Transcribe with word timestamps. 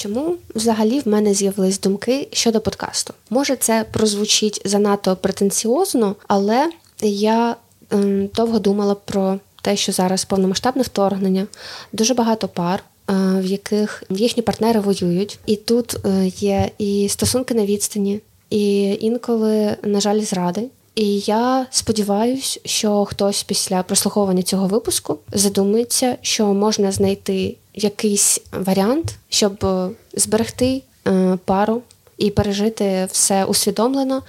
Чому 0.00 0.36
взагалі 0.54 1.00
в 1.00 1.08
мене 1.08 1.34
з'явились 1.34 1.80
думки 1.80 2.28
щодо 2.32 2.60
подкасту? 2.60 3.14
Може, 3.30 3.56
це 3.56 3.84
прозвучить 3.90 4.62
занадто 4.64 5.16
претенціозно, 5.16 6.16
але 6.28 6.70
я 7.02 7.56
ем, 7.90 8.28
довго 8.34 8.58
думала 8.58 8.94
про 8.94 9.38
те, 9.62 9.76
що 9.76 9.92
зараз 9.92 10.24
повномасштабне 10.24 10.82
вторгнення, 10.82 11.46
дуже 11.92 12.14
багато 12.14 12.48
пар. 12.48 12.82
Е, 13.10 13.12
в 13.40 13.44
яких 13.44 14.02
їхні 14.10 14.42
партнери 14.42 14.80
воюють, 14.80 15.38
і 15.46 15.56
тут 15.56 15.96
е, 16.04 16.26
є 16.26 16.70
і 16.78 17.08
стосунки 17.08 17.54
на 17.54 17.66
відстані, 17.66 18.20
і 18.50 18.82
інколи, 19.00 19.76
на 19.82 20.00
жаль, 20.00 20.20
зради. 20.20 20.62
І 20.94 21.18
я 21.18 21.66
сподіваюся, 21.70 22.60
що 22.64 23.04
хтось 23.04 23.42
після 23.42 23.82
прослуховування 23.82 24.42
цього 24.42 24.66
випуску 24.66 25.18
задумається, 25.32 26.16
що 26.22 26.46
можна 26.46 26.92
знайти 26.92 27.56
якийсь 27.74 28.40
варіант, 28.52 29.14
щоб 29.28 29.64
е, 29.64 29.88
зберегти 30.14 30.82
пару 31.44 31.82
і 32.20 32.30
пережити 32.30 33.08
все 33.12 33.44
усвідомлено 33.44 34.22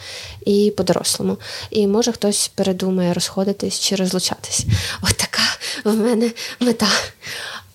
і 0.45 0.73
по-дорослому. 0.77 1.37
І 1.69 1.87
може 1.87 2.11
хтось 2.11 2.47
передумає 2.47 3.13
розходитись 3.13 3.79
чи 3.79 3.95
розлучатись. 3.95 4.65
От 5.01 5.17
така 5.17 5.43
в 5.83 5.95
мене 5.95 6.31
мета. 6.59 6.87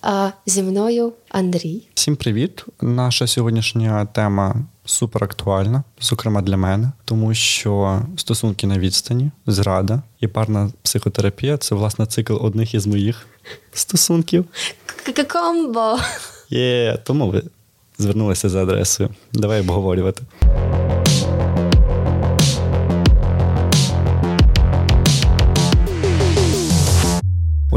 А 0.01 0.29
зі 0.45 0.63
мною 0.63 1.13
Андрій. 1.29 1.87
Всім 1.93 2.15
привіт! 2.15 2.65
Наша 2.81 3.27
сьогоднішня 3.27 4.05
тема 4.05 4.55
супер 4.85 5.23
актуальна, 5.23 5.83
зокрема 6.01 6.41
для 6.41 6.57
мене, 6.57 6.91
тому 7.05 7.33
що 7.33 8.01
стосунки 8.17 8.67
на 8.67 8.79
відстані, 8.79 9.31
зрада 9.47 10.01
і 10.19 10.27
парна 10.27 10.71
психотерапія 10.81 11.57
це 11.57 11.75
власне 11.75 12.05
цикл 12.05 12.45
одних 12.45 12.73
із 12.73 12.87
моїх 12.87 13.27
стосунків. 13.73 14.45
Комбо! 15.13 15.97
Є, 16.49 16.97
тому 17.03 17.29
ви 17.29 17.43
звернулися 17.97 18.49
за 18.49 18.63
адресою. 18.63 19.09
Давай 19.33 19.61
обговорювати. 19.61 20.23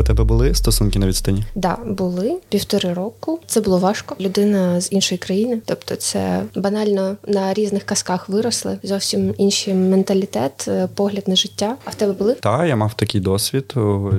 У 0.01 0.03
тебе 0.03 0.25
були 0.25 0.55
стосунки 0.55 0.98
на 0.98 1.06
відстані? 1.06 1.39
Так, 1.39 1.53
да, 1.55 1.93
були 1.93 2.37
півтори 2.48 2.93
року. 2.93 3.39
Це 3.47 3.61
було 3.61 3.79
важко. 3.79 4.17
Людина 4.20 4.81
з 4.81 4.93
іншої 4.93 5.19
країни, 5.19 5.61
тобто, 5.65 5.97
це 5.97 6.43
банально 6.55 7.17
на 7.27 7.55
різних 7.55 7.84
казках 7.84 8.28
виросли. 8.28 8.78
Зовсім 8.83 9.34
інший 9.39 9.75
менталітет, 9.75 10.65
е, 10.69 10.89
погляд 10.95 11.28
на 11.28 11.37
життя. 11.37 11.77
А 11.84 11.91
в 11.91 11.95
тебе 11.95 12.12
були? 12.12 12.34
Так, 12.34 12.69
я 12.69 12.77
мав 12.77 12.95
такий 12.95 13.21
досвід. 13.21 13.73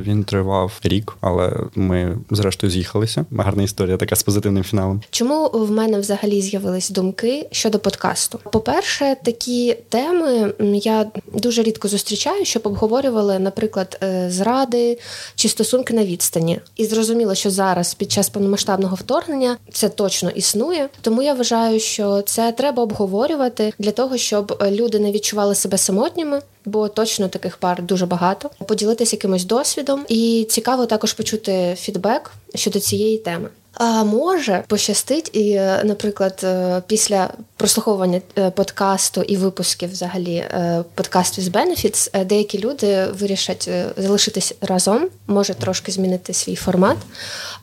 Він 0.06 0.24
тривав 0.24 0.80
рік, 0.84 1.18
але 1.22 1.54
ми 1.76 2.18
зрештою 2.32 2.72
з'їхалися. 2.72 3.26
Гарна 3.32 3.64
історія, 3.64 3.98
така 3.98 4.16
з 4.16 4.24
позитивним 4.24 4.64
фіналом. 4.64 5.02
Чому 5.10 5.48
в 5.48 5.72
мене 5.72 6.00
взагалі 6.00 6.42
з'явились 6.42 6.90
думки 6.90 7.48
щодо 7.52 7.80
подкасту? 7.80 8.40
По-перше, 8.52 9.16
такі 9.24 9.78
теми 9.90 10.54
я 10.74 11.06
дуже 11.34 11.64
рідко 11.64 11.88
зустрічаю, 11.88 12.46
щоб 12.46 12.62
обговорювали, 12.66 13.40
наприклад, 13.40 14.00
е, 14.04 14.28
зради 14.30 15.00
чи 15.36 15.50
стосунки 15.50 15.71
на 15.94 16.06
відстані. 16.06 16.60
І 16.76 16.86
зрозуміло, 16.86 17.36
що 17.36 17.50
зараз 17.50 17.94
під 17.94 18.12
час 18.12 18.30
повномасштабного 18.30 18.96
вторгнення 18.96 19.58
це 19.72 19.90
точно 19.90 20.30
існує. 20.30 20.90
Тому 21.02 21.22
я 21.22 21.34
вважаю, 21.34 21.80
що 21.80 22.22
це 22.22 22.52
треба 22.52 22.84
обговорювати 22.84 23.74
для 23.80 23.92
того, 23.92 24.18
щоб 24.18 24.64
люди 24.72 25.00
не 25.00 25.12
відчували 25.12 25.56
себе 25.56 25.78
самотніми. 25.78 26.42
Бо 26.66 26.88
точно 26.88 27.28
таких 27.28 27.58
пар 27.58 27.84
дуже 27.84 28.06
багато. 28.06 28.50
Поділитися 28.68 29.16
якимось 29.16 29.46
досвідом, 29.46 30.06
і 30.10 30.48
цікаво 30.50 30.86
також 30.86 31.14
почути 31.14 31.76
фідбек 31.80 32.32
щодо 32.56 32.80
цієї 32.80 33.18
теми. 33.18 33.50
А 33.74 34.04
може 34.04 34.64
пощастить, 34.68 35.36
і, 35.36 35.56
наприклад, 35.84 36.42
е, 36.44 36.82
після 36.88 37.30
прослуховування 37.62 38.22
е, 38.38 38.52
подкасту 38.52 39.22
і 39.22 39.38
випусків, 39.38 39.92
взагалі, 39.92 40.36
е, 40.36 40.84
подкасту 40.96 41.42
з 41.42 41.48
Benefits, 41.48 42.26
деякі 42.26 42.60
люди 42.60 43.06
вирішать 43.20 43.70
залишитись 43.98 44.54
разом, 44.62 45.08
може 45.28 45.54
трошки 45.54 45.92
змінити 45.92 46.34
свій 46.34 46.56
формат, 46.56 46.98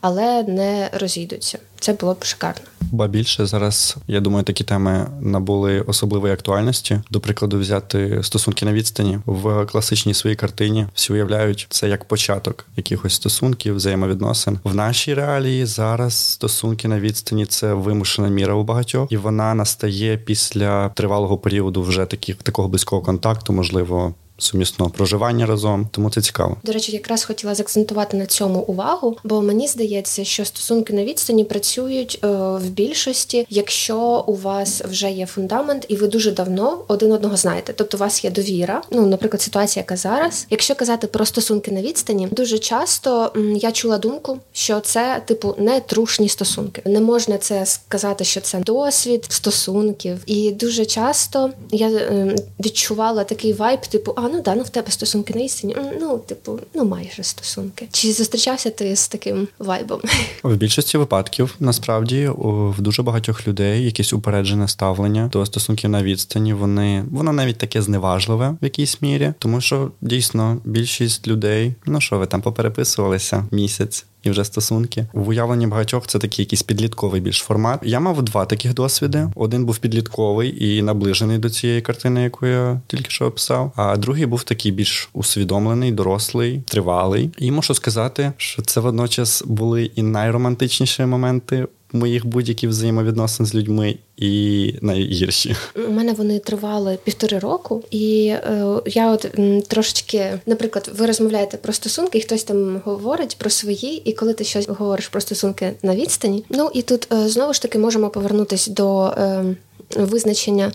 але 0.01 0.43
не 0.43 0.89
розійдуться. 0.93 1.59
Це 1.79 1.93
було 1.93 2.13
б 2.13 2.23
шикарно. 2.23 2.61
Ба 2.91 3.07
більше 3.07 3.45
зараз, 3.45 3.97
я 4.07 4.19
думаю, 4.19 4.43
такі 4.43 4.63
теми 4.63 5.07
набули 5.21 5.81
особливої 5.81 6.33
актуальності. 6.33 7.01
До 7.09 7.19
прикладу, 7.19 7.59
взяти 7.59 8.19
стосунки 8.23 8.65
на 8.65 8.73
відстані 8.73 9.19
в 9.25 9.65
класичній 9.65 10.13
своїй 10.13 10.35
картині. 10.35 10.87
Всі 10.93 11.13
уявляють 11.13 11.67
це 11.69 11.89
як 11.89 12.05
початок 12.05 12.65
якихось 12.77 13.13
стосунків, 13.13 13.75
взаємовідносин. 13.75 14.59
В 14.63 14.75
нашій 14.75 15.13
реалії 15.13 15.65
зараз 15.65 16.13
стосунки 16.13 16.87
на 16.87 16.99
відстані 16.99 17.45
це 17.45 17.73
вимушена 17.73 18.27
міра 18.27 18.53
у 18.53 18.63
багатьох, 18.63 19.11
і 19.11 19.17
вона 19.17 19.53
настає 19.53 19.88
після 20.17 20.89
тривалого 20.89 21.37
періоду 21.37 21.81
вже 21.81 22.05
таких 22.05 22.35
такого 22.35 22.67
близького 22.67 23.01
контакту, 23.01 23.53
можливо 23.53 24.13
сумісного 24.39 24.91
проживання 24.91 25.45
разом, 25.45 25.87
тому 25.91 26.09
це 26.09 26.21
цікаво. 26.21 26.57
До 26.63 26.71
речі, 26.71 26.91
якраз 26.91 27.23
хотіла 27.23 27.55
заакцентувати 27.55 28.17
на 28.17 28.25
цьому 28.25 28.59
увагу, 28.59 29.17
бо 29.23 29.41
мені 29.41 29.67
здається, 29.67 30.23
що 30.23 30.45
стосунки 30.45 30.93
на 30.93 31.03
відстані 31.03 31.43
працюють 31.43 32.19
е, 32.23 32.27
в 32.37 32.69
більшості, 32.69 33.47
якщо 33.49 34.23
у 34.27 34.35
вас 34.35 34.81
вже 34.81 35.11
є 35.11 35.25
фундамент, 35.25 35.85
і 35.87 35.95
ви 35.95 36.07
дуже 36.07 36.31
давно 36.31 36.79
один 36.87 37.11
одного 37.11 37.37
знаєте. 37.37 37.73
Тобто, 37.75 37.97
у 37.97 37.99
вас 37.99 38.23
є 38.23 38.31
довіра. 38.31 38.81
Ну, 38.91 39.05
наприклад, 39.05 39.41
ситуація, 39.41 39.81
яка 39.81 39.97
зараз. 39.97 40.47
Якщо 40.49 40.75
казати 40.75 41.07
про 41.07 41.25
стосунки 41.25 41.71
на 41.71 41.81
відстані, 41.81 42.27
дуже 42.31 42.59
часто 42.59 43.31
я 43.55 43.71
чула 43.71 43.97
думку, 43.97 44.37
що 44.51 44.79
це 44.79 45.21
типу 45.25 45.55
не 45.57 45.79
трушні 45.79 46.29
стосунки. 46.29 46.81
Не 46.85 46.99
можна 46.99 47.37
це 47.37 47.65
сказати, 47.65 48.23
що 48.23 48.41
це 48.41 48.59
досвід 48.59 49.25
стосунків, 49.29 50.17
і 50.25 50.51
дуже 50.51 50.85
часто 50.85 51.49
я 51.71 51.87
ем, 51.87 52.35
відчувала 52.59 53.23
такий 53.23 53.53
вайб, 53.53 53.81
типу, 53.81 54.13
а 54.15 54.28
ну 54.33 54.41
да, 54.41 54.55
ну 54.55 54.63
в 54.63 54.69
тебе 54.69 54.91
стосунки 54.91 55.33
на 55.33 55.41
істині. 55.41 55.75
Ну, 55.99 56.17
типу, 56.17 56.59
ну 56.73 56.85
майже 56.85 57.23
стосунки. 57.23 57.87
Чи 57.91 58.13
зустрічався 58.13 58.69
ти 58.69 58.95
з 58.95 59.07
таким 59.07 59.47
вайбом? 59.59 60.01
В 60.43 60.55
більшості 60.55 60.97
випадків 60.97 61.55
насправді 61.59 62.29
в 62.37 62.81
дуже 62.81 63.03
багатьох 63.03 63.47
людей 63.47 63.85
якесь 63.85 64.13
упереджене 64.13 64.67
ставлення 64.67 65.29
до 65.33 65.45
стосунків 65.45 65.89
на 65.89 66.03
відстані. 66.03 66.53
Вони 66.53 67.05
воно 67.11 67.33
навіть 67.33 67.57
таке 67.57 67.81
зневажливе 67.81 68.57
в 68.61 68.63
якійсь 68.63 69.01
мірі, 69.01 69.33
тому 69.39 69.61
що 69.61 69.91
дійсно 70.01 70.61
більшість 70.65 71.27
людей, 71.27 71.73
ну 71.85 72.01
що 72.01 72.17
ви 72.17 72.25
там 72.25 72.41
попереписувалися 72.41 73.45
місяць 73.51 74.05
і 74.23 74.29
вже 74.29 74.45
стосунки. 74.45 75.05
В 75.13 75.29
уявленні 75.29 75.67
багатьох 75.67 76.07
це 76.07 76.19
такий 76.19 76.45
якийсь 76.45 76.63
підлітковий 76.63 77.21
більш 77.21 77.37
формат. 77.37 77.79
Я 77.83 77.99
мав 77.99 78.21
два 78.21 78.45
таких 78.45 78.73
досвіди. 78.73 79.27
Один 79.35 79.65
був 79.65 79.77
підлітковий 79.77 80.65
і 80.65 80.81
наближений 80.81 81.37
до 81.37 81.49
цієї 81.49 81.81
картини, 81.81 82.23
яку 82.23 82.45
я 82.45 82.81
тільки 82.87 83.09
що 83.09 83.25
описав. 83.25 83.71
А 83.75 83.97
другий 83.97 84.25
був 84.25 84.43
такий 84.43 84.71
більш 84.71 85.09
усвідомлений, 85.13 85.91
дорослий, 85.91 86.63
тривалий. 86.67 87.29
І 87.37 87.51
мушу 87.51 87.73
сказати, 87.73 88.31
що 88.37 88.61
це 88.61 88.79
водночас 88.79 89.43
були 89.45 89.91
і 89.95 90.03
найромантичніші 90.03 91.05
моменти 91.05 91.67
моїх 91.93 92.25
будь-яких 92.25 92.69
взаємовідносин 92.69 93.45
з 93.45 93.55
людьми 93.55 93.95
і 94.17 94.73
найгірші. 94.81 95.55
У 95.87 95.91
мене 95.91 96.13
вони 96.13 96.39
тривали 96.39 96.97
півтори 97.03 97.39
року, 97.39 97.83
і 97.91 98.27
е, 98.27 98.65
я 98.85 99.11
от 99.11 99.39
м, 99.39 99.61
трошечки, 99.61 100.39
наприклад, 100.45 100.91
ви 100.97 101.05
розмовляєте 101.05 101.57
про 101.57 101.73
стосунки, 101.73 102.17
і 102.17 102.21
хтось 102.21 102.43
там 102.43 102.81
говорить 102.85 103.35
про 103.39 103.49
свої, 103.49 104.01
і 104.09 104.13
коли 104.13 104.33
ти 104.33 104.43
щось 104.43 104.67
говориш 104.67 105.07
про 105.07 105.21
стосунки 105.21 105.73
на 105.83 105.95
відстані, 105.95 106.43
ну 106.49 106.69
і 106.73 106.81
тут 106.81 107.07
е, 107.13 107.29
знову 107.29 107.53
ж 107.53 107.61
таки 107.61 107.79
можемо 107.79 108.09
повернутися 108.09 108.71
до. 108.71 109.05
Е, 109.05 109.55
визначення, 109.97 110.71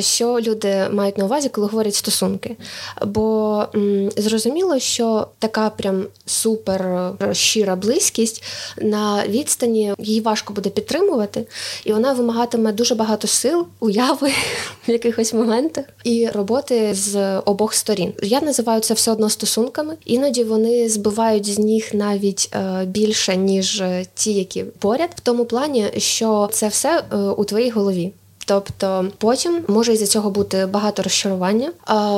що 0.00 0.40
люди 0.40 0.88
мають 0.92 1.18
на 1.18 1.24
увазі, 1.24 1.48
коли 1.48 1.66
говорять 1.66 1.94
стосунки. 1.94 2.56
Бо 3.06 3.64
м, 3.74 4.10
зрозуміло, 4.16 4.78
що 4.78 5.26
така 5.38 5.70
прям 5.70 6.06
супер 6.26 7.12
щира 7.32 7.76
близькість 7.76 8.42
на 8.82 9.26
відстані 9.28 9.94
її 9.98 10.20
важко 10.20 10.52
буде 10.52 10.70
підтримувати, 10.70 11.44
і 11.84 11.92
вона 11.92 12.12
вимагатиме 12.12 12.72
дуже 12.72 12.94
багато 12.94 13.28
сил, 13.28 13.66
уяви 13.80 14.28
в 14.88 14.90
якихось 14.90 15.34
моментах 15.34 15.84
і 16.04 16.28
роботи 16.28 16.94
з 16.94 17.38
обох 17.38 17.74
сторін. 17.74 18.12
Я 18.22 18.40
називаю 18.40 18.80
це 18.80 18.94
все 18.94 19.12
одно 19.12 19.30
стосунками. 19.30 19.96
Іноді 20.04 20.44
вони 20.44 20.88
збивають 20.88 21.46
з 21.54 21.58
них 21.58 21.94
навіть 21.94 22.50
е, 22.54 22.84
більше 22.86 23.36
ніж 23.36 23.82
ті, 24.14 24.32
які 24.32 24.64
поряд, 24.64 25.10
в 25.16 25.20
тому 25.20 25.44
плані, 25.44 25.86
що 25.96 26.48
це 26.52 26.68
все 26.68 27.02
е, 27.12 27.16
у 27.16 27.44
твоїй 27.44 27.70
голові. 27.70 28.12
Тобто 28.50 29.06
потім 29.18 29.64
може 29.68 29.92
із-за 29.92 30.06
цього 30.06 30.30
бути 30.30 30.66
багато 30.66 31.02
розчарування, 31.02 31.72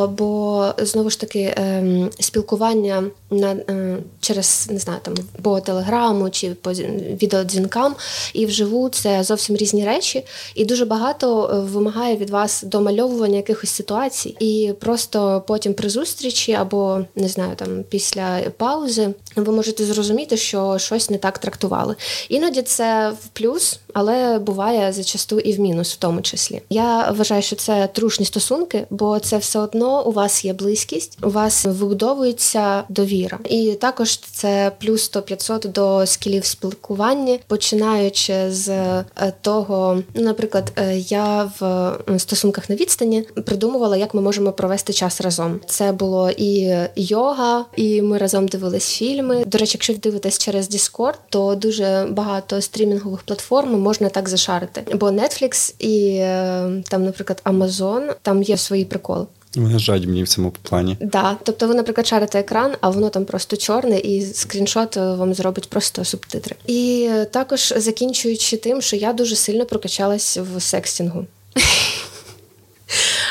бо 0.08 0.66
знову 0.78 1.10
ж 1.10 1.20
таки 1.20 1.54
ем, 1.56 2.10
спілкування 2.20 3.04
на 3.30 3.50
е, 3.52 3.98
через 4.20 4.68
не 4.70 4.78
знаю 4.78 4.98
там 5.02 5.14
по 5.42 5.60
телеграму 5.60 6.30
чи 6.30 6.50
по 6.54 6.72
відеодзвінкам 6.72 7.94
і 8.32 8.46
вживу 8.46 8.88
це 8.88 9.22
зовсім 9.22 9.56
різні 9.56 9.84
речі, 9.84 10.24
і 10.54 10.64
дуже 10.64 10.84
багато 10.84 11.50
е, 11.52 11.60
вимагає 11.60 12.16
від 12.16 12.30
вас 12.30 12.62
домальовування 12.62 13.36
якихось 13.36 13.70
ситуацій, 13.70 14.36
і 14.40 14.72
просто 14.80 15.42
потім 15.46 15.74
при 15.74 15.88
зустрічі 15.88 16.52
або 16.52 17.00
не 17.16 17.28
знаю 17.28 17.56
там 17.56 17.84
після 17.88 18.40
паузи 18.56 19.08
ви 19.36 19.52
можете 19.52 19.84
зрозуміти, 19.84 20.36
що 20.36 20.78
щось 20.78 21.10
не 21.10 21.18
так 21.18 21.38
трактували. 21.38 21.96
Іноді 22.28 22.62
це 22.62 23.12
в 23.24 23.28
плюс, 23.28 23.78
але 23.92 24.38
буває 24.38 24.92
зачасту 24.92 25.38
і 25.38 25.52
в 25.52 25.60
мінус, 25.60 25.92
в 25.92 25.96
тому 25.96 26.22
числі. 26.22 26.62
Я 26.70 27.10
вважаю, 27.10 27.42
що 27.42 27.56
це 27.56 27.88
трушні 27.92 28.26
стосунки, 28.26 28.86
бо 28.90 29.18
це 29.18 29.38
все 29.38 29.58
одно 29.58 30.06
у 30.06 30.12
вас 30.12 30.44
є 30.44 30.52
близькість, 30.52 31.18
у 31.22 31.30
вас 31.30 31.64
вибудовується 31.64 32.84
довіра, 32.88 33.38
і 33.48 33.72
також 33.72 34.18
це 34.18 34.72
плюс 34.80 35.12
100-500 35.12 35.72
до 35.72 36.06
скілів 36.06 36.44
спілкування, 36.44 37.38
починаючи 37.46 38.50
з 38.50 38.68
е, 38.68 39.04
того, 39.40 40.02
наприклад, 40.14 40.72
е, 40.76 40.98
я 40.98 41.50
в 41.60 42.18
стосунках 42.18 42.70
на 42.70 42.76
відстані 42.76 43.22
придумувала, 43.22 43.96
як 43.96 44.14
ми 44.14 44.20
можемо 44.20 44.52
провести 44.52 44.92
час 44.92 45.20
разом. 45.20 45.60
Це 45.66 45.92
було 45.92 46.30
і 46.30 46.76
йога, 46.96 47.64
і 47.76 48.02
ми 48.02 48.18
разом 48.18 48.48
дивились 48.48 48.90
фільми. 48.90 49.44
До 49.46 49.58
речі, 49.58 49.72
якщо 49.74 49.94
дивитесь 49.94 50.38
через 50.38 50.70
Discord, 50.70 51.14
то 51.28 51.54
дуже 51.54 52.06
багато 52.10 52.60
стрімінгових 52.60 53.22
платформ 53.22 53.81
можна 53.82 54.08
так 54.08 54.28
зашарити. 54.28 54.96
Бо 54.96 55.06
Netflix 55.06 55.74
і 55.78 56.16
е, 56.16 56.82
там, 56.88 57.04
наприклад, 57.04 57.42
Amazon, 57.44 58.14
там 58.22 58.42
є 58.42 58.56
свої 58.56 58.84
приколи. 58.84 59.26
Вони 59.56 59.78
жадібні 59.78 60.22
в 60.22 60.28
цьому 60.28 60.52
плані. 60.62 60.96
Да, 61.00 61.36
тобто 61.42 61.68
ви, 61.68 61.74
наприклад, 61.74 62.06
шарите 62.06 62.40
екран, 62.40 62.72
а 62.80 62.90
воно 62.90 63.08
там 63.08 63.24
просто 63.24 63.56
чорне, 63.56 63.98
і 63.98 64.22
скріншот 64.22 64.96
вам 64.96 65.34
зробить 65.34 65.70
просто 65.70 66.04
субтитри. 66.04 66.56
І 66.66 67.10
також 67.30 67.74
закінчуючи 67.76 68.56
тим, 68.56 68.82
що 68.82 68.96
я 68.96 69.12
дуже 69.12 69.36
сильно 69.36 69.66
прокачалась 69.66 70.38
в 70.38 70.60
секстінгу. 70.60 71.26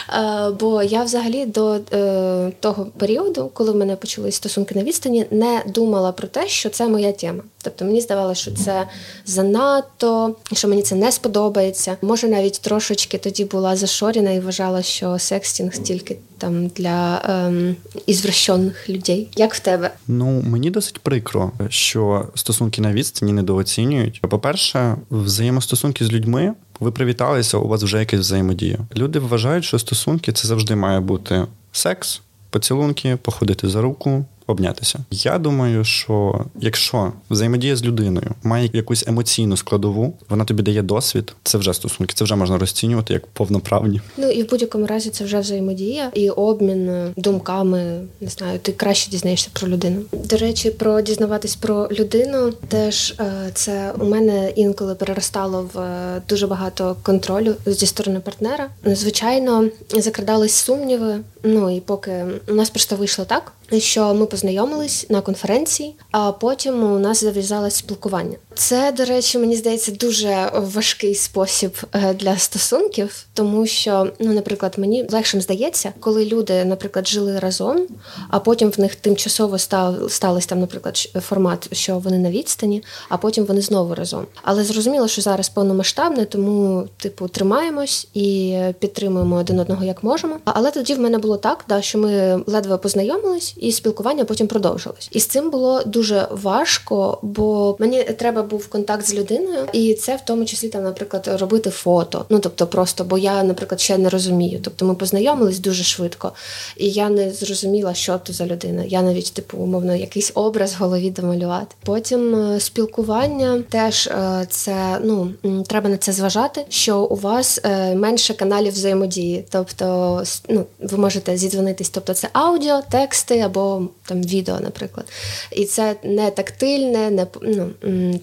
Е, 0.09 0.50
бо 0.59 0.83
я 0.83 1.03
взагалі 1.03 1.45
до 1.45 1.80
е, 1.94 2.51
того 2.59 2.88
періоду, 2.98 3.50
коли 3.53 3.71
в 3.71 3.75
мене 3.75 3.95
почались 3.95 4.36
стосунки 4.36 4.75
на 4.75 4.83
відстані, 4.83 5.25
не 5.31 5.63
думала 5.68 6.12
про 6.12 6.27
те, 6.27 6.48
що 6.48 6.69
це 6.69 6.88
моя 6.88 7.12
тема. 7.12 7.44
Тобто 7.63 7.86
мені 7.86 8.01
здавалося, 8.01 8.42
що 8.42 8.51
це 8.51 8.88
занадто, 9.25 10.36
що 10.53 10.68
мені 10.68 10.81
це 10.81 10.95
не 10.95 11.12
сподобається. 11.12 11.98
Може, 12.01 12.27
навіть 12.27 12.62
трошечки 12.62 13.18
тоді 13.18 13.45
була 13.45 13.75
зашорена 13.75 14.31
і 14.31 14.39
вважала, 14.39 14.81
що 14.81 15.19
секстінг 15.19 15.77
тільки 15.77 16.18
там 16.41 16.67
для 16.67 17.21
ем, 17.29 17.75
ізвращених 18.05 18.89
людей. 18.89 19.29
Як 19.35 19.53
в 19.53 19.59
тебе? 19.59 19.91
Ну 20.07 20.41
мені 20.41 20.71
досить 20.71 20.99
прикро, 20.99 21.51
що 21.69 22.27
стосунки 22.35 22.81
на 22.81 22.93
відстані 22.93 23.33
недооцінюють. 23.33 24.21
По 24.21 24.39
перше, 24.39 24.95
взаємостосунки 25.11 26.05
з 26.05 26.11
людьми 26.11 26.53
ви 26.79 26.91
привіталися, 26.91 27.57
у 27.57 27.67
вас 27.67 27.83
вже 27.83 27.99
якась 27.99 28.19
взаємодія. 28.19 28.77
Люди 28.95 29.19
вважають, 29.19 29.65
що 29.65 29.79
стосунки 29.79 30.31
це 30.31 30.47
завжди 30.47 30.75
має 30.75 30.99
бути 30.99 31.45
секс, 31.71 32.21
поцілунки, 32.49 33.17
походити 33.21 33.69
за 33.69 33.81
руку, 33.81 34.25
обнятися. 34.47 34.99
Я 35.11 35.38
думаю, 35.38 35.83
що 35.83 36.45
якщо 36.59 37.13
взаємодія 37.29 37.75
з 37.75 37.83
людиною 37.83 38.31
має 38.43 38.69
якусь 38.73 39.07
емоційну 39.07 39.57
складову, 39.57 40.13
вона 40.29 40.45
тобі 40.45 40.63
дає 40.63 40.81
досвід, 40.81 41.33
це 41.43 41.57
вже 41.57 41.73
стосунки, 41.73 42.13
це 42.15 42.23
вже 42.23 42.35
можна 42.35 42.57
розцінювати 42.57 43.13
як 43.13 43.27
повноправні. 43.27 44.01
Ну 44.17 44.31
і 44.31 44.43
в 44.43 44.49
будь-якому 44.49 44.88
разі 44.88 45.09
це 45.09 45.23
вже 45.23 45.39
взаємодія 45.39 46.11
і 46.13 46.29
обмін 46.29 47.13
думками. 47.15 48.01
Не 48.21 48.29
знаю, 48.29 48.59
ти 48.59 48.71
краще 48.71 49.11
дізнаєшся 49.11 49.49
про 49.53 49.67
людину. 49.67 50.01
До 50.11 50.38
речі, 50.38 50.71
про 50.71 51.01
дізнаватись 51.01 51.55
про 51.55 51.89
людину 51.91 52.51
теж 52.67 53.15
е, 53.19 53.51
це 53.53 53.93
у 53.99 54.05
мене 54.05 54.51
інколи 54.55 54.95
переростало 54.95 55.69
в 55.73 55.79
е, 55.79 56.21
дуже 56.29 56.47
багато 56.47 56.95
контролю 57.03 57.55
зі 57.65 57.85
сторони 57.85 58.19
партнера. 58.19 58.69
Звичайно, 58.85 59.69
закрадались 59.89 60.53
сумніви. 60.53 61.19
Ну 61.43 61.75
і 61.75 61.79
поки 61.79 62.25
у 62.47 62.53
нас 62.53 62.69
просто 62.69 62.95
вийшло 62.95 63.25
так, 63.25 63.51
що 63.77 64.13
ми 64.13 64.25
познайомились 64.31 65.10
на 65.10 65.22
конференції, 65.22 65.95
а 66.12 66.31
потім 66.31 66.83
у 66.83 67.00
нас 67.00 67.22
зав'язалось 67.24 67.75
спілкування. 67.75 68.38
Це, 68.62 68.92
до 68.92 69.06
речі, 69.06 69.38
мені 69.38 69.56
здається, 69.56 69.92
дуже 69.92 70.52
важкий 70.54 71.16
спосіб 71.16 71.78
е, 71.94 72.13
для 72.13 72.38
стосунків, 72.38 73.25
тому 73.34 73.68
що, 73.68 74.08
ну, 74.19 74.34
наприклад, 74.34 74.74
мені 74.78 75.06
легшим 75.10 75.42
здається, 75.42 75.94
коли 76.00 76.25
люди, 76.25 76.66
наприклад, 76.66 77.08
жили 77.08 77.40
разом, 77.40 77.88
а 78.30 78.40
потім 78.40 78.69
в 78.69 78.80
них 78.80 78.96
тимчасово 78.96 79.58
став 79.58 80.12
сталося 80.12 80.48
там, 80.48 80.60
наприклад, 80.60 80.98
формат, 80.98 81.75
що 81.75 82.00
вони 82.00 82.18
на 82.18 82.31
відстані, 82.31 82.84
а 83.10 83.18
потім 83.18 83.46
вони 83.46 83.62
знову 83.62 83.96
разом. 83.96 84.25
Але 84.44 84.63
зрозуміло, 84.63 85.08
що 85.08 85.22
зараз 85.22 85.50
повномасштабне, 85.50 86.25
тому, 86.25 86.88
типу, 86.98 87.28
тримаємось 87.28 88.08
і 88.13 88.58
підтримуємо 88.80 89.36
один 89.36 89.60
одного 89.60 89.86
як 89.86 90.04
можемо. 90.04 90.38
Але 90.46 90.72
тоді 90.72 90.94
в 90.94 91.00
мене 91.00 91.18
було 91.18 91.38
так, 91.38 91.66
да, 91.69 91.81
що 91.81 91.98
ми 91.98 92.44
ледве 92.48 92.78
познайомились, 92.78 93.54
і 93.58 93.72
спілкування 93.72 94.25
потім 94.25 94.48
продовжилось. 94.48 95.10
І 95.12 95.19
з 95.19 95.28
цим 95.28 95.50
було 95.50 95.84
дуже 95.84 96.28
важко, 96.31 97.19
бо 97.22 97.75
мені 97.80 98.04
треба 98.04 98.44
був 98.51 98.68
контакт 98.68 99.07
з 99.07 99.13
людиною, 99.13 99.68
і 99.74 99.94
це 99.94 100.15
в 100.15 100.21
тому 100.25 100.45
числі 100.45 100.68
там, 100.69 100.83
наприклад, 100.83 101.30
робити 101.39 101.69
фото. 101.69 102.25
Ну 102.30 102.39
тобто, 102.39 102.68
просто 102.68 103.03
бо 103.03 103.18
я, 103.18 103.44
наприклад, 103.44 103.81
ще 103.81 103.98
не 103.98 104.09
розумію. 104.09 104.59
Тобто, 104.63 104.86
ми 104.86 104.95
познайомились 104.95 105.59
дуже 105.59 105.83
швидко, 105.83 106.31
і 106.77 106.89
я 106.89 107.09
не 107.09 107.31
зрозуміла, 107.31 107.94
що 107.94 108.18
то 108.18 108.33
за 108.33 108.45
людина. 108.45 108.83
Я 108.88 109.01
навіть 109.01 109.33
типу 109.33 109.57
умовно 109.57 109.95
якийсь 109.95 110.31
образ 110.36 110.74
в 110.74 110.77
голові 110.77 111.09
домалювати. 111.09 111.75
Потім 111.86 112.36
е, 112.36 112.59
спілкування 112.59 113.63
теж 113.69 114.07
е, 114.07 114.45
це 114.50 115.00
ну 115.03 115.33
треба 115.68 115.89
на 115.89 115.98
це 115.98 116.12
зважати, 116.12 116.65
що 116.69 117.00
у 117.00 117.15
вас 117.15 117.59
е, 117.63 117.95
менше 117.95 118.33
каналів 118.33 118.74
взаємодії, 118.74 119.45
тобто 119.50 120.24
ну, 120.50 120.65
ви 120.80 120.98
можете 120.98 121.38
зідзвонитись, 121.38 121.89
тобто 121.89 122.13
це 122.13 122.30
аудіо, 122.33 122.81
тексти 122.92 123.39
або 123.39 123.88
там 124.06 124.21
відео, 124.21 124.59
наприклад, 124.59 125.06
і 125.51 125.65
це 125.65 125.95
не 126.03 126.31
тактильне, 126.31 127.12
не 127.12 127.27
ну 127.42 127.71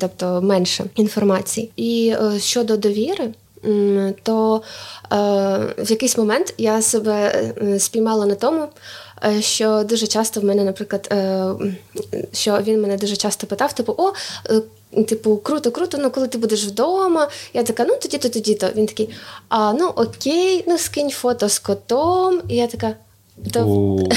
тобто 0.00 0.07
тобто 0.16 0.46
менше 0.46 0.84
інформації. 0.96 1.70
І 1.76 2.14
е, 2.22 2.40
щодо 2.40 2.76
довіри. 2.76 3.30
То 4.22 4.62
е, 5.12 5.16
в 5.78 5.90
якийсь 5.90 6.18
момент 6.18 6.54
я 6.58 6.82
себе 6.82 7.12
е, 7.62 7.78
спіймала 7.78 8.26
на 8.26 8.34
тому, 8.34 8.68
е, 9.24 9.42
що 9.42 9.84
дуже 9.84 10.06
часто 10.06 10.40
в 10.40 10.44
мене, 10.44 10.64
наприклад, 10.64 11.08
е, 11.12 11.44
що 12.32 12.58
він 12.62 12.82
мене 12.82 12.96
дуже 12.96 13.16
часто 13.16 13.46
питав: 13.46 13.72
типу, 13.72 13.94
о, 13.98 14.12
е, 14.96 15.02
типу, 15.02 15.36
круто, 15.36 15.70
круто, 15.70 15.98
ну 15.98 16.10
коли 16.10 16.28
ти 16.28 16.38
будеш 16.38 16.66
вдома, 16.66 17.28
я 17.54 17.62
така, 17.62 17.84
ну 17.84 17.96
тоді-то, 18.02 18.28
тоді-то. 18.28 18.68
Він 18.76 18.86
такий, 18.86 19.08
а 19.48 19.72
ну 19.72 19.88
окей, 19.88 20.64
ну 20.66 20.78
скинь 20.78 21.10
фото 21.10 21.48
з 21.48 21.58
котом. 21.58 22.40
І 22.48 22.56
я 22.56 22.66
така. 22.66 22.94
То... 23.52 23.98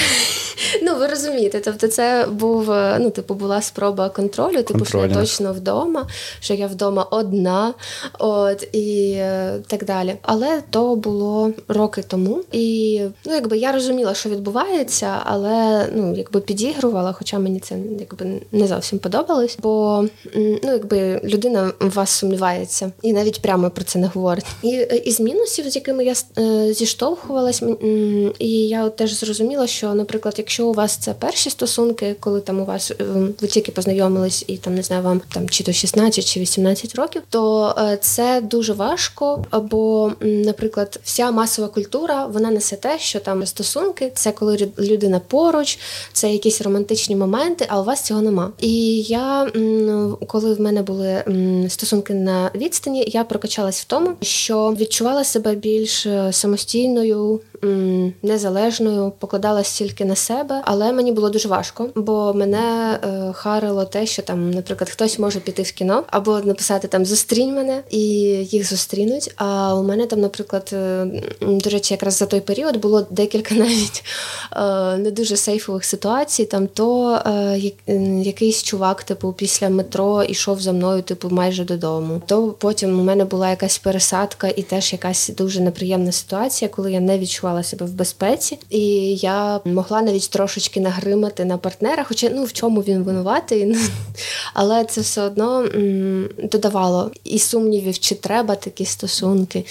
Ну, 0.81 0.95
ви 0.95 1.07
розумієте, 1.07 1.61
тобто 1.65 1.87
це 1.87 2.27
був, 2.31 2.71
е, 2.71 2.97
ну, 3.01 3.09
типу, 3.09 3.33
була 3.33 3.61
спроба 3.61 4.09
контролю, 4.09 4.63
типу, 4.63 4.85
що 4.85 4.97
я 4.97 5.07
точно 5.13 5.53
вдома, 5.53 6.07
що 6.39 6.53
я 6.53 6.67
вдома 6.67 7.07
одна, 7.11 7.73
от 8.19 8.67
і 8.71 9.11
е, 9.17 9.53
так 9.67 9.85
далі. 9.85 10.15
Але 10.21 10.61
то 10.69 10.95
було 10.95 11.51
роки 11.67 12.03
тому. 12.07 12.43
І 12.51 13.01
ну, 13.25 13.33
якби 13.33 13.57
я 13.57 13.71
розуміла, 13.71 14.13
що 14.13 14.29
відбувається, 14.29 15.17
але 15.23 15.87
ну, 15.95 16.15
якби 16.17 16.39
підігрувала, 16.39 17.13
хоча 17.13 17.39
мені 17.39 17.59
це 17.59 17.75
якби 17.99 18.41
не 18.51 18.67
зовсім 18.67 18.99
подобалось. 18.99 19.57
Бо 19.61 20.05
ну, 20.35 20.59
якби 20.63 21.21
людина 21.23 21.71
в 21.79 21.89
вас 21.89 22.09
сумнівається 22.09 22.91
і 23.01 23.13
навіть 23.13 23.41
прямо 23.41 23.69
про 23.69 23.83
це 23.83 23.99
не 23.99 24.07
говорить. 24.07 24.45
І 24.63 24.73
е, 24.73 25.01
із 25.05 25.19
мінусів, 25.19 25.69
з 25.69 25.75
якими 25.75 26.05
я 26.05 26.15
зіштовхувалась, 26.73 27.63
і 28.39 28.49
я 28.49 28.89
теж 28.89 29.10
зрозуміла, 29.15 29.67
що, 29.67 29.93
наприклад, 29.93 30.35
якщо 30.37 30.67
у 30.67 30.73
вас 30.73 30.95
це 30.95 31.13
перші 31.13 31.49
стосунки, 31.49 32.15
коли 32.19 32.41
там 32.41 32.59
у 32.59 32.65
вас 32.65 32.91
е, 32.91 32.95
ви 33.41 33.47
тільки 33.47 33.71
познайомились, 33.71 34.45
і 34.47 34.57
там 34.57 34.75
не 34.75 34.83
знаю, 34.83 35.03
вам 35.03 35.21
там 35.33 35.49
чи 35.49 35.63
то 35.63 35.73
16, 35.73 36.25
чи 36.25 36.39
18 36.39 36.95
років, 36.95 37.21
то 37.29 37.75
е, 37.77 37.97
це 38.01 38.41
дуже 38.41 38.73
важко. 38.73 39.45
Бо, 39.71 40.11
наприклад, 40.21 40.99
вся 41.03 41.31
масова 41.31 41.67
культура 41.67 42.25
вона 42.25 42.51
несе 42.51 42.75
те, 42.75 42.99
що 42.99 43.19
там 43.19 43.45
стосунки 43.45 44.11
це 44.15 44.31
коли 44.31 44.71
людина 44.79 45.21
поруч, 45.27 45.79
це 46.13 46.31
якісь 46.31 46.61
романтичні 46.61 47.15
моменти, 47.15 47.65
а 47.69 47.81
у 47.81 47.83
вас 47.83 48.01
цього 48.01 48.21
нема. 48.21 48.51
І 48.59 49.01
я 49.01 49.51
коли 50.27 50.53
в 50.53 50.61
мене 50.61 50.81
були 50.81 51.23
стосунки 51.69 52.13
на 52.13 52.51
відстані, 52.55 53.03
я 53.07 53.23
прокачалась 53.23 53.81
в 53.81 53.85
тому, 53.85 54.09
що 54.21 54.75
відчувала 54.79 55.23
себе 55.23 55.55
більш 55.55 56.05
е, 56.05 56.33
самостійною 56.33 57.39
незалежною, 58.23 59.11
покладалась 59.19 59.77
тільки 59.77 60.05
на 60.05 60.15
себе, 60.15 60.61
але 60.65 60.91
мені 60.91 61.11
було 61.11 61.29
дуже 61.29 61.47
важко, 61.47 61.89
бо 61.95 62.33
мене 62.33 62.99
е, 63.03 63.33
харило 63.33 63.85
те, 63.85 64.05
що 64.05 64.21
там, 64.21 64.51
наприклад, 64.51 64.89
хтось 64.89 65.19
може 65.19 65.39
піти 65.39 65.61
в 65.61 65.71
кіно 65.71 66.03
або 66.07 66.39
написати 66.39 66.87
там 66.87 67.05
Зустрінь 67.05 67.55
мене 67.55 67.83
і 67.89 67.99
їх 68.43 68.69
зустрінуть. 68.69 69.33
А 69.35 69.75
у 69.75 69.83
мене 69.83 70.05
там, 70.05 70.19
наприклад, 70.21 70.69
е, 70.73 71.05
до 71.41 71.69
речі, 71.69 71.93
якраз 71.93 72.17
за 72.17 72.25
той 72.25 72.41
період 72.41 72.77
було 72.77 73.07
декілька 73.09 73.55
навіть 73.63 74.03
е, 74.55 74.97
не 74.97 75.11
дуже 75.11 75.37
сейфових 75.37 75.85
ситуацій. 75.85 76.45
Там 76.45 76.67
то 76.67 77.15
е, 77.25 77.71
якийсь 78.23 78.63
чувак, 78.63 79.03
типу, 79.03 79.33
після 79.33 79.69
метро 79.69 80.23
ішов 80.23 80.61
за 80.61 80.71
мною, 80.71 81.01
типу, 81.01 81.29
майже 81.29 81.63
додому. 81.63 82.21
То 82.25 82.47
потім 82.47 82.99
у 82.99 83.03
мене 83.03 83.25
була 83.25 83.49
якась 83.49 83.77
пересадка 83.77 84.47
і 84.47 84.61
теж 84.61 84.93
якась 84.93 85.29
дуже 85.37 85.61
неприємна 85.61 86.11
ситуація, 86.11 86.69
коли 86.69 86.91
я 86.91 86.99
не 86.99 87.19
відчувала 87.19 87.50
відчувала 87.51 87.63
себе 87.63 87.85
в 87.85 87.93
безпеці, 87.93 88.59
і 88.69 88.79
я 89.15 89.59
могла 89.65 90.01
навіть 90.01 90.29
трошечки 90.29 90.79
нагримати 90.79 91.45
на 91.45 91.57
партнера, 91.57 92.03
хоча 92.03 92.29
ну 92.29 92.43
в 92.43 92.53
чому 92.53 92.81
він 92.81 93.03
винуватий, 93.03 93.75
але 94.53 94.85
це 94.85 95.01
все 95.01 95.21
одно 95.21 95.67
додавало 96.51 97.11
і 97.23 97.39
сумнівів, 97.39 97.99
чи 97.99 98.15
треба 98.15 98.55
такі 98.55 98.85
стосунки, 98.85 99.65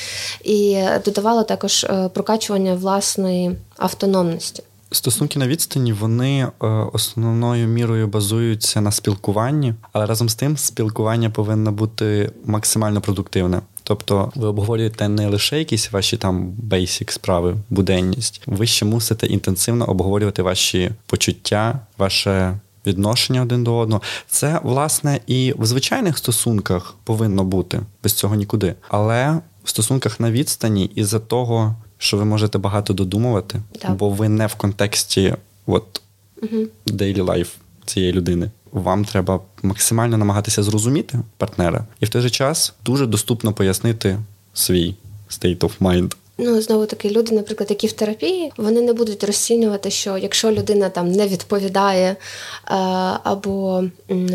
і 0.44 0.82
додавало 1.04 1.42
також 1.42 1.84
е, 1.84 2.10
прокачування 2.14 2.74
власної 2.74 3.56
автономності. 3.76 4.62
Стосунки 4.92 5.38
на 5.38 5.46
відстані 5.46 5.92
вони 5.92 6.40
е, 6.40 6.66
основною 6.92 7.66
мірою 7.68 8.08
базуються 8.08 8.80
на 8.80 8.92
спілкуванні, 8.92 9.74
але 9.92 10.06
разом 10.06 10.28
з 10.28 10.34
тим 10.34 10.56
спілкування 10.56 11.30
повинно 11.30 11.72
бути 11.72 12.32
максимально 12.44 13.00
продуктивне. 13.00 13.60
Тобто 13.90 14.32
ви 14.34 14.46
обговорюєте 14.46 15.08
не 15.08 15.28
лише 15.28 15.58
якісь 15.58 15.92
ваші 15.92 16.16
там 16.16 16.52
бейсік 16.52 17.12
справи, 17.12 17.56
буденність, 17.70 18.42
ви 18.46 18.66
ще 18.66 18.84
мусите 18.84 19.26
інтенсивно 19.26 19.84
обговорювати 19.84 20.42
ваші 20.42 20.90
почуття, 21.06 21.80
ваше 21.98 22.58
відношення 22.86 23.42
один 23.42 23.64
до 23.64 23.76
одного. 23.76 24.02
Це 24.28 24.60
власне 24.62 25.20
і 25.26 25.54
в 25.58 25.66
звичайних 25.66 26.18
стосунках 26.18 26.94
повинно 27.04 27.44
бути 27.44 27.80
без 28.02 28.12
цього 28.12 28.34
нікуди. 28.34 28.74
Але 28.88 29.40
в 29.64 29.68
стосунках 29.68 30.20
на 30.20 30.30
відстані 30.30 30.90
із-за 30.94 31.18
того, 31.18 31.76
що 31.98 32.16
ви 32.16 32.24
можете 32.24 32.58
багато 32.58 32.92
додумувати, 32.92 33.62
так. 33.80 33.96
бо 33.96 34.10
ви 34.10 34.28
не 34.28 34.46
в 34.46 34.54
контексті 34.54 35.34
от 35.66 36.02
угу. 36.42 36.62
daily 36.86 37.24
life 37.24 37.50
цієї 37.90 38.12
людини. 38.12 38.50
Вам 38.72 39.04
треба 39.04 39.40
максимально 39.62 40.18
намагатися 40.18 40.62
зрозуміти 40.62 41.18
партнера, 41.36 41.84
і 42.00 42.04
в 42.04 42.08
той 42.08 42.22
же 42.22 42.30
час 42.30 42.72
дуже 42.84 43.06
доступно 43.06 43.52
пояснити 43.52 44.18
свій 44.54 44.94
state 45.30 45.58
of 45.58 45.70
mind. 45.80 46.14
Ну 46.42 46.60
знову 46.60 46.86
таки, 46.86 47.10
люди, 47.10 47.34
наприклад, 47.34 47.70
які 47.70 47.86
в 47.86 47.92
терапії, 47.92 48.52
вони 48.56 48.80
не 48.80 48.92
будуть 48.92 49.24
розцінювати, 49.24 49.90
що 49.90 50.18
якщо 50.18 50.50
людина 50.50 50.88
там 50.88 51.12
не 51.12 51.28
відповідає 51.28 52.08
е, 52.10 52.16
або 53.24 53.84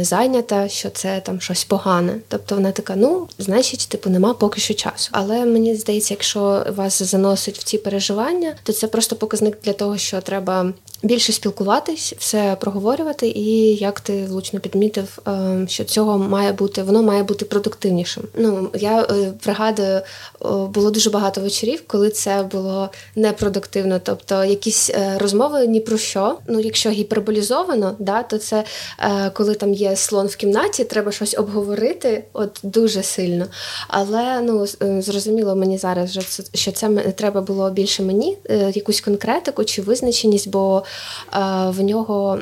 зайнята, 0.02 0.68
що 0.68 0.90
це 0.90 1.22
там 1.26 1.42
щось 1.42 1.64
погане. 1.66 2.16
Тобто 2.28 2.56
вона 2.56 2.72
така, 2.72 2.96
ну 2.96 3.28
значить, 3.40 3.88
типу, 3.90 4.10
нема 4.10 4.34
поки 4.34 4.62
що 4.62 4.74
часу. 4.74 5.10
Але 5.12 5.46
мені 5.46 5.76
здається, 5.76 6.14
якщо 6.14 6.66
вас 6.76 7.04
заносить 7.04 7.58
в 7.58 7.64
ці 7.64 7.78
переживання, 7.78 8.54
то 8.64 8.74
це 8.74 8.88
просто 8.88 9.16
показник 9.16 9.58
для 9.64 9.74
того, 9.74 9.98
що 9.98 10.22
треба 10.22 10.74
більше 11.06 11.34
спілкуватись, 11.34 12.14
все 12.18 12.58
проговорювати, 12.60 13.28
і 13.28 13.76
як 13.76 14.00
ти 14.00 14.26
влучно 14.26 14.60
підмітив, 14.60 15.20
е, 15.28 15.66
що 15.70 15.84
цього 15.84 16.18
має 16.18 16.52
бути, 16.52 16.84
воно 16.84 17.04
має 17.04 17.24
бути 17.24 17.46
продуктивнішим. 17.46 18.24
Ну 18.36 18.70
я 18.74 19.02
е, 19.02 19.34
пригадую, 19.44 20.02
було 20.70 20.92
дуже 20.92 21.10
багато 21.10 21.42
вечорів, 21.42 21.84
коли 21.88 22.10
це 22.10 22.44
було 22.52 22.90
непродуктивно. 23.16 24.00
Тобто 24.04 24.46
якісь 24.46 24.90
е, 24.90 25.18
розмови 25.18 25.68
ні 25.68 25.80
про 25.80 25.98
що. 25.98 26.38
Ну, 26.48 26.60
якщо 26.60 26.90
гіперболізовано, 26.90 27.96
да, 28.00 28.24
то 28.24 28.38
це 28.38 28.64
коли 29.34 29.56
там 29.56 29.74
є 29.74 29.96
слон 29.96 30.28
в 30.28 30.36
кімнаті, 30.36 30.84
треба 30.84 31.12
щось 31.12 31.38
обговорити, 31.38 32.24
от 32.34 32.60
дуже 32.64 33.04
сильно. 33.04 33.46
Але 33.88 34.42
ну 34.42 34.66
зрозуміло 35.02 35.56
мені 35.56 35.78
зараз, 35.78 36.20
що 36.54 36.72
це 36.72 36.90
треба 37.16 37.42
було 37.42 37.70
більше 37.70 38.04
мені, 38.04 38.38
якусь 38.74 39.02
конкретику 39.02 39.64
чи 39.64 39.82
визначеність, 39.82 40.50
бо 40.50 40.84
в 41.68 41.82
нього 41.82 42.40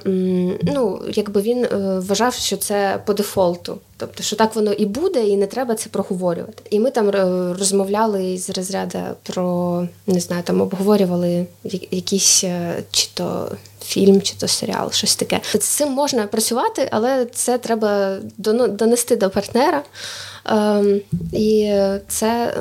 ну, 0.64 1.02
якби 1.14 1.42
він 1.42 1.66
е, 1.66 2.00
вважав, 2.00 2.34
що 2.34 2.58
це 2.58 3.00
по 3.06 3.14
дефолту. 3.14 3.78
Тобто, 3.98 4.24
що 4.24 4.36
так 4.36 4.56
воно 4.56 4.74
і 4.74 4.86
буде, 4.86 5.28
і 5.28 5.38
не 5.38 5.48
треба 5.48 5.76
це 5.76 5.90
проговорювати. 5.90 6.64
І 6.70 6.80
ми 6.80 6.92
там 6.92 7.10
е, 7.10 7.54
розмовляли 7.60 8.38
з 8.38 8.50
розряду 8.50 9.00
про 9.24 9.88
не 10.08 10.20
знаю, 10.20 10.44
там 10.44 10.62
обговорювали 10.62 11.46
якийсь 11.92 12.44
е, 12.44 12.84
чи 12.92 13.08
то 13.14 13.52
фільм, 13.82 14.22
чи 14.22 14.36
то 14.36 14.48
серіал, 14.48 14.92
щось 14.92 15.16
таке. 15.16 15.40
З 15.54 15.60
цим 15.60 15.90
можна 15.90 16.28
працювати, 16.28 16.90
але 16.92 17.26
це 17.26 17.58
треба 17.58 18.18
донести 18.38 19.16
до 19.16 19.30
партнера. 19.30 19.84
Ем, 20.46 21.02
і 21.34 21.74
це 22.08 22.54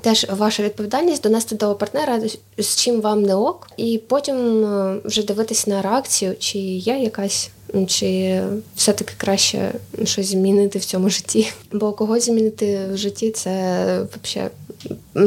теж 0.00 0.26
ваша 0.30 0.62
відповідальність 0.62 1.22
донести 1.22 1.54
до 1.54 1.74
партнера, 1.74 2.20
з 2.58 2.76
чим 2.76 3.00
вам 3.00 3.22
не 3.22 3.34
ок, 3.34 3.70
і 3.76 4.00
потім 4.08 4.64
е, 4.64 5.00
вже 5.04 5.22
дивитись 5.22 5.66
на 5.66 5.82
реакцію, 5.82 6.36
чи 6.38 6.58
є 6.58 6.98
якась, 6.98 7.50
чи 7.86 8.40
все-таки 8.76 9.12
краще 9.16 9.72
щось 10.04 10.26
змінити 10.26 10.78
в 10.78 10.84
цьому 10.84 11.10
житті. 11.10 11.52
Бо 11.72 11.92
когось 11.92 12.24
змінити 12.24 12.80
в 12.92 12.96
житті 12.96 13.30
це 13.30 14.06
взагалі 14.24 14.50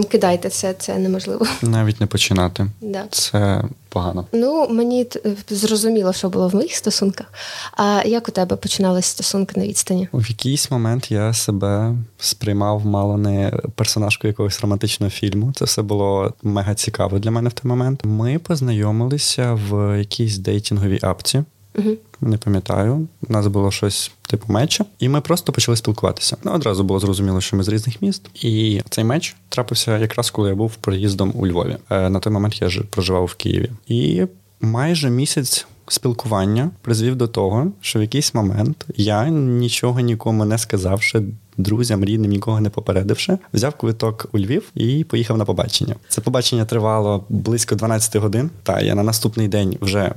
кидайте 0.10 0.50
це, 0.50 0.74
це 0.74 0.98
неможливо. 0.98 1.45
Навіть 1.62 2.01
не 2.01 2.07
починати. 2.07 2.67
Да. 2.81 3.03
Це 3.10 3.63
погано. 3.89 4.25
Ну 4.33 4.67
мені 4.69 5.07
зрозуміло, 5.50 6.13
що 6.13 6.29
було 6.29 6.48
в 6.48 6.55
моїх 6.55 6.75
стосунках. 6.75 7.33
А 7.77 8.01
як 8.05 8.29
у 8.29 8.31
тебе 8.31 8.55
починалися 8.55 9.10
стосунки 9.10 9.60
на 9.60 9.67
відстані? 9.67 10.07
В 10.13 10.29
якийсь 10.29 10.72
момент 10.72 11.12
я 11.12 11.33
себе 11.33 11.95
сприймав 12.17 12.86
мало 12.86 13.17
не 13.17 13.51
персонажку 13.75 14.27
якогось 14.27 14.62
романтичного 14.62 15.10
фільму. 15.10 15.53
Це 15.55 15.65
все 15.65 15.81
було 15.81 16.33
мега 16.43 16.75
цікаво 16.75 17.19
для 17.19 17.31
мене 17.31 17.50
в 17.50 17.53
той 17.53 17.69
момент. 17.69 18.01
Ми 18.03 18.39
познайомилися 18.39 19.53
в 19.69 19.98
якійсь 19.98 20.38
дейтинговій 20.38 21.00
апці. 21.01 21.43
Угу. 21.75 21.89
Не 22.22 22.38
пам'ятаю, 22.38 23.08
у 23.30 23.34
нас 23.34 23.48
було 23.48 23.72
щось 23.72 24.12
типу 24.27 24.53
меча, 24.53 24.86
і 25.00 25.10
ми 25.10 25.22
просто 25.22 25.53
почали 25.53 25.77
спілкуватися. 25.77 26.38
Ну 26.44 26.51
одразу 26.51 26.84
було 26.84 27.00
зрозуміло, 27.00 27.42
що 27.42 27.58
ми 27.58 27.63
з 27.63 27.68
різних 27.68 28.01
міст. 28.01 28.30
І 28.46 28.82
цей 28.89 29.03
меч 29.03 29.36
трапився 29.50 29.98
якраз 29.98 30.32
коли 30.32 30.50
я 30.50 30.56
був 30.56 30.75
проїздом 30.75 31.32
у 31.36 31.48
Львові. 31.48 31.77
Е, 31.89 32.10
на 32.10 32.20
той 32.20 32.34
момент 32.34 32.62
я 32.62 32.70
проживав 32.89 33.25
в 33.25 33.36
Києві. 33.36 33.72
І 33.88 34.25
майже 34.62 35.10
місяць. 35.10 35.68
Спілкування 35.88 36.72
призвів 36.82 37.16
до 37.16 37.28
того, 37.28 37.72
що 37.82 38.00
в 38.00 38.02
якийсь 38.02 38.34
момент 38.34 38.86
я 38.96 39.30
нічого 39.30 40.00
нікому 40.00 40.46
не 40.46 40.58
сказавши, 40.58 41.24
друзям, 41.58 42.06
рідним, 42.06 42.32
нікого 42.32 42.62
не 42.62 42.70
попередивши, 42.70 43.38
взяв 43.54 43.75
квиток 43.75 44.30
у 44.32 44.40
Львів 44.40 44.72
і 44.75 45.04
поїхав 45.04 45.38
на 45.38 45.46
побачення. 45.46 45.96
Це 46.10 46.22
побачення 46.22 46.66
тривало 46.66 47.25
близько 47.30 47.75
12 47.75 48.16
годин. 48.16 48.50
Та 48.63 48.82
я 48.82 48.96
на 48.96 49.04
наступний 49.04 49.48
день 49.48 49.78
вже 49.82 50.12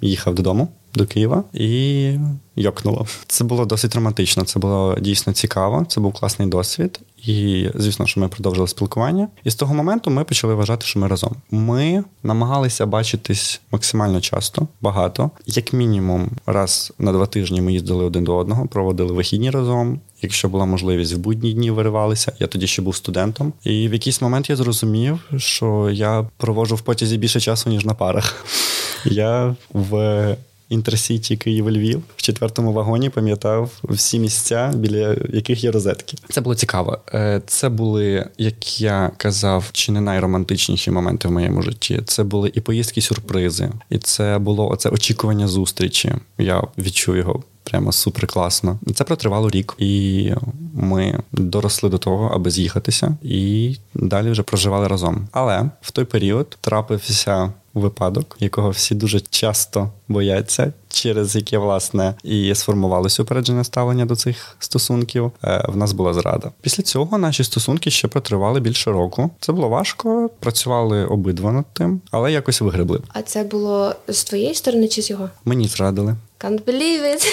їхав 0.00 0.34
додому 0.34 0.68
до 0.94 1.06
Києва 1.06 1.44
і 1.52 2.14
йокнуло. 2.56 3.06
Це 3.26 3.44
було 3.44 3.64
досить 3.64 3.94
романтично. 3.94 4.44
Це 4.44 4.60
було 4.60 4.96
дійсно 5.00 5.32
цікаво. 5.32 5.86
Це 5.88 6.00
був 6.00 6.12
класний 6.12 6.48
досвід. 6.48 7.00
І 7.26 7.68
звісно, 7.74 8.06
що 8.06 8.20
ми 8.20 8.28
продовжили 8.28 8.68
спілкування. 8.68 9.28
І 9.44 9.50
з 9.50 9.54
того 9.54 9.74
моменту 9.74 10.10
ми 10.10 10.24
почали 10.24 10.54
вважати, 10.54 10.86
що 10.86 10.98
ми 10.98 11.08
разом. 11.08 11.36
Ми 11.50 12.04
намагалися 12.22 12.86
бачитись 12.86 13.60
максимально 13.72 14.20
часто, 14.20 14.68
багато, 14.80 15.30
як 15.46 15.72
мінімум, 15.72 16.30
раз 16.46 16.92
на 16.98 17.12
два 17.12 17.26
тижні 17.26 17.60
ми 17.60 17.72
їздили 17.72 18.04
один 18.04 18.24
до 18.24 18.36
одного, 18.36 18.66
проводили 18.66 19.12
вихідні 19.12 19.50
разом. 19.50 20.00
Якщо 20.22 20.48
була 20.48 20.64
можливість 20.64 21.12
в 21.12 21.18
будні 21.18 21.52
дні 21.52 21.70
виривалися, 21.70 22.32
я 22.38 22.46
тоді 22.46 22.66
ще 22.66 22.82
був 22.82 22.96
студентом, 22.96 23.52
і 23.64 23.88
в 23.88 23.92
якийсь 23.92 24.22
момент 24.22 24.50
я 24.50 24.56
зрозумів, 24.56 25.18
що 25.36 25.90
я 25.92 26.26
провожу 26.36 26.74
в 26.74 26.80
потязі 26.80 27.18
більше 27.18 27.40
часу 27.40 27.70
ніж 27.70 27.84
на 27.84 27.94
парах. 27.94 28.44
Я 29.04 29.56
в 29.72 30.36
інтерсіті 30.72 31.36
Київ-Львів 31.36 32.02
в 32.16 32.22
четвертому 32.22 32.72
вагоні 32.72 33.10
пам'ятав 33.10 33.70
всі 33.84 34.18
місця, 34.18 34.72
біля 34.76 35.16
яких 35.32 35.64
є 35.64 35.70
розетки. 35.70 36.16
Це 36.28 36.40
було 36.40 36.54
цікаво. 36.54 36.98
Е, 37.14 37.42
це 37.46 37.68
були, 37.68 38.28
як 38.38 38.80
я 38.80 39.10
казав, 39.16 39.68
чи 39.72 39.92
не 39.92 40.00
найромантичніші 40.00 40.90
моменти 40.90 41.28
в 41.28 41.32
моєму 41.32 41.62
житті. 41.62 42.00
Це 42.06 42.24
були 42.24 42.52
і 42.54 42.60
поїздки, 42.60 43.00
сюрпризи, 43.00 43.70
і 43.90 43.98
це 43.98 44.38
було 44.38 44.70
оце 44.70 44.88
очікування 44.88 45.48
зустрічі. 45.48 46.12
Я 46.38 46.62
відчув 46.78 47.16
його 47.16 47.42
прямо 47.64 47.92
супер 47.92 48.26
класно. 48.26 48.78
Це 48.94 49.04
протривало 49.04 49.50
рік, 49.50 49.74
і 49.78 50.32
ми 50.74 51.20
доросли 51.32 51.90
до 51.90 51.98
того, 51.98 52.30
аби 52.34 52.50
з'їхатися, 52.50 53.16
і 53.22 53.76
далі 53.94 54.30
вже 54.30 54.42
проживали 54.42 54.88
разом. 54.88 55.28
Але 55.32 55.70
в 55.80 55.90
той 55.90 56.04
період 56.04 56.58
трапився. 56.60 57.52
Випадок, 57.74 58.36
якого 58.40 58.70
всі 58.70 58.94
дуже 58.94 59.20
часто 59.20 59.90
бояться, 60.08 60.72
через 60.88 61.36
яке 61.36 61.58
власне 61.58 62.14
і 62.24 62.54
сформувалося 62.54 63.22
упереджене 63.22 63.64
ставлення 63.64 64.06
до 64.06 64.16
цих 64.16 64.56
стосунків. 64.58 65.32
Е, 65.44 65.64
в 65.68 65.76
нас 65.76 65.92
була 65.92 66.14
зрада. 66.14 66.50
Після 66.60 66.82
цього 66.82 67.18
наші 67.18 67.44
стосунки 67.44 67.90
ще 67.90 68.08
протривали 68.08 68.60
більше 68.60 68.92
року. 68.92 69.30
Це 69.40 69.52
було 69.52 69.68
важко, 69.68 70.30
працювали 70.40 71.04
обидва 71.04 71.52
над 71.52 71.64
тим, 71.72 72.00
але 72.10 72.32
якось 72.32 72.60
вигребли. 72.60 73.00
А 73.08 73.22
це 73.22 73.44
було 73.44 73.94
з 74.08 74.24
твоєї 74.24 74.54
сторони 74.54 74.88
чи 74.88 75.02
з 75.02 75.10
його? 75.10 75.30
Мені 75.44 75.68
зрадили. 75.68 76.16
Can't 76.40 76.64
believe 76.64 77.02
it. 77.02 77.26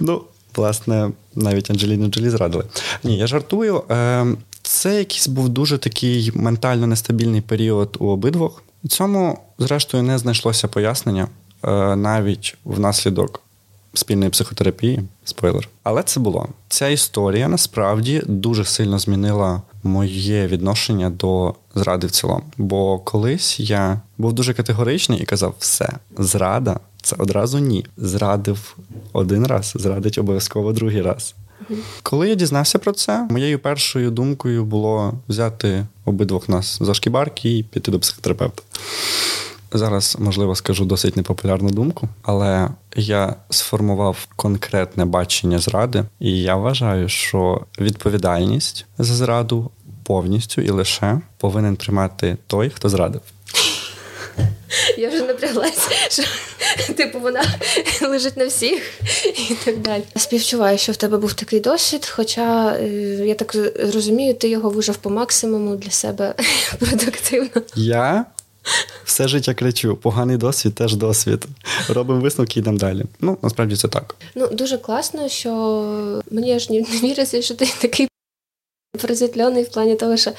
Ну, 0.00 0.22
власне, 0.56 1.10
навіть 1.34 1.70
Анджеліну 1.70 2.08
Джолі 2.08 2.30
зрадили. 2.30 2.64
Ні, 3.04 3.18
я 3.18 3.26
жартую. 3.26 3.82
Ем, 3.88 4.38
це 4.62 4.98
якийсь 4.98 5.28
був 5.28 5.48
дуже 5.48 5.78
такий 5.78 6.32
ментально 6.34 6.86
нестабільний 6.86 7.40
період 7.40 7.96
у 8.00 8.06
обидвох. 8.06 8.62
Цьому, 8.88 9.38
зрештою, 9.58 10.02
не 10.02 10.18
знайшлося 10.18 10.68
пояснення 10.68 11.28
е, 11.64 11.96
навіть 11.96 12.56
внаслідок 12.64 13.42
спільної 13.94 14.30
психотерапії. 14.30 15.02
Спойлер. 15.24 15.68
Але 15.82 16.02
це 16.02 16.20
було. 16.20 16.48
Ця 16.68 16.88
історія 16.88 17.48
насправді 17.48 18.22
дуже 18.26 18.64
сильно 18.64 18.98
змінила 18.98 19.62
моє 19.82 20.46
відношення 20.46 21.10
до 21.10 21.54
зради 21.74 22.06
в 22.06 22.10
цілому. 22.10 22.42
Бо 22.58 22.98
колись 22.98 23.60
я 23.60 24.00
був 24.18 24.32
дуже 24.32 24.54
категоричний 24.54 25.20
і 25.20 25.24
казав: 25.24 25.54
все, 25.58 25.88
зрада 26.18 26.80
це 27.02 27.16
одразу 27.18 27.58
ні. 27.58 27.86
Зрадив 27.96 28.76
один 29.12 29.46
раз, 29.46 29.72
зрадить 29.76 30.18
обов'язково 30.18 30.72
другий 30.72 31.02
раз. 31.02 31.34
Коли 32.02 32.28
я 32.28 32.34
дізнався 32.34 32.78
про 32.78 32.92
це, 32.92 33.26
моєю 33.30 33.58
першою 33.58 34.10
думкою 34.10 34.64
було 34.64 35.14
взяти 35.28 35.86
обидвох 36.04 36.48
нас 36.48 36.78
за 36.80 36.94
шкібарки 36.94 37.58
і 37.58 37.62
піти 37.62 37.90
до 37.90 37.98
психотерапевта. 37.98 38.62
Зараз, 39.72 40.16
можливо, 40.20 40.54
скажу 40.54 40.84
досить 40.84 41.16
непопулярну 41.16 41.70
думку, 41.70 42.08
але 42.22 42.68
я 42.96 43.36
сформував 43.50 44.28
конкретне 44.36 45.04
бачення 45.04 45.58
зради, 45.58 46.04
і 46.20 46.42
я 46.42 46.56
вважаю, 46.56 47.08
що 47.08 47.60
відповідальність 47.80 48.86
за 48.98 49.14
зраду 49.14 49.70
повністю 50.02 50.62
і 50.62 50.70
лише 50.70 51.20
повинен 51.38 51.76
приймати 51.76 52.36
той, 52.46 52.70
хто 52.70 52.88
зрадив. 52.88 53.20
Я 54.98 55.08
вже 55.08 55.22
напряглася, 55.22 55.90
що 56.10 56.22
типу 56.94 57.20
вона 57.20 57.44
лежить 58.02 58.36
на 58.36 58.46
всіх 58.46 58.82
і 59.50 59.54
так 59.64 59.78
далі. 59.78 60.02
Співчуваю, 60.16 60.78
що 60.78 60.92
в 60.92 60.96
тебе 60.96 61.18
був 61.18 61.32
такий 61.32 61.60
досвід, 61.60 62.06
хоча 62.06 62.76
е, 62.76 62.88
я 63.26 63.34
так 63.34 63.56
розумію, 63.94 64.34
ти 64.34 64.48
його 64.48 64.70
вижив 64.70 64.96
по 64.96 65.10
максимуму 65.10 65.76
для 65.76 65.90
себе 65.90 66.34
продуктивно. 66.78 67.62
Я 67.74 68.24
все 69.04 69.28
життя 69.28 69.54
кричу, 69.54 69.96
поганий 69.96 70.36
досвід 70.36 70.74
теж 70.74 70.94
досвід. 70.94 71.46
Робимо 71.88 72.20
висновки 72.20 72.60
і 72.60 72.62
йдемо 72.62 72.78
далі. 72.78 73.04
Ну, 73.20 73.38
насправді 73.42 73.76
це 73.76 73.88
так. 73.88 74.16
Ну, 74.34 74.46
дуже 74.46 74.78
класно, 74.78 75.28
що 75.28 75.52
мені 76.30 76.54
аж 76.54 76.70
не 76.70 76.80
віриться, 76.80 77.42
що 77.42 77.54
ти 77.54 77.68
такий 77.80 78.08
призитляний 78.98 79.62
в 79.62 79.68
плані 79.68 79.94
того, 79.94 80.16
що 80.16 80.30
е, 80.30 80.34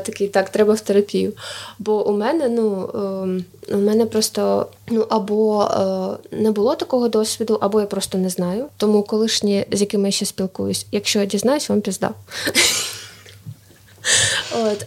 такий 0.00 0.28
так, 0.28 0.48
треба 0.50 0.74
в 0.74 0.80
терапію. 0.80 1.32
Бо 1.78 2.08
у 2.08 2.12
мене, 2.12 2.48
ну, 2.48 2.90
е, 3.68 3.74
у 3.74 3.78
мене 3.78 4.06
просто 4.06 4.66
ну, 4.88 5.06
або 5.08 5.64
е, 6.32 6.36
не 6.36 6.50
було 6.50 6.74
такого 6.74 7.08
досвіду, 7.08 7.58
або 7.60 7.80
я 7.80 7.86
просто 7.86 8.18
не 8.18 8.28
знаю. 8.28 8.66
Тому 8.76 9.02
колишні, 9.02 9.66
з 9.72 9.80
якими 9.80 10.08
я 10.08 10.12
ще 10.12 10.26
спілкуюсь, 10.26 10.86
якщо 10.92 11.18
я 11.18 11.26
дізнаюсь, 11.26 11.68
вам 11.68 11.80
пізда. 11.80 12.10
От, 14.64 14.84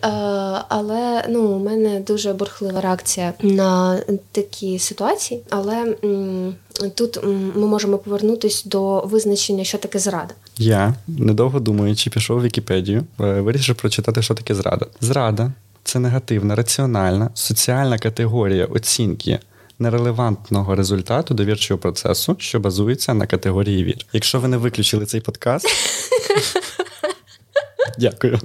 Але 0.70 1.26
ну, 1.30 1.42
у 1.42 1.60
мене 1.60 2.00
дуже 2.00 2.34
бурхлива 2.34 2.82
реакція 2.82 3.34
на 3.42 4.00
такі 4.32 4.80
ситуації. 4.80 5.42
Але 5.50 5.96
м, 6.04 6.56
тут 6.96 7.18
м, 7.18 7.52
ми 7.56 7.68
можемо 7.68 7.98
повернутися 7.98 8.70
до 8.70 9.00
визначення, 9.02 9.64
що 9.64 9.78
таке 9.78 10.00
зрада. 10.00 10.34
Я, 10.58 10.94
недовго 11.08 11.60
думаючи, 11.60 12.10
пішов 12.10 12.40
в 12.40 12.44
Вікіпедію, 12.44 13.04
е, 13.20 13.24
вирішив 13.24 13.76
прочитати, 13.76 14.22
що 14.22 14.34
таке 14.34 14.56
зрада. 14.56 14.86
Зрада 15.02 15.52
це 15.84 16.00
негативна, 16.00 16.56
раціональна, 16.56 17.30
соціальна 17.34 17.98
категорія 17.98 18.66
оцінки. 18.66 19.40
Нерелевантного 19.80 20.76
результату 20.76 21.34
довірчого 21.34 21.78
процесу, 21.78 22.36
що 22.40 22.60
базується 22.60 23.14
на 23.14 23.28
категорії 23.28 23.84
вір. 23.84 24.06
Якщо 24.14 24.40
ви 24.40 24.48
не 24.48 24.58
виключили 24.58 25.06
цей 25.06 25.22
подкаст, 25.22 25.68
дякую. 28.00 28.40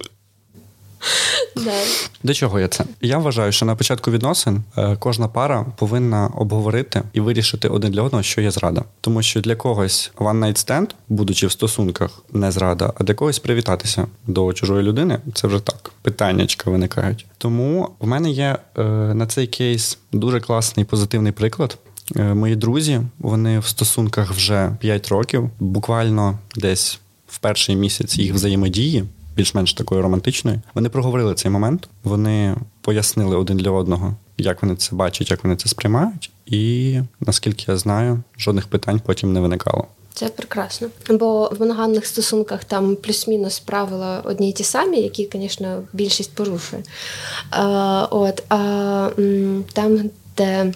До 2.23 2.35
чого 2.35 2.61
я 2.61 2.69
це? 2.69 2.85
Я 3.01 3.19
вважаю, 3.19 3.53
що 3.53 3.67
на 3.67 3.77
початку 3.77 4.11
відносин 4.11 4.63
е, 4.79 4.97
кожна 4.99 5.29
пара 5.29 5.67
повинна 5.77 6.27
обговорити 6.27 7.03
і 7.13 7.21
вирішити 7.21 7.69
один 7.69 7.93
для 7.93 8.03
одного, 8.03 8.23
що 8.23 8.41
є 8.41 8.51
зрада. 8.51 8.85
Тому 9.01 9.23
що 9.23 9.41
для 9.41 9.57
когось 9.57 10.13
one 10.17 10.45
night 10.45 10.67
stand, 10.67 10.91
будучи 11.09 11.47
в 11.47 11.53
стосунках, 11.53 12.23
не 12.33 12.53
зрада, 12.53 12.93
а 12.97 13.05
для 13.05 13.15
когось 13.15 13.39
привітатися 13.39 14.07
до 14.27 14.53
чужої 14.53 14.83
людини 14.83 15.19
це 15.35 15.49
вже 15.49 15.61
так. 15.61 15.91
Питаннячка 16.03 16.71
виникають. 16.71 17.27
Тому 17.39 17.89
в 18.01 18.07
мене 18.07 18.31
є 18.31 18.57
е, 18.79 18.83
на 19.15 19.27
цей 19.27 19.47
кейс 19.47 19.99
дуже 20.13 20.41
класний 20.41 20.87
позитивний 20.87 21.33
приклад. 21.33 21.79
Е, 22.17 22.35
мої 22.35 22.57
друзі, 22.57 23.01
вони 23.19 23.59
в 23.59 23.67
стосунках 23.67 24.33
вже 24.33 24.77
5 24.81 25.09
років, 25.09 25.51
буквально 25.61 26.39
десь 26.57 26.99
в 27.29 27.39
перший 27.39 27.77
місяць 27.77 28.19
їх 28.19 28.35
взаємодії 28.35 29.05
більш-менш 29.37 29.75
такою 29.75 30.03
романтичною. 30.03 30.61
Вони 30.75 30.89
проговорили 30.89 31.35
цей 31.35 31.51
момент, 31.51 31.89
вони 32.05 32.57
пояснили 32.81 33.37
один 33.37 33.57
для 33.57 33.71
одного, 33.71 34.15
як 34.39 34.63
вони 34.63 34.77
це 34.77 34.97
бачать, 34.97 35.31
як 35.31 35.45
вони 35.45 35.57
це 35.57 35.69
сприймають, 35.69 36.31
і 36.47 37.01
наскільки 37.21 37.65
я 37.69 37.77
знаю, 37.77 38.23
жодних 38.39 38.67
питань 38.67 39.01
потім 39.05 39.33
не 39.33 39.41
виникало. 39.41 39.87
Це 40.15 40.29
прекрасно, 40.29 40.89
бо 41.11 41.51
в 41.57 41.61
моногамних 41.61 42.07
стосунках 42.07 42.65
там 42.65 42.97
плюс-мінус 42.97 43.61
правила 43.61 44.23
одні 44.25 44.51
й 44.51 44.53
ті 44.53 44.65
самі, 44.65 45.01
які, 45.01 45.29
звісно, 45.33 45.83
більшість 45.93 46.35
порушує. 46.35 46.83
А, 47.51 48.09
От 48.11 48.43
а 48.49 49.09
там, 49.73 50.11
де 50.37 50.73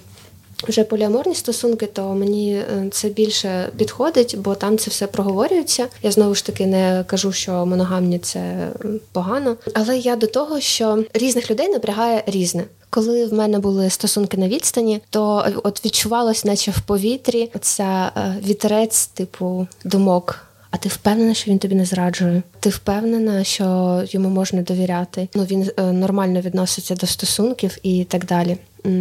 вже 0.68 0.84
поліаморні 0.84 1.34
стосунки, 1.34 1.86
то 1.86 2.14
мені 2.14 2.52
е, 2.54 2.88
це 2.90 3.08
більше 3.08 3.68
підходить, 3.76 4.38
бо 4.38 4.54
там 4.54 4.78
це 4.78 4.90
все 4.90 5.06
проговорюється. 5.06 5.86
Я 6.02 6.10
знову 6.10 6.34
ж 6.34 6.46
таки 6.46 6.66
не 6.66 7.04
кажу, 7.06 7.32
що 7.32 7.66
моногамні 7.66 8.18
це 8.18 8.68
погано. 9.12 9.56
Але 9.74 9.98
я 9.98 10.16
до 10.16 10.26
того, 10.26 10.60
що 10.60 11.04
різних 11.14 11.50
людей 11.50 11.68
напрягає 11.68 12.22
різне. 12.26 12.64
Коли 12.90 13.26
в 13.26 13.32
мене 13.32 13.58
були 13.58 13.90
стосунки 13.90 14.36
на 14.36 14.48
відстані, 14.48 15.00
то 15.10 15.46
от 15.64 15.84
відчувалось, 15.84 16.44
наче 16.44 16.70
в 16.70 16.80
повітрі, 16.80 17.50
ця 17.60 18.12
е, 18.16 18.36
вітерець, 18.46 19.06
типу 19.06 19.66
думок. 19.84 20.49
А 20.70 20.76
ти 20.76 20.88
впевнена, 20.88 21.34
що 21.34 21.50
він 21.50 21.58
тобі 21.58 21.74
не 21.74 21.84
зраджує? 21.84 22.42
Ти 22.60 22.70
впевнена, 22.70 23.44
що 23.44 24.02
йому 24.06 24.28
можна 24.28 24.62
довіряти? 24.62 25.28
Ну 25.34 25.44
він 25.44 25.70
е, 25.76 25.82
нормально 25.82 26.40
відноситься 26.40 26.94
до 26.94 27.06
стосунків 27.06 27.78
і 27.82 28.04
так 28.04 28.24
далі. 28.24 28.56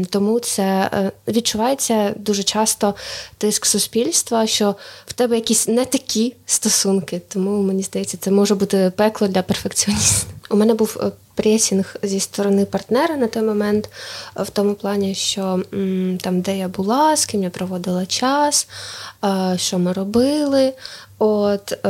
Тому 0.09 0.39
це 0.39 0.89
е, 0.93 1.11
відчувається 1.27 2.13
дуже 2.17 2.43
часто 2.43 2.95
тиск 3.37 3.65
суспільства, 3.65 4.47
що 4.47 4.75
в 5.05 5.13
тебе 5.13 5.35
якісь 5.35 5.67
не 5.67 5.85
такі 5.85 6.35
стосунки. 6.45 7.21
Тому 7.27 7.61
мені 7.61 7.83
здається, 7.83 8.17
це 8.17 8.31
може 8.31 8.55
бути 8.55 8.91
пекло 8.95 9.27
для 9.27 9.41
перфекціоністів. 9.41 10.38
У 10.49 10.55
мене 10.55 10.73
був 10.73 10.97
е, 11.01 11.11
пресінг 11.35 11.95
зі 12.03 12.19
сторони 12.19 12.65
партнера 12.65 13.17
на 13.17 13.27
той 13.27 13.43
момент, 13.43 13.89
е, 14.37 14.43
в 14.43 14.49
тому 14.49 14.73
плані, 14.73 15.15
що 15.15 15.63
там, 16.21 16.41
де 16.41 16.57
я 16.57 16.67
була, 16.67 17.15
з 17.15 17.25
ким 17.25 17.43
я 17.43 17.49
проводила 17.49 18.05
час, 18.05 18.67
що 19.55 19.79
ми 19.79 19.93
робили. 19.93 20.73
От 21.19 21.85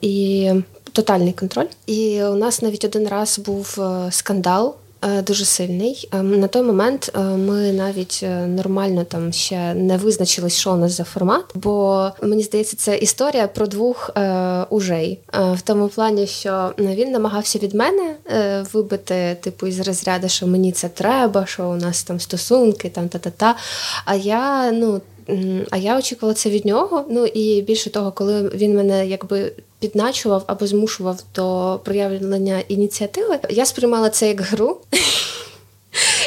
і 0.00 0.52
тотальний 0.92 1.32
контроль. 1.32 1.66
І 1.86 2.22
у 2.22 2.34
нас 2.34 2.62
навіть 2.62 2.84
один 2.84 3.08
раз 3.08 3.38
був 3.38 3.78
скандал. 4.10 4.74
Е, 5.06 5.22
дуже 5.22 5.44
сильний. 5.44 6.08
Е, 6.12 6.22
на 6.22 6.48
той 6.48 6.62
момент 6.62 7.12
е, 7.14 7.20
ми 7.20 7.72
навіть 7.72 8.24
нормально 8.46 9.04
там 9.04 9.32
ще 9.32 9.74
не 9.74 9.96
визначились, 9.96 10.56
що 10.56 10.72
у 10.72 10.76
нас 10.76 10.92
за 10.92 11.04
формат, 11.04 11.44
бо 11.54 12.10
мені 12.22 12.42
здається, 12.42 12.76
це 12.76 12.96
історія 12.98 13.48
про 13.48 13.66
двох 13.66 14.10
ужей 14.70 15.18
в 15.32 15.60
тому 15.64 15.88
плані, 15.88 16.26
що 16.26 16.72
він 16.78 17.10
намагався 17.10 17.58
від 17.58 17.74
мене 17.74 18.16
вибити, 18.72 19.36
типу, 19.40 19.66
із 19.66 19.80
розряду, 19.80 20.28
що 20.28 20.46
мені 20.46 20.72
це 20.72 20.88
треба, 20.88 21.46
що 21.46 21.68
у 21.68 21.76
нас 21.76 22.04
там 22.04 22.20
стосунки, 22.20 22.88
там 22.88 23.08
та-та-та. 23.08 23.56
А 24.04 24.14
я 24.14 24.72
ну. 24.72 25.00
А 25.70 25.76
я 25.76 25.98
очікувала 25.98 26.34
це 26.34 26.50
від 26.50 26.66
нього. 26.66 27.04
Ну 27.10 27.26
і 27.26 27.62
більше 27.62 27.90
того, 27.90 28.12
коли 28.12 28.48
він 28.48 28.76
мене 28.76 29.06
якби 29.06 29.52
підначував 29.78 30.44
або 30.46 30.66
змушував 30.66 31.22
до 31.34 31.80
проявлення 31.84 32.62
ініціативи, 32.68 33.38
я 33.50 33.66
сприймала 33.66 34.10
це 34.10 34.28
як 34.28 34.40
гру. 34.40 34.76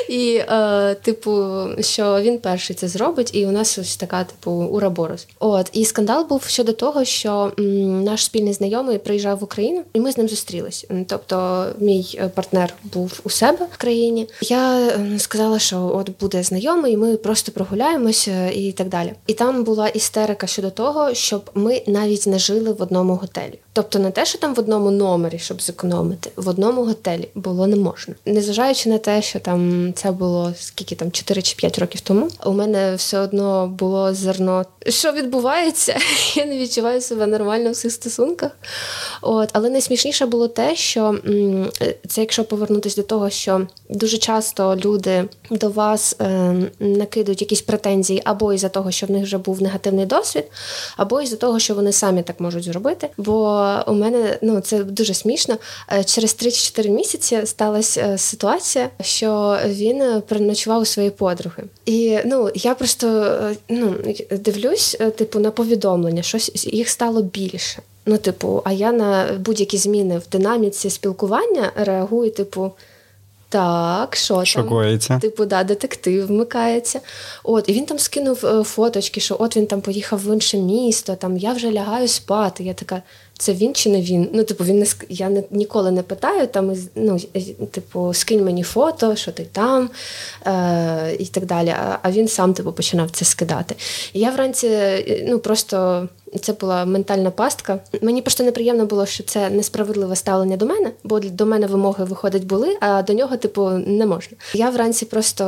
І, 0.10 0.36
е, 0.36 0.96
типу, 0.96 1.46
що 1.80 2.22
він 2.22 2.38
перший 2.38 2.76
це 2.76 2.88
зробить, 2.88 3.30
і 3.34 3.46
у 3.46 3.52
нас 3.52 3.78
ось 3.78 3.98
така, 3.98 4.24
типу, 4.24 4.52
ураборос. 4.52 5.28
От 5.40 5.70
і 5.74 5.86
скандал 5.86 6.26
був 6.30 6.44
щодо 6.44 6.74
того, 6.74 7.06
що 7.06 7.52
м, 7.60 8.04
наш 8.04 8.26
спільний 8.26 8.54
знайомий 8.54 8.98
приїжджав 8.98 9.40
в 9.40 9.44
Україну, 9.44 9.82
і 9.94 10.00
ми 10.00 10.12
з 10.12 10.18
ним 10.18 10.30
зустрілись. 10.30 10.86
Тобто, 11.08 11.66
мій 11.80 12.18
е, 12.20 12.30
партнер 12.36 12.74
був 12.94 13.20
у 13.24 13.30
себе 13.30 13.68
в 13.74 13.78
країні. 13.78 14.28
Я 14.42 14.92
сказала, 15.18 15.60
що 15.60 15.92
от 15.96 16.10
буде 16.20 16.44
знайомий, 16.44 16.94
і 16.94 16.98
ми 16.98 17.18
просто 17.18 17.52
прогуляємося 17.52 18.50
і 18.50 18.72
так 18.72 18.90
далі. 18.90 19.14
І 19.28 19.34
там 19.34 19.64
була 19.64 19.88
істерика 19.88 20.48
щодо 20.48 20.70
того, 20.70 21.14
щоб 21.14 21.50
ми 21.54 21.82
навіть 21.88 22.28
не 22.28 22.40
жили 22.40 22.72
в 22.74 22.82
одному 22.82 23.16
готелі. 23.16 23.60
Тобто 23.74 24.00
не 24.00 24.12
те, 24.12 24.26
що 24.26 24.38
там 24.38 24.54
в 24.54 24.60
одному 24.60 24.92
номері, 24.92 25.40
щоб 25.40 25.62
зекономити, 25.62 26.32
в 26.36 26.48
одному 26.48 26.84
готелі 26.84 27.28
було 27.36 27.68
не 27.68 27.76
можна, 27.76 28.16
незважаючи 28.26 28.90
на 28.90 28.98
те, 28.98 29.22
що 29.22 29.40
там 29.40 29.94
це 30.02 30.12
було 30.12 30.54
скільки 30.60 30.96
там 30.96 31.12
4 31.12 31.42
чи 31.42 31.56
5 31.56 31.80
років 31.80 32.02
тому. 32.02 32.28
У 32.46 32.54
мене 32.54 32.96
все 32.96 33.20
одно 33.20 33.68
було 33.68 34.14
зерно. 34.14 34.66
Що 34.88 35.12
відбувається? 35.12 35.98
Я 36.36 36.46
не 36.46 36.58
відчуваю 36.58 37.02
себе 37.02 37.28
нормально 37.28 37.72
в 37.72 37.76
цих 37.76 37.92
стосунках. 37.92 38.52
От, 39.22 39.50
але 39.54 39.70
найсмішніше 39.70 40.26
було 40.26 40.48
те, 40.48 40.76
що 40.76 41.16
це, 42.08 42.22
якщо 42.22 42.44
повернутися 42.44 42.96
до 42.96 43.08
того, 43.08 43.30
що 43.30 43.68
дуже 43.90 44.18
часто 44.18 44.76
люди 44.76 45.26
до 45.52 45.70
вас 45.70 46.16
е, 46.22 46.54
накидують 46.80 47.42
якісь 47.42 47.62
претензії 47.62 48.22
або 48.26 48.54
із-за 48.54 48.70
того, 48.70 48.92
що 48.92 49.06
в 49.08 49.12
них 49.12 49.24
вже 49.24 49.38
був 49.38 49.62
негативний 49.62 50.06
досвід, 50.06 50.44
або 50.98 51.22
із-за 51.22 51.36
того, 51.36 51.60
що 51.60 51.76
вони 51.76 51.92
самі 51.92 52.24
так 52.24 52.40
можуть 52.40 52.64
зробити. 52.64 53.10
Бо 53.18 53.74
у 53.88 53.94
мене 53.94 54.38
ну 54.42 54.60
це 54.60 54.84
дуже 54.84 55.14
смішно. 55.14 55.58
Е, 55.92 56.04
через 56.04 56.36
3-4 56.36 56.90
місяці 56.90 57.42
сталася 57.46 58.02
е, 58.02 58.18
ситуація, 58.18 58.90
що 59.02 59.60
він 59.66 59.89
переночував 60.28 60.82
у 60.82 60.86
своєї 60.86 61.12
подруги. 61.12 61.64
І 61.86 62.20
ну 62.26 62.50
я 62.56 62.76
просто 62.76 63.08
е, 63.08 63.56
ну 63.70 63.96
дивлюсь, 64.32 64.98
типу, 65.16 65.40
на 65.40 65.52
повідомлення, 65.52 66.22
щось 66.22 66.66
їх 66.66 66.90
стало 66.90 67.22
більше. 67.22 67.82
Ну, 68.06 68.18
типу, 68.18 68.62
а 68.66 68.72
я 68.72 68.92
на 68.92 69.28
будь-які 69.40 69.78
зміни 69.78 70.18
в 70.18 70.30
динаміці 70.32 70.90
спілкування 70.90 71.72
реагую, 71.76 72.32
типу. 72.32 72.72
Так, 73.52 74.16
що 74.16 74.46
Шокується. 74.46 75.08
там? 75.08 75.20
Типу, 75.20 75.46
да, 75.46 75.64
детектив 75.64 76.28
вмикається. 76.28 77.00
От, 77.44 77.70
І 77.70 77.74
він 77.74 77.86
там 77.86 78.00
скинув 78.00 78.46
е, 78.46 78.64
фоточки, 78.64 79.20
що 79.20 79.36
от 79.40 79.58
він 79.58 79.68
там 79.68 79.82
поїхав 79.82 80.20
в 80.20 80.34
інше 80.34 80.58
місто, 80.58 81.16
там 81.16 81.38
я 81.38 81.54
вже 81.54 81.72
лягаю 81.72 82.08
спати. 82.08 82.64
Я 82.64 82.74
така, 82.74 83.02
це 83.40 83.54
він 83.54 83.74
чи 83.74 83.90
не 83.90 84.02
він? 84.02 84.30
Ну, 84.34 84.44
типу, 84.44 84.64
він 84.64 84.80
не 84.80 84.86
я 85.10 85.30
не, 85.30 85.44
ніколи 85.52 85.92
не 85.92 86.04
питаю, 86.04 86.48
там, 86.48 86.76
ну, 86.96 87.20
типу, 87.72 88.14
скинь 88.14 88.46
мені 88.46 88.64
фото, 88.64 89.16
що 89.16 89.32
ти 89.32 89.46
там 89.52 89.90
е, 90.46 91.16
і 91.20 91.26
так 91.26 91.46
далі. 91.46 91.70
А, 91.70 92.00
а 92.02 92.12
він 92.12 92.28
сам 92.28 92.54
типу, 92.54 92.72
починав 92.72 93.12
це 93.12 93.26
скидати. 93.26 93.76
І 94.14 94.20
я 94.20 94.32
вранці 94.32 94.68
е, 94.68 95.26
ну, 95.28 95.40
просто. 95.40 96.08
Це 96.42 96.54
була 96.54 96.86
ментальна 96.86 97.32
пастка. 97.32 97.80
Мені 98.02 98.22
просто 98.22 98.44
неприємно 98.44 98.86
було, 98.86 99.06
що 99.06 99.24
це 99.24 99.50
несправедливе 99.50 100.16
ставлення 100.16 100.58
до 100.58 100.66
мене, 100.66 100.92
бо 101.04 101.20
до 101.20 101.46
мене 101.46 101.68
вимоги 101.68 102.04
виходить 102.04 102.46
були, 102.46 102.78
а 102.80 103.02
до 103.02 103.14
нього, 103.14 103.38
типу, 103.38 103.70
не 103.70 104.06
можна. 104.06 104.38
Я 104.54 104.70
вранці 104.70 105.06
просто 105.06 105.44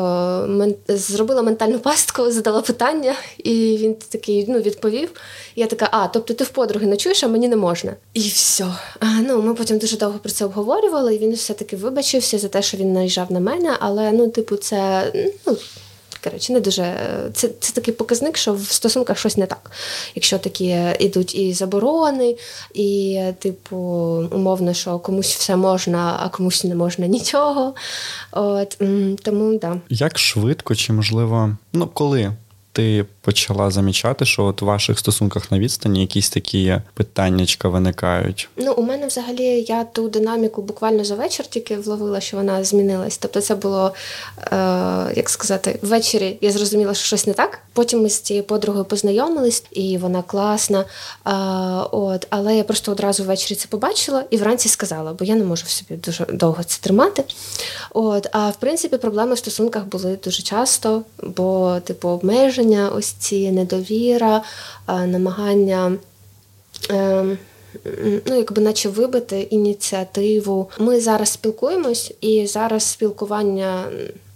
мен... 0.49 0.75
зробила 0.87 1.41
ментальну 1.41 1.79
пастку, 1.79 2.31
задала 2.31 2.61
питання, 2.61 3.15
і 3.37 3.77
він 3.81 3.93
такий 3.93 4.45
ну, 4.47 4.59
відповів. 4.59 5.09
Я 5.55 5.67
така, 5.67 5.89
а 5.91 6.07
тобто 6.07 6.33
ти 6.33 6.43
в 6.43 6.49
подруги 6.49 6.87
ночуєш, 6.87 7.23
а 7.23 7.27
мені 7.27 7.47
не 7.47 7.55
можна. 7.55 7.95
І 8.13 8.19
все. 8.19 8.65
А, 8.99 9.05
ну 9.05 9.41
ми 9.41 9.53
потім 9.53 9.77
дуже 9.77 9.97
довго 9.97 10.19
про 10.19 10.31
це 10.31 10.45
обговорювали. 10.45 11.15
і 11.15 11.17
Він 11.17 11.33
все 11.33 11.53
таки 11.53 11.75
вибачився 11.75 12.37
за 12.37 12.47
те, 12.47 12.61
що 12.61 12.77
він 12.77 12.93
наїжджав 12.93 13.31
на 13.31 13.39
мене, 13.39 13.75
але 13.79 14.11
ну, 14.11 14.29
типу, 14.29 14.55
це 14.55 15.11
ну. 15.47 15.57
Коротше, 16.23 16.53
не 16.53 16.59
дуже 16.59 16.95
це 17.33 17.49
це 17.59 17.73
такий 17.73 17.93
показник, 17.93 18.37
що 18.37 18.53
в 18.53 18.63
стосунках 18.63 19.17
щось 19.17 19.37
не 19.37 19.45
так. 19.45 19.71
Якщо 20.15 20.39
такі 20.39 20.77
йдуть 20.99 21.35
і 21.35 21.53
заборони, 21.53 22.35
і, 22.73 23.21
типу, 23.39 23.77
умовно, 24.31 24.73
що 24.73 24.99
комусь 24.99 25.35
все 25.35 25.55
можна, 25.55 26.19
а 26.19 26.29
комусь 26.29 26.63
не 26.63 26.75
можна 26.75 27.07
нічого. 27.07 27.73
От 28.31 28.77
тому 29.23 29.59
да. 29.59 29.77
Як 29.89 30.19
швидко 30.19 30.75
чи 30.75 30.93
можливо, 30.93 31.57
ну 31.73 31.87
коли 31.93 32.31
ти 32.71 33.05
почала 33.21 33.71
замічати, 33.71 34.25
що 34.25 34.45
от 34.45 34.61
у 34.61 34.65
ваших 34.65 34.99
стосунках 34.99 35.51
на 35.51 35.59
відстані 35.59 36.01
якісь 36.01 36.29
такі 36.29 36.81
питаннячка 36.93 37.69
виникають? 37.69 38.49
Ну, 38.57 38.73
у 38.73 38.83
мене 38.83 39.07
взагалі 39.07 39.65
я 39.67 39.83
ту 39.83 40.09
динаміку 40.09 40.61
буквально 40.61 41.03
за 41.03 41.15
вечір 41.15 41.45
тільки 41.45 41.77
вловила, 41.77 42.21
що 42.21 42.37
вона 42.37 42.63
змінилась. 42.63 43.17
Тобто, 43.17 43.41
це 43.41 43.55
було 43.55 43.93
е, 44.37 44.55
як 45.15 45.29
сказати, 45.29 45.79
ввечері 45.81 46.37
я 46.41 46.51
зрозуміла, 46.51 46.93
що 46.93 47.05
щось 47.05 47.27
не 47.27 47.33
так. 47.33 47.59
Потім 47.73 48.01
ми 48.01 48.09
з 48.09 48.19
цією 48.19 48.43
подругою 48.43 48.85
познайомились, 48.85 49.63
і 49.71 49.97
вона 49.97 50.21
класна. 50.21 50.79
Е, 50.79 51.31
от, 51.91 52.27
але 52.29 52.57
я 52.57 52.63
просто 52.63 52.91
одразу 52.91 53.23
ввечері 53.23 53.57
це 53.57 53.67
побачила 53.67 54.23
і 54.29 54.37
вранці 54.37 54.69
сказала, 54.69 55.13
бо 55.13 55.25
я 55.25 55.35
не 55.35 55.43
можу 55.43 55.63
в 55.65 55.69
собі 55.69 55.95
дуже 55.95 56.25
довго 56.25 56.63
це 56.63 56.81
тримати. 56.81 57.23
От, 57.91 58.27
а 58.31 58.49
в 58.49 58.55
принципі, 58.55 58.97
проблеми 58.97 59.33
в 59.33 59.37
стосунках 59.37 59.85
були 59.85 60.19
дуже 60.23 60.43
часто, 60.43 61.01
бо, 61.23 61.77
типу, 61.83 62.09
обмеження, 62.09 62.89
ось 62.89 63.10
ці 63.19 63.51
недовіра, 63.51 64.43
намагання. 64.87 65.97
Ем, 66.89 67.37
ну, 68.25 68.35
якби 68.35 68.61
наче 68.61 68.89
вибити 68.89 69.41
ініціативу. 69.41 70.69
Ми 70.79 70.99
зараз 70.99 71.29
спілкуємось, 71.29 72.13
і 72.21 72.47
зараз 72.47 72.83
спілкування 72.83 73.85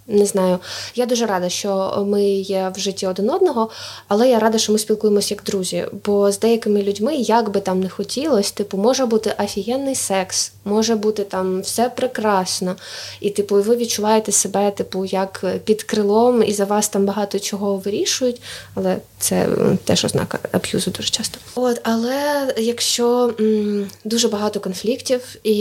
не 0.08 0.26
знаю. 0.26 0.60
Я 0.96 1.06
дуже 1.06 1.26
рада, 1.26 1.50
що 1.50 2.04
ми 2.08 2.24
є 2.26 2.72
в 2.76 2.80
житті 2.80 3.08
один 3.08 3.30
одного, 3.30 3.70
але 4.08 4.30
я 4.30 4.40
рада, 4.40 4.58
що 4.58 4.72
ми 4.72 4.80
спілкуємося 4.80 5.34
як 5.34 5.44
друзі. 5.44 5.86
Бо 6.06 6.32
з 6.32 6.40
деякими 6.40 6.84
людьми, 6.84 7.16
як 7.16 7.50
би 7.50 7.60
там 7.60 7.80
не 7.80 7.90
хотілося, 7.90 8.54
типу, 8.54 8.78
може 8.78 9.06
бути 9.06 9.36
офігенний 9.44 9.96
секс, 9.96 10.52
може 10.66 10.96
бути 10.96 11.24
там 11.24 11.62
все 11.62 11.90
прекрасно. 11.90 12.76
І, 13.20 13.30
типу, 13.30 13.56
ви 13.56 13.76
відчуваєте 13.76 14.32
себе, 14.32 14.72
типу, 14.72 15.06
як 15.06 15.46
під 15.64 15.84
крилом, 15.84 16.44
і 16.44 16.54
за 16.54 16.66
вас 16.66 16.90
там 16.90 17.06
багато 17.06 17.40
чого 17.40 17.78
вирішують. 17.78 18.42
Але 18.76 18.98
це 19.20 19.48
теж 19.84 20.06
ознака 20.06 20.40
аб'юзу 20.52 20.92
дуже 20.92 21.10
часто. 21.10 21.38
От, 21.56 21.82
але 21.84 22.54
якщо 22.58 23.34
м, 23.40 23.88
дуже 24.04 24.28
багато 24.28 24.60
конфліктів 24.60 25.36
і 25.44 25.58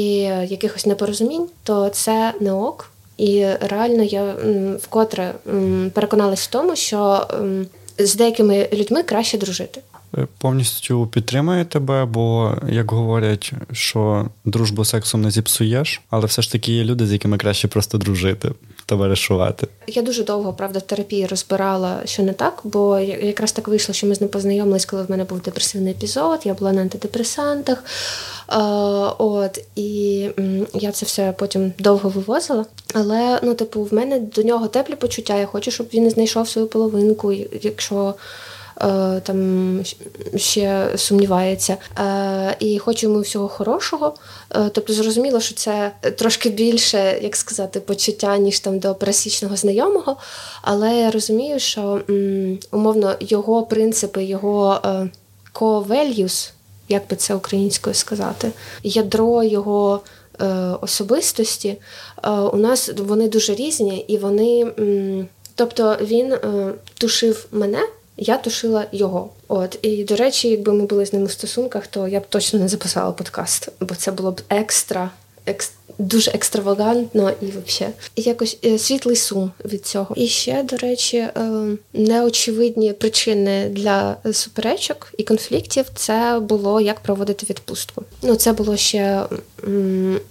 якихось 0.49 0.87
непорозумінь, 0.87 1.47
то 1.63 1.89
це 1.89 2.33
не 2.41 2.53
ок. 2.53 2.91
І 3.17 3.47
реально 3.61 4.03
я 4.03 4.35
вкотре 4.83 5.35
переконалась 5.95 6.47
в 6.47 6.51
тому, 6.51 6.77
що 6.77 7.29
з 7.99 8.15
деякими 8.15 8.69
людьми 8.73 9.03
краще 9.03 9.39
дружити. 9.39 9.81
Повністю 10.39 11.07
підтримую 11.07 11.65
тебе, 11.65 12.05
бо 12.05 12.55
як 12.69 12.91
говорять, 12.91 13.53
що 13.73 14.29
дружбу 14.45 14.85
сексом 14.85 15.23
не 15.23 15.31
зіпсуєш, 15.31 16.03
але 16.11 16.27
все 16.27 16.43
ж 16.43 16.53
таки 16.53 16.73
є 16.73 16.85
люди, 16.85 17.07
з 17.07 17.13
якими 17.13 17.39
краще 17.39 17.69
просто 17.69 17.99
дружити, 17.99 18.51
товаришувати. 18.87 19.69
Я 19.87 20.03
дуже 20.03 20.25
довго 20.25 20.53
правда 20.53 20.79
в 20.79 20.83
терапії 20.83 21.27
розбирала, 21.27 22.01
що 22.05 22.23
не 22.23 22.33
так, 22.33 22.61
бо 22.65 22.99
якраз 22.99 23.53
так 23.53 23.69
вийшло, 23.69 23.95
що 23.95 24.07
ми 24.07 24.15
з 24.15 24.21
ним 24.21 24.31
познайомились, 24.31 24.85
коли 24.85 25.03
в 25.03 25.11
мене 25.11 25.25
був 25.25 25.41
депресивний 25.41 25.93
епізод. 25.93 26.41
Я 26.45 26.55
була 26.55 26.73
на 26.73 26.81
антидепресантах. 26.81 27.85
От 29.19 29.65
і 29.77 30.31
я 30.75 30.93
це 30.93 31.07
все 31.07 31.35
потім 31.39 31.73
довго 31.79 32.09
вивозила. 32.09 32.67
Але 32.95 33.41
ну, 33.43 33.55
типу, 33.55 33.83
в 33.83 33.95
мене 33.95 34.21
до 34.21 34.43
нього 34.43 34.69
теплі 34.69 34.95
почуття. 34.95 35.37
Я 35.37 35.47
хочу, 35.47 35.71
щоб 35.71 35.87
він 35.95 36.11
знайшов 36.11 36.49
свою 36.49 36.69
половинку, 36.69 37.33
якщо. 37.63 38.15
Е, 38.81 39.21
там 39.21 39.81
ще 40.37 40.89
сумнівається, 40.97 41.77
е, 41.99 42.57
і 42.61 42.79
хочу 42.79 43.07
йому 43.07 43.21
всього 43.21 43.49
хорошого. 43.49 44.15
Е, 44.55 44.71
тобто, 44.73 44.93
зрозуміло, 44.93 45.41
що 45.41 45.55
це 45.55 45.93
трошки 46.17 46.51
більше, 46.51 47.19
як 47.23 47.37
сказати, 47.37 47.81
почуття, 47.81 48.39
ніж 48.39 48.61
там 48.61 48.79
до 48.79 48.95
пересічного 48.95 49.57
знайомого. 49.57 50.17
Але 50.63 50.99
я 50.99 51.11
розумію, 51.11 51.59
що 51.59 52.01
умовно 52.71 53.17
його 53.21 53.63
принципи, 53.63 54.25
його 54.25 54.81
core 55.55 55.87
values, 55.87 56.51
як 56.89 57.09
би 57.11 57.17
це 57.17 57.35
українською 57.35 57.95
сказати, 57.95 58.51
ядро 58.83 59.43
його. 59.43 60.01
Особистості 60.81 61.77
у 62.53 62.57
нас 62.57 62.91
вони 62.97 63.29
дуже 63.29 63.55
різні, 63.55 64.05
і 64.09 64.19
вони, 64.19 64.67
тобто 65.55 65.97
він 66.01 66.35
тушив 66.99 67.47
мене 67.53 67.79
я 68.17 68.39
тушила 68.39 68.87
його. 68.93 69.31
От 69.49 69.79
і 69.83 70.05
до 70.05 70.17
речі, 70.17 70.49
якби 70.49 70.73
ми 70.73 70.87
були 70.87 71.07
з 71.07 71.13
ним 71.13 71.23
у 71.23 71.29
стосунках, 71.29 71.87
то 71.87 72.09
я 72.09 72.21
б 72.21 72.27
точно 72.29 72.59
не 72.59 72.69
записала 72.69 73.13
подкаст, 73.13 73.69
бо 73.81 73.95
це 73.95 74.13
було 74.13 74.33
б 74.33 74.41
екстра, 74.49 75.11
екстра 75.47 75.84
дуже 75.99 76.31
екстравагантно 76.31 77.33
і 77.43 77.47
взагалі 77.47 77.95
якось 78.17 78.59
е, 78.65 78.79
світлий 78.79 79.17
сум 79.17 79.51
від 79.65 79.87
цього. 79.87 80.15
І 80.17 80.27
ще, 80.27 80.63
до 80.63 80.77
речі, 80.77 81.17
е, 81.17 81.31
неочевидні 81.93 82.93
причини 82.93 83.69
для 83.69 84.17
суперечок 84.33 85.13
і 85.19 85.23
конфліктів 85.23 85.85
це 85.95 86.41
було 86.43 86.81
як 86.81 87.01
проводити 87.01 87.47
відпустку. 87.51 88.03
Ну, 88.23 88.37
це 88.37 88.53
було 88.53 88.77
ще 88.77 89.23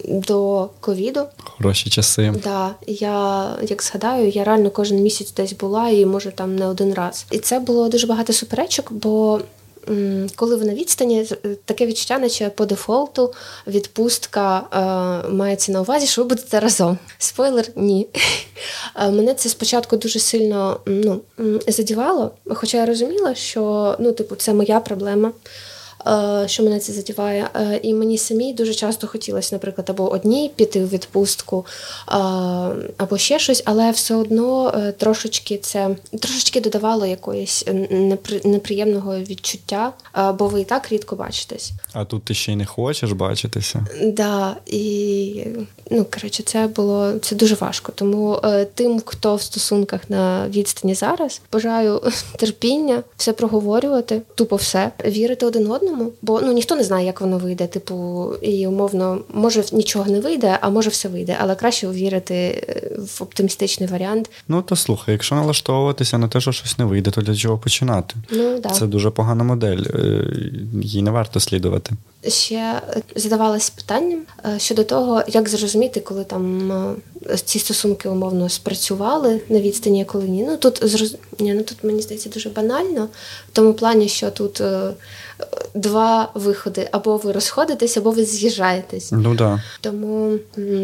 до 0.07 0.69
ковіду. 0.79 1.25
Хороші 1.37 1.89
часи. 1.89 2.33
Да, 2.43 2.75
я 2.87 3.47
як 3.69 3.83
згадаю, 3.83 4.29
я 4.29 4.43
реально 4.43 4.69
кожен 4.69 4.97
місяць 4.97 5.33
десь 5.33 5.53
була 5.53 5.89
і 5.89 6.05
може 6.05 6.31
там 6.31 6.55
не 6.55 6.67
один 6.67 6.93
раз. 6.93 7.25
І 7.31 7.39
це 7.39 7.59
було 7.59 7.89
дуже 7.89 8.07
багато 8.07 8.33
суперечок, 8.33 8.91
бо 8.91 9.39
коли 10.35 10.55
ви 10.55 10.65
на 10.65 10.73
відстані, 10.73 11.27
е, 11.45 11.55
таке 11.65 11.85
відчуття, 11.85 12.19
наче 12.19 12.49
по 12.49 12.65
дефолту 12.65 13.33
відпустка 13.67 14.57
е, 14.57 15.29
мається 15.29 15.71
на 15.71 15.81
увазі, 15.81 16.07
що 16.07 16.21
ви 16.21 16.27
будете 16.27 16.59
разом. 16.59 16.97
Спойлер, 17.17 17.67
ні. 17.75 18.07
Е, 18.95 19.11
мене 19.11 19.33
це 19.33 19.49
спочатку 19.49 19.97
дуже 19.97 20.19
сильно 20.19 20.79
ну, 20.85 21.21
задівало, 21.67 22.31
хоча 22.45 22.77
я 22.77 22.85
розуміла, 22.85 23.35
що 23.35 23.95
ну, 23.99 24.11
типу, 24.11 24.35
це 24.35 24.53
моя 24.53 24.79
проблема. 24.79 25.31
Е, 26.07 26.47
що 26.47 26.63
мене 26.63 26.79
це 26.79 26.93
задіває. 26.93 27.49
Е, 27.55 27.79
і 27.83 27.93
мені 27.93 28.17
самі 28.17 28.53
дуже 28.53 28.73
часто 28.73 29.07
хотілося, 29.07 29.55
наприклад, 29.55 29.89
або 29.89 30.11
одній 30.11 30.51
піти 30.55 30.83
у 30.83 30.87
відпустку, 30.87 31.65
або 32.97 33.17
ще 33.17 33.39
щось, 33.39 33.63
але 33.65 33.91
все 33.91 34.15
одно 34.15 34.73
трошечки 34.97 35.57
це 35.57 35.95
трошечки 36.19 36.61
додавало 36.61 37.05
якоїсь 37.05 37.65
неприємного 38.43 39.19
відчуття, 39.19 39.93
бо 40.39 40.47
ви 40.47 40.61
і 40.61 40.63
так 40.63 40.91
рідко 40.91 41.15
бачитесь. 41.15 41.71
А 41.93 42.05
тут 42.05 42.23
ти 42.23 42.33
ще 42.33 42.51
й 42.51 42.55
не 42.55 42.65
хочеш 42.65 43.11
бачитися? 43.11 43.85
Да, 44.03 44.55
і 44.65 45.45
ну 45.91 46.05
коротше, 46.13 46.43
це 46.43 46.67
було 46.67 47.13
це 47.21 47.35
дуже 47.35 47.55
важко. 47.55 47.91
Тому 47.95 48.39
е, 48.43 48.65
тим, 48.65 49.01
хто 49.05 49.35
в 49.35 49.41
стосунках 49.41 50.09
на 50.09 50.47
відстані 50.49 50.95
зараз, 50.95 51.41
бажаю 51.51 52.01
терпіння, 52.37 53.03
все 53.17 53.33
проговорювати, 53.33 54.21
тупо 54.35 54.55
все, 54.55 54.91
вірити 55.05 55.45
один 55.45 55.71
одному, 55.71 55.92
бо 56.21 56.41
ну 56.41 56.51
ніхто 56.51 56.75
не 56.75 56.83
знає, 56.83 57.05
як 57.05 57.21
воно 57.21 57.37
вийде. 57.37 57.67
Типу, 57.67 58.29
і 58.41 58.67
умовно, 58.67 59.19
може 59.33 59.63
нічого 59.71 60.11
не 60.11 60.19
вийде, 60.19 60.57
а 60.61 60.69
може 60.69 60.89
все 60.89 61.09
вийде. 61.09 61.37
Але 61.39 61.55
краще 61.55 61.87
вірити 61.87 62.35
е, 62.35 62.91
в 62.97 63.23
оптимістичний 63.23 63.89
варіант. 63.89 64.29
Ну 64.47 64.61
то 64.61 64.75
слухай, 64.75 65.11
якщо 65.11 65.35
налаштовуватися 65.35 66.17
на 66.17 66.27
те, 66.27 66.41
що 66.41 66.51
щось 66.51 66.79
не 66.79 66.85
вийде, 66.85 67.11
то 67.11 67.21
для 67.21 67.35
чого 67.35 67.57
починати? 67.57 68.15
Ну 68.31 68.59
да. 68.59 68.69
Це 68.69 68.87
дуже 68.87 69.09
погана 69.09 69.43
модель, 69.43 69.83
е, 69.93 70.25
їй 70.81 71.01
не 71.01 71.11
варто 71.11 71.39
слідувати 71.39 71.95
ще 72.27 72.81
задавалась 73.15 73.69
питанням 73.69 74.21
е, 74.45 74.59
щодо 74.59 74.83
того, 74.83 75.23
як 75.27 75.49
зрозуміти, 75.49 75.99
коли 75.99 76.23
там 76.23 76.71
е, 76.71 77.37
ці 77.37 77.59
стосунки 77.59 78.09
умовно 78.09 78.49
спрацювали 78.49 79.41
на 79.49 79.59
відстані, 79.59 80.05
коли 80.05 80.23
ні. 80.23 80.43
Ну 80.43 80.57
тут 80.57 80.79
зроз... 80.83 81.15
ні, 81.39 81.53
ну 81.53 81.63
тут 81.63 81.83
мені 81.83 82.01
здається 82.01 82.29
дуже 82.29 82.49
банально, 82.49 83.07
в 83.49 83.55
тому 83.55 83.73
плані, 83.73 84.07
що 84.07 84.31
тут 84.31 84.61
е, 84.61 84.93
два 85.73 86.29
виходи: 86.33 86.89
або 86.91 87.17
ви 87.17 87.31
розходитесь, 87.31 87.97
або 87.97 88.11
ви 88.11 88.25
з'їжджаєтесь. 88.25 89.11
Ну 89.11 89.35
да. 89.35 89.63
Тому 89.81 90.37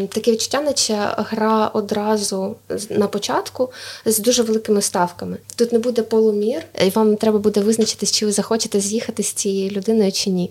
таке 0.08 0.32
відчуття, 0.32 0.60
наче 0.60 1.14
гра 1.16 1.66
одразу 1.66 2.56
на 2.90 3.06
початку 3.06 3.70
з 4.06 4.18
дуже 4.18 4.42
великими 4.42 4.82
ставками. 4.82 5.36
Тут 5.56 5.72
не 5.72 5.78
буде 5.78 6.02
полумір, 6.02 6.62
і 6.86 6.90
вам 6.90 7.16
треба 7.16 7.38
буде 7.38 7.60
визначитись, 7.60 8.12
чи 8.12 8.26
ви 8.26 8.32
захочете 8.32 8.80
з'їхати 8.80 9.22
з 9.22 9.32
цією 9.32 9.70
людиною 9.70 10.12
чи 10.12 10.30
ні. 10.30 10.50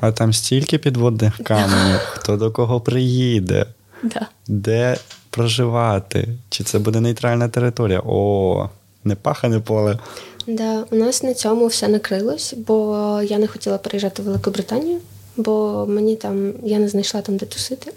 А 0.00 0.12
там 0.12 0.32
стільки 0.32 0.78
підводних 0.78 1.36
каменів, 1.44 1.98
хто 1.98 2.36
до 2.36 2.50
кого 2.50 2.80
приїде, 2.80 3.66
да. 4.02 4.26
де 4.48 4.96
проживати, 5.30 6.28
чи 6.48 6.64
це 6.64 6.78
буде 6.78 7.00
нейтральна 7.00 7.48
територія? 7.48 8.02
О, 8.06 8.68
не 9.04 9.14
пахане 9.14 9.60
поле. 9.60 9.98
Да, 10.46 10.84
у 10.90 10.96
нас 10.96 11.22
на 11.22 11.34
цьому 11.34 11.66
все 11.66 11.88
накрилось, 11.88 12.54
бо 12.66 13.20
я 13.28 13.38
не 13.38 13.46
хотіла 13.46 13.78
переїжджати 13.78 14.22
в 14.22 14.24
Велику 14.24 14.50
Британію, 14.50 14.98
бо 15.36 15.86
мені 15.88 16.16
там 16.16 16.52
я 16.62 16.78
не 16.78 16.88
знайшла 16.88 17.20
там, 17.20 17.36
де 17.36 17.46
тусити. 17.46 17.92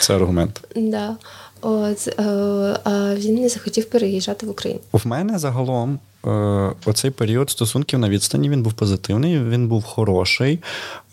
Це 0.00 0.16
аргумент. 0.16 0.60
Да. 0.76 1.16
От, 1.60 2.08
е, 2.08 2.22
а 2.84 3.14
він 3.14 3.34
не 3.34 3.48
захотів 3.48 3.84
переїжджати 3.84 4.46
в 4.46 4.50
Україну. 4.50 4.80
В 4.92 5.06
мене 5.06 5.38
загалом 5.38 5.98
Е, 6.26 6.72
оцей 6.84 7.10
період 7.10 7.50
стосунків 7.50 7.98
на 7.98 8.08
відстані 8.08 8.48
він 8.48 8.62
був 8.62 8.72
позитивний, 8.72 9.40
він 9.40 9.68
був 9.68 9.84
хороший. 9.84 10.58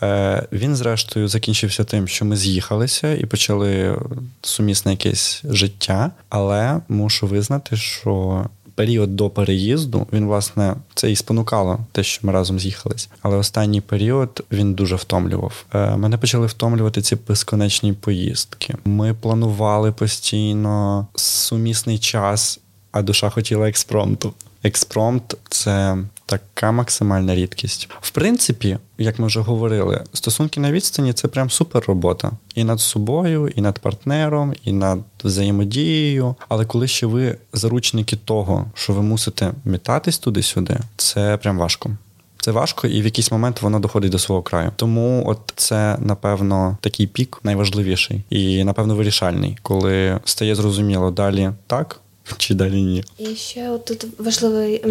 Е, 0.03 0.47
він, 0.51 0.75
зрештою, 0.75 1.27
закінчився 1.27 1.83
тим, 1.83 2.07
що 2.07 2.25
ми 2.25 2.35
з'їхалися 2.35 3.13
і 3.13 3.25
почали 3.25 3.97
сумісне 4.41 4.91
якесь 4.91 5.41
життя. 5.49 6.11
Але 6.29 6.79
мушу 6.89 7.27
визнати, 7.27 7.77
що 7.77 8.45
період 8.75 9.15
до 9.15 9.29
переїзду 9.29 10.07
він, 10.13 10.25
власне, 10.25 10.75
це 10.95 11.11
і 11.11 11.15
спонукало 11.15 11.79
те, 11.91 12.03
що 12.03 12.27
ми 12.27 12.33
разом 12.33 12.59
з'їхались. 12.59 13.09
Але 13.21 13.37
останній 13.37 13.81
період 13.81 14.43
він 14.51 14.73
дуже 14.73 14.95
втомлював. 14.95 15.65
Е, 15.73 15.95
мене 15.97 16.17
почали 16.17 16.47
втомлювати 16.47 17.01
ці 17.01 17.17
безконечні 17.27 17.93
поїздки. 17.93 18.75
Ми 18.85 19.13
планували 19.13 19.91
постійно 19.91 21.07
сумісний 21.15 21.99
час, 21.99 22.59
а 22.91 23.01
душа 23.01 23.29
хотіла 23.29 23.69
експромту. 23.69 24.33
Експромт 24.63 25.37
це 25.49 25.97
така 26.37 26.71
максимальна 26.71 27.35
рідкість. 27.35 27.89
В 28.01 28.09
принципі, 28.09 28.77
як 28.97 29.19
ми 29.19 29.27
вже 29.27 29.39
говорили, 29.39 30.03
стосунки 30.13 30.59
на 30.59 30.71
відстані 30.71 31.13
це 31.13 31.27
прям 31.27 31.49
супер 31.49 31.83
робота. 31.87 32.31
І 32.55 32.63
над 32.63 32.79
собою, 32.79 33.47
і 33.55 33.61
над 33.61 33.79
партнером, 33.79 34.53
і 34.63 34.71
над 34.71 34.99
взаємодією. 35.23 36.35
Але 36.49 36.65
коли 36.65 36.87
ще 36.87 37.05
ви 37.05 37.37
заручники 37.53 38.15
того, 38.15 38.65
що 38.73 38.93
ви 38.93 39.01
мусите 39.01 39.51
мітатись 39.65 40.17
туди-сюди, 40.17 40.77
це 40.97 41.37
прям 41.37 41.57
важко. 41.57 41.91
Це 42.39 42.51
важко, 42.51 42.87
і 42.87 43.01
в 43.01 43.05
якийсь 43.05 43.31
момент 43.31 43.61
воно 43.61 43.79
доходить 43.79 44.11
до 44.11 44.19
свого 44.19 44.41
краю. 44.41 44.71
Тому, 44.75 45.23
от 45.27 45.39
це 45.55 45.97
напевно 45.99 46.77
такий 46.81 47.07
пік 47.07 47.39
найважливіший 47.43 48.23
і 48.29 48.63
напевно 48.63 48.95
вирішальний, 48.95 49.57
коли 49.61 50.19
стає 50.25 50.55
зрозуміло 50.55 51.11
далі 51.11 51.51
так. 51.67 51.99
Чи 52.37 52.53
далі 52.53 52.81
ні? 52.81 53.03
І 53.17 53.35
ще 53.35 53.69
от 53.69 53.85
тут 53.85 54.05
важливий 54.17 54.83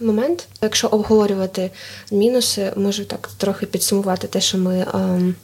момент. 0.00 0.48
Якщо 0.62 0.86
обговорювати 0.88 1.70
мінуси, 2.12 2.72
можу 2.76 3.04
так 3.04 3.30
трохи 3.36 3.66
підсумувати 3.66 4.26
те, 4.26 4.40
що 4.40 4.58
ми 4.58 4.86
ем, 4.94 5.34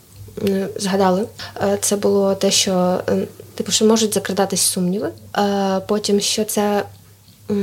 згадали. 0.76 1.26
Е, 1.62 1.78
це 1.80 1.96
було 1.96 2.34
те, 2.34 2.50
що 2.50 3.00
ем, 3.06 3.26
типу, 3.54 3.72
що 3.72 3.84
можуть 3.84 4.14
закрадатись 4.14 4.60
сумніви. 4.60 5.08
Е, 5.36 5.80
потім 5.86 6.20
що 6.20 6.44
це 6.44 6.84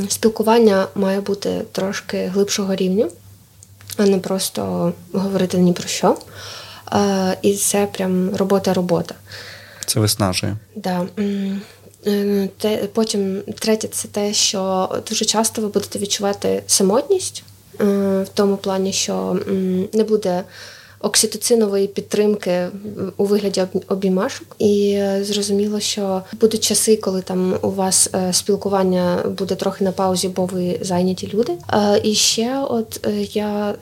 спілкування 0.09 0.87
має 0.95 1.21
бути 1.21 1.61
трошки 1.71 2.25
глибшого 2.25 2.75
рівня, 2.75 3.09
а 3.97 4.05
не 4.05 4.17
просто 4.17 4.93
говорити 5.13 5.57
ні 5.57 5.73
про 5.73 5.87
що. 5.87 6.17
Е, 6.93 7.37
і 7.41 7.53
це 7.55 7.85
прям 7.85 8.35
робота-робота. 8.35 9.15
Це 9.85 9.99
виснажує. 9.99 10.57
Да. 10.75 11.07
Е, 12.07 12.49
Потім 12.93 13.41
третє, 13.59 13.87
це 13.87 14.07
те, 14.07 14.33
що 14.33 14.89
дуже 15.09 15.25
часто 15.25 15.61
ви 15.61 15.67
будете 15.67 15.99
відчувати 15.99 16.63
самотність 16.67 17.43
е, 17.81 17.83
в 18.23 18.27
тому 18.33 18.57
плані, 18.57 18.93
що 18.93 19.39
не 19.93 20.03
буде 20.03 20.43
окситоцинової 21.01 21.87
підтримки 21.87 22.67
у 23.17 23.25
вигляді 23.25 23.63
обіймашок. 23.87 24.47
І 24.59 24.91
е, 24.91 25.23
зрозуміло, 25.23 25.79
що 25.79 26.21
будуть 26.39 26.63
часи, 26.63 26.97
коли 26.97 27.21
там 27.21 27.55
у 27.61 27.71
вас 27.71 28.09
е, 28.15 28.33
спілкування 28.33 29.23
буде 29.37 29.55
трохи 29.55 29.83
на 29.83 29.91
паузі, 29.91 30.27
бо 30.27 30.45
ви 30.45 30.79
зайняті 30.81 31.29
люди. 31.33 31.53
Е, 31.73 32.01
і 32.03 32.13
ще, 32.13 32.59
от 32.69 33.07
я 33.33 33.75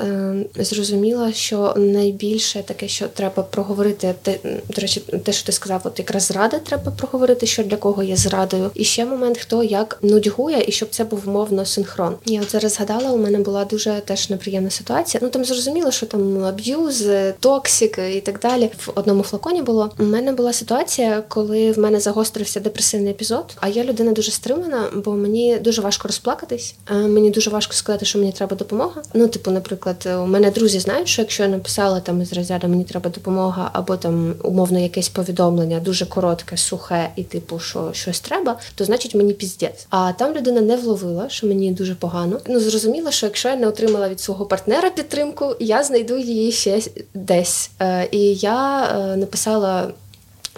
зрозуміла, 0.55 1.33
що 1.33 1.73
найбільше 1.77 2.63
таке, 2.63 2.87
що 2.87 3.07
треба 3.07 3.43
проговорити, 3.43 4.15
те 4.21 4.39
до 4.75 4.81
речі, 4.81 4.99
те, 4.99 5.31
що 5.31 5.45
ти 5.45 5.51
сказав, 5.51 5.81
от 5.83 5.99
якраз 5.99 6.23
зради 6.23 6.59
треба 6.59 6.91
проговорити, 6.91 7.45
що 7.45 7.63
для 7.63 7.77
кого 7.77 8.03
є 8.03 8.15
зрадою. 8.15 8.71
І 8.73 8.83
ще 8.83 9.05
момент, 9.05 9.37
хто 9.37 9.63
як 9.63 9.99
нудьгує, 10.01 10.65
і 10.67 10.71
щоб 10.71 10.89
це 10.89 11.03
був 11.03 11.27
мовно 11.27 11.65
синхрон. 11.65 12.15
Я 12.25 12.41
от 12.41 12.51
зараз 12.51 12.73
згадала, 12.73 13.11
у 13.11 13.17
мене 13.17 13.39
була 13.39 13.65
дуже 13.65 14.01
теж 14.05 14.29
неприємна 14.29 14.69
ситуація. 14.69 15.21
Ну 15.23 15.29
там 15.29 15.45
зрозуміло, 15.45 15.91
що 15.91 16.05
там 16.05 16.43
аб'юз 16.43 17.06
токсик 17.39 17.99
і 18.15 18.21
так 18.21 18.39
далі. 18.39 18.69
В 18.85 18.91
одному 18.95 19.23
флаконі 19.23 19.61
було. 19.61 19.91
У 19.99 20.03
мене 20.03 20.31
була 20.31 20.53
ситуація, 20.53 21.23
коли 21.27 21.71
в 21.71 21.79
мене 21.79 21.99
загострився 21.99 22.59
депресивний 22.59 23.11
епізод. 23.11 23.57
А 23.59 23.67
я 23.67 23.83
людина 23.83 24.11
дуже 24.11 24.31
стримана, 24.31 24.83
бо 24.95 25.11
мені 25.11 25.57
дуже 25.59 25.81
важко 25.81 26.07
розплакатись. 26.07 26.75
Мені 26.91 27.31
дуже 27.31 27.49
важко 27.49 27.73
сказати, 27.73 28.05
що 28.05 28.19
мені 28.19 28.31
треба 28.31 28.55
допомога. 28.55 29.01
Ну, 29.13 29.27
типу, 29.27 29.51
наприклад, 29.51 30.09
у 30.23 30.25
мене 30.25 30.51
друзі 30.51 30.79
знають, 30.79 31.07
що 31.07 31.21
якщо 31.21 31.43
я 31.43 31.49
написала 31.49 31.99
там 31.99 32.21
із 32.21 32.33
розряду 32.33 32.67
мені 32.67 32.83
треба 32.83 33.09
допомога, 33.09 33.69
або 33.73 33.97
там 33.97 34.35
умовно 34.43 34.79
якесь 34.79 35.09
повідомлення, 35.09 35.79
дуже 35.79 36.05
коротке, 36.05 36.57
сухе, 36.57 37.09
і 37.15 37.23
типу, 37.23 37.59
що 37.59 37.89
щось 37.93 38.19
треба, 38.19 38.59
то 38.75 38.85
значить 38.85 39.15
мені 39.15 39.33
піздець. 39.33 39.87
А 39.89 40.11
там 40.11 40.35
людина 40.35 40.61
не 40.61 40.75
вловила, 40.75 41.29
що 41.29 41.47
мені 41.47 41.71
дуже 41.71 41.95
погано. 41.95 42.39
Ну 42.47 42.59
зрозуміло, 42.59 43.11
що 43.11 43.25
якщо 43.25 43.49
я 43.49 43.55
не 43.55 43.67
отримала 43.67 44.09
від 44.09 44.19
свого 44.19 44.45
партнера 44.45 44.89
підтримку, 44.89 45.55
я 45.59 45.83
знайду 45.83 46.17
її 46.17 46.51
ще 46.51 46.81
десь. 47.13 47.71
Е, 47.81 48.07
і 48.11 48.33
я 48.33 48.85
е, 48.85 49.15
написала 49.15 49.93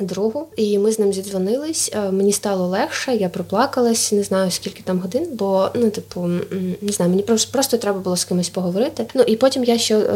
другу, 0.06 0.48
і 0.56 0.80
ми 0.80 0.92
з 0.92 1.00
ним 1.00 1.14
зідзвонились. 1.14 1.92
Е, 1.94 2.12
мені 2.12 2.34
стало 2.34 2.68
легше, 2.68 3.16
я 3.16 3.30
проплакалась, 3.30 4.12
не 4.12 4.24
знаю 4.24 4.52
скільки 4.52 4.84
там 4.84 5.00
годин, 5.00 5.28
бо 5.32 5.70
ну, 5.76 5.90
типу, 5.90 6.22
не 6.82 6.92
знаю, 6.92 7.12
мені 7.12 7.24
просто 7.24 7.52
просто 7.52 7.78
треба 7.78 8.00
було 8.00 8.18
з 8.18 8.26
кимось 8.26 8.50
поговорити. 8.50 9.06
Ну 9.14 9.24
і 9.24 9.36
потім 9.36 9.64
я 9.64 9.78
ще 9.78 10.00
е, 10.00 10.14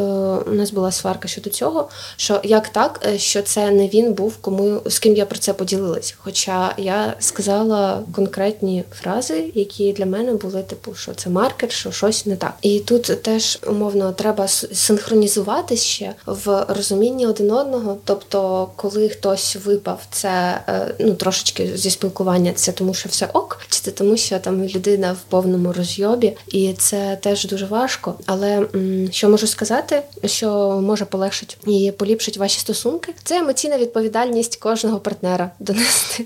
у 0.47 0.51
нас 0.51 0.71
була 0.71 0.91
сварка 0.91 1.27
щодо 1.27 1.49
цього, 1.49 1.89
що 2.15 2.39
як 2.43 2.69
так, 2.69 3.05
е, 3.07 3.17
що 3.17 3.41
це 3.41 3.71
не 3.71 3.87
він 3.87 4.13
був, 4.13 4.37
кому 4.37 4.81
з 4.85 4.99
ким 4.99 5.15
я 5.15 5.25
про 5.25 5.39
це 5.39 5.53
поділилась. 5.53 6.15
Хоча 6.17 6.73
я 6.77 7.13
сказала 7.19 8.03
конкретні 8.15 8.83
фрази, 8.91 9.51
які 9.53 9.93
для 9.93 10.05
мене 10.05 10.33
були, 10.33 10.63
типу, 10.63 10.93
що 10.93 11.13
це 11.13 11.29
маркер, 11.29 11.71
що 11.71 11.91
щось 11.91 12.25
не 12.25 12.35
так. 12.35 12.53
І 12.61 12.79
тут 12.79 13.21
теж 13.21 13.59
умовно 13.67 14.11
треба 14.11 14.47
синхронізуватись 14.47 15.83
ще 15.83 16.13
в 16.25 16.65
розумінні 16.67 17.27
один 17.27 17.51
одного. 17.51 17.97
Тобто, 18.05 18.69
коли 18.75 19.09
хтось 19.09 19.57
ви 19.65 19.72
випав, 19.73 20.01
це 20.11 20.61
е, 20.67 20.95
ну 20.99 21.13
трошечки 21.13 21.77
зі 21.77 21.89
спілкування, 21.89 22.53
це 22.53 22.71
тому, 22.71 22.93
що 22.93 23.09
все 23.09 23.29
ок, 23.33 23.61
чи 23.69 23.79
це 23.79 23.91
тому, 23.91 24.17
що 24.17 24.39
там 24.39 24.63
людина 24.63 25.13
в 25.13 25.29
повному 25.29 25.73
розйобі, 25.73 26.37
і 26.47 26.73
це 26.73 27.17
теж 27.21 27.45
дуже 27.45 27.65
важко. 27.65 28.15
Але 28.25 28.67
що 29.11 29.29
можу 29.29 29.47
сказати, 29.47 30.01
що 30.25 30.49
може 30.83 31.05
полегшити 31.05 31.55
і 31.67 31.91
поліпшить 31.91 32.37
ваші 32.37 32.59
стосунки, 32.59 33.13
це 33.23 33.39
емоційна 33.39 33.77
відповідальність 33.77 34.55
кожного 34.55 34.99
партнера 34.99 35.51
донести, 35.59 36.25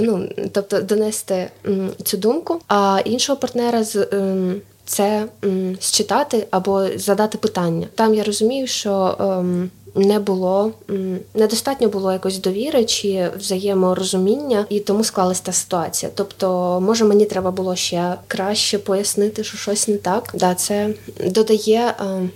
ну 0.00 0.28
тобто 0.52 0.80
донести 0.80 1.50
цю 2.04 2.16
думку, 2.16 2.60
а 2.68 3.00
іншого 3.04 3.38
партнера 3.38 3.84
з. 3.84 4.08
Ем, 4.12 4.60
це 4.86 5.26
считати 5.80 6.46
або 6.50 6.86
задати 6.96 7.38
питання. 7.38 7.86
Там 7.94 8.14
я 8.14 8.24
розумію, 8.24 8.66
що 8.66 9.16
ем, 9.20 9.70
не 9.94 10.18
було 10.18 10.72
недостатньо 11.34 11.88
було 11.88 12.12
якось 12.12 12.38
довіри 12.38 12.84
чи 12.84 13.30
взаєморозуміння, 13.38 14.66
і 14.68 14.80
тому 14.80 15.04
склалася 15.04 15.42
та 15.42 15.52
ситуація. 15.52 16.12
Тобто, 16.14 16.80
може, 16.80 17.04
мені 17.04 17.24
треба 17.24 17.50
було 17.50 17.76
ще 17.76 18.14
краще 18.26 18.78
пояснити, 18.78 19.44
що 19.44 19.56
щось 19.56 19.88
не 19.88 19.96
так. 19.96 20.30
Да, 20.34 20.54
це 20.54 20.94
додає. 21.26 21.94
Ем, 22.00 22.30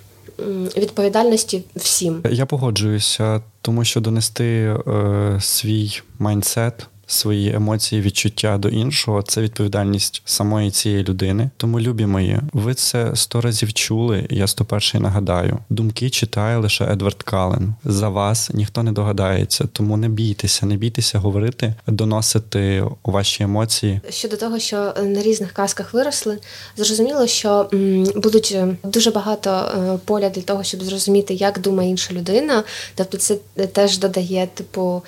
відповідальності 0.76 1.64
всім 1.76 2.22
я 2.30 2.46
погоджуюся, 2.46 3.42
тому 3.62 3.84
що 3.84 4.00
донести 4.00 4.44
е, 4.44 5.38
свій 5.40 6.00
майндсет 6.18 6.86
свої 7.08 7.54
емоції, 7.54 8.00
відчуття 8.00 8.58
до 8.58 8.68
іншого 8.68 9.22
це 9.22 9.40
відповідальність 9.40 10.22
самої 10.24 10.70
цієї 10.70 11.04
людини. 11.04 11.50
Тому, 11.56 11.80
любі 11.80 12.06
мої, 12.06 12.38
ви 12.52 12.74
це 12.74 13.10
сто 13.14 13.40
разів 13.40 13.72
чули. 13.72 14.26
Я 14.30 14.46
сто 14.46 14.64
перший 14.64 15.00
нагадаю. 15.00 15.58
Думки 15.70 16.10
читає 16.10 16.56
лише 16.56 16.84
Едвард 16.92 17.22
Кален. 17.22 17.74
За 17.84 18.08
вас 18.08 18.50
ніхто 18.54 18.82
не 18.82 18.92
догадається, 18.92 19.64
тому 19.72 19.96
не 19.96 20.08
бійтеся, 20.08 20.66
не 20.66 20.76
бійтеся 20.76 21.18
говорити, 21.18 21.74
доносити 21.86 22.84
ваші 23.04 23.42
емоції. 23.42 24.00
Щодо 24.10 24.36
того, 24.36 24.58
що 24.58 24.94
е, 24.98 25.02
на 25.02 25.22
різних 25.22 25.52
казках 25.52 25.94
виросли, 25.94 26.38
зрозуміло, 26.76 27.26
що 27.26 27.68
м, 27.74 28.04
будуть 28.16 28.52
е, 28.56 28.76
дуже 28.84 29.10
багато 29.10 29.50
е, 29.50 29.98
поля 30.04 30.28
для 30.28 30.42
того, 30.42 30.64
щоб 30.64 30.82
зрозуміти, 30.82 31.34
як 31.34 31.60
думає 31.60 31.90
інша 31.90 32.14
людина. 32.14 32.64
Тобто, 32.94 33.16
це 33.16 33.36
теж 33.72 33.98
додає 33.98 34.48
типу 34.54 35.02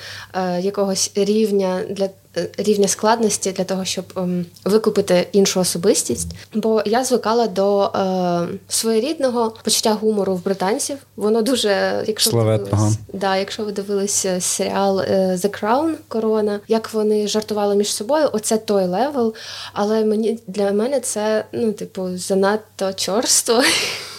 якогось 0.60 1.12
рівня 1.14 1.80
для 1.90 2.08
е, 2.36 2.48
рівня 2.58 2.88
складності 2.88 3.52
для 3.52 3.64
того, 3.64 3.84
щоб 3.84 4.04
ем, 4.16 4.46
викупити 4.64 5.26
іншу 5.32 5.60
особистість. 5.60 6.28
Бо 6.54 6.82
я 6.86 7.04
звикала 7.04 7.46
до 7.46 7.82
е, 7.84 8.58
своєрідного 8.68 9.54
почуття 9.64 9.92
гумору 9.92 10.34
в 10.34 10.44
британців. 10.44 10.98
Воно 11.16 11.42
дуже, 11.42 12.04
якщо 12.06 12.30
ви 12.30 12.58
дивились, 12.58 12.98
да, 13.12 13.36
якщо 13.36 13.64
ви 13.64 13.72
дивилися 13.72 14.40
серіал 14.40 15.00
е, 15.00 15.38
The 15.42 15.62
Crown 15.62 15.94
Корона, 16.08 16.60
як 16.68 16.94
вони 16.94 17.28
жартували 17.28 17.76
між 17.76 17.94
собою, 17.94 18.28
оце 18.32 18.58
той 18.58 18.84
level. 18.84 19.34
Але 19.72 20.04
мені 20.04 20.38
для 20.46 20.72
мене 20.72 21.00
це 21.00 21.44
ну, 21.52 21.72
типу, 21.72 22.16
занадто 22.16 22.92
чорство. 22.92 23.62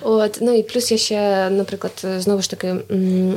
От, 0.00 0.38
ну 0.40 0.54
і 0.54 0.62
плюс 0.62 0.92
я 0.92 0.98
ще, 0.98 1.50
наприклад, 1.50 1.92
знову 2.18 2.42
ж 2.42 2.50
таки, 2.50 2.74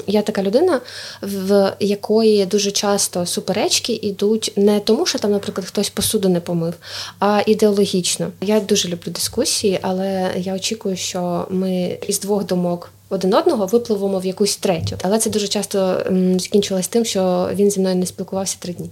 я 0.08 0.22
така 0.22 0.44
людина, 0.44 0.82
в 1.22 1.74
якої 1.80 2.46
дуже 2.46 2.72
часто 2.72 3.26
суперечки 3.26 3.94
йдуть 3.94 4.54
не 4.56 4.80
тому, 4.80 5.06
що 5.06 5.20
там, 5.20 5.32
наприклад, 5.32 5.68
хтось 5.68 5.90
посуду 5.90 6.30
не 6.30 6.40
помив, 6.40 6.74
а 7.20 7.42
ідеологічно. 7.46 8.28
Я 8.42 8.60
дуже 8.60 8.88
люблю 8.88 9.12
дискусії, 9.12 9.80
але 9.82 10.34
я 10.38 10.56
очікую, 10.56 10.98
що 10.98 11.48
ми 11.50 11.98
із 12.08 12.20
двох 12.20 12.46
думок. 12.46 12.92
Один 13.10 13.34
одного 13.34 13.66
випливемо 13.66 14.20
в 14.20 14.26
якусь 14.26 14.58
третю. 14.58 14.98
Але 15.04 15.18
це 15.18 15.30
дуже 15.30 15.48
часто 15.48 16.06
закінчилось 16.40 16.88
тим, 16.88 17.06
що 17.06 17.50
він 17.54 17.72
зі 17.72 17.80
мною 17.80 17.96
не 17.96 18.06
спілкувався 18.06 18.58
три 18.60 18.74
дні. 18.74 18.90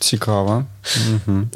Цікаво. 0.00 0.64
Угу. 1.08 1.46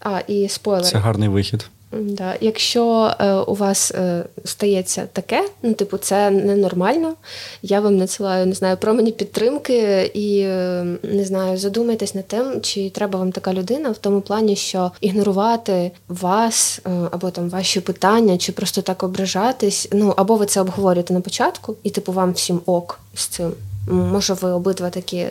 А, 0.00 0.20
і 0.28 0.48
спойлер. 0.48 0.84
Це 0.84 0.98
гарний 0.98 1.28
вихід. 1.28 1.66
Да. 2.00 2.34
Якщо 2.40 3.12
е, 3.20 3.32
у 3.32 3.54
вас 3.54 3.90
е, 3.90 4.24
стається 4.44 5.08
таке, 5.12 5.44
ну 5.62 5.74
типу, 5.74 5.96
це 5.96 6.30
ненормально. 6.30 7.14
Я 7.62 7.80
вам 7.80 7.96
надсилаю, 7.96 8.46
не 8.46 8.52
знаю, 8.52 8.76
промені 8.76 9.12
підтримки 9.12 10.10
і 10.14 10.38
е, 10.38 10.86
не 11.02 11.24
знаю, 11.24 11.58
задумайтесь 11.58 12.14
над 12.14 12.26
тим, 12.26 12.60
чи 12.60 12.90
треба 12.90 13.18
вам 13.18 13.32
така 13.32 13.52
людина 13.52 13.90
в 13.90 13.98
тому 13.98 14.20
плані, 14.20 14.56
що 14.56 14.90
ігнорувати 15.00 15.90
вас 16.08 16.80
е, 16.86 16.90
або 17.10 17.30
там 17.30 17.48
ваші 17.48 17.80
питання, 17.80 18.38
чи 18.38 18.52
просто 18.52 18.82
так 18.82 19.02
ображатись. 19.02 19.88
Ну 19.92 20.14
або 20.16 20.36
ви 20.36 20.46
це 20.46 20.60
обговорюєте 20.60 21.14
на 21.14 21.20
початку, 21.20 21.76
і 21.82 21.90
типу 21.90 22.12
вам 22.12 22.32
всім 22.32 22.60
ок 22.66 23.00
з 23.14 23.26
цим. 23.26 23.52
Може, 23.88 24.32
ви 24.34 24.50
обидва 24.50 24.90
такі 24.90 25.26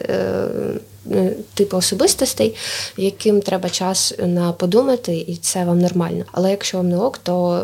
е, 1.11 1.33
типи 1.53 1.77
особистостей, 1.77 2.55
яким 2.97 3.41
треба 3.41 3.69
час 3.69 4.13
на 4.19 4.51
подумати, 4.51 5.25
і 5.27 5.35
це 5.35 5.65
вам 5.65 5.79
нормально. 5.79 6.25
Але 6.31 6.51
якщо 6.51 6.77
вам 6.77 6.89
не 6.89 6.97
ок, 6.97 7.17
то 7.17 7.61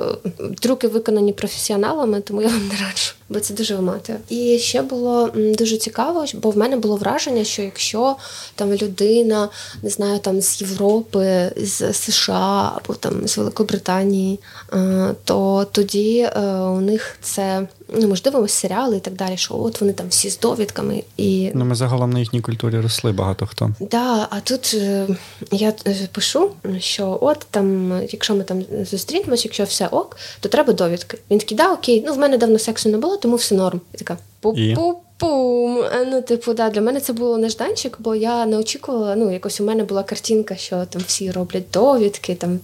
трюки 0.59 0.87
виконані 0.87 1.33
професіоналами, 1.33 2.21
тому 2.21 2.41
я 2.41 2.47
вам 2.47 2.67
не 2.67 2.73
раджу, 2.73 3.13
бо 3.29 3.39
це 3.39 3.53
дуже 3.53 3.75
виматує. 3.75 4.19
І 4.29 4.59
ще 4.59 4.81
було 4.81 5.29
дуже 5.35 5.77
цікаво, 5.77 6.25
бо 6.33 6.49
в 6.49 6.57
мене 6.57 6.77
було 6.77 6.95
враження, 6.95 7.43
що 7.43 7.61
якщо 7.61 8.15
там 8.55 8.73
людина 8.73 9.49
не 9.83 9.89
знаю, 9.89 10.19
там 10.19 10.41
з 10.41 10.61
Європи, 10.61 11.51
з 11.57 11.93
США 11.93 12.71
або 12.75 12.93
там 12.93 13.27
з 13.27 13.37
Великобританії, 13.37 14.39
е, 14.73 15.15
то 15.23 15.67
тоді 15.71 16.19
е, 16.19 16.41
у 16.51 16.81
них 16.81 17.17
це 17.21 17.67
ну, 17.93 18.15
дивимося 18.23 18.53
серіали 18.53 18.97
і 18.97 18.99
так 18.99 19.13
далі, 19.13 19.37
що 19.37 19.55
от 19.55 19.81
вони 19.81 19.93
там 19.93 20.07
всі 20.09 20.29
з 20.29 20.39
довідками. 20.39 21.03
І... 21.17 21.51
Ну, 21.53 21.65
ми 21.65 21.75
загалом 21.75 22.13
на 22.13 22.19
їхній 22.19 22.41
культурі 22.41 22.79
росли 22.79 23.11
багато 23.11 23.28
хто. 23.45 23.71
Да, 23.79 24.27
а 24.31 24.39
тут 24.39 24.71
е, 24.73 25.07
я 25.51 25.73
е, 25.87 26.07
пишу, 26.11 26.51
що 26.79 27.17
от 27.21 27.47
там, 27.51 28.01
якщо 28.09 28.35
ми 28.35 28.43
там 28.43 28.63
зустрінемось, 28.91 29.45
якщо 29.45 29.63
все 29.63 29.87
ок, 29.87 30.17
то 30.39 30.49
треба 30.49 30.73
довідки. 30.73 31.17
Він 31.31 31.39
такий, 31.39 31.57
да, 31.57 31.73
окей, 31.73 32.03
ну 32.07 32.13
в 32.13 32.17
мене 32.17 32.37
давно 32.37 32.59
сексу 32.59 32.89
не 32.89 32.97
було, 32.97 33.17
тому 33.17 33.35
все 33.35 33.55
норм. 33.55 33.81
І 33.93 33.97
така 33.97 34.17
пу-пу. 34.41 34.93
Пум. 35.19 35.83
Ну, 36.07 36.21
типу, 36.21 36.53
да, 36.53 36.69
для 36.69 36.81
мене 36.81 36.99
це 36.99 37.13
було 37.13 37.37
нежданчик, 37.37 37.97
бо 37.99 38.15
я 38.15 38.45
не 38.45 38.57
очікувала. 38.57 39.15
Ну, 39.15 39.31
якось 39.31 39.61
у 39.61 39.65
мене 39.65 39.83
була 39.83 40.03
картинка, 40.03 40.55
що 40.55 40.85
там 40.85 41.01
всі 41.07 41.31
роблять 41.31 41.65
довідки 41.73 42.35
там 42.35 42.59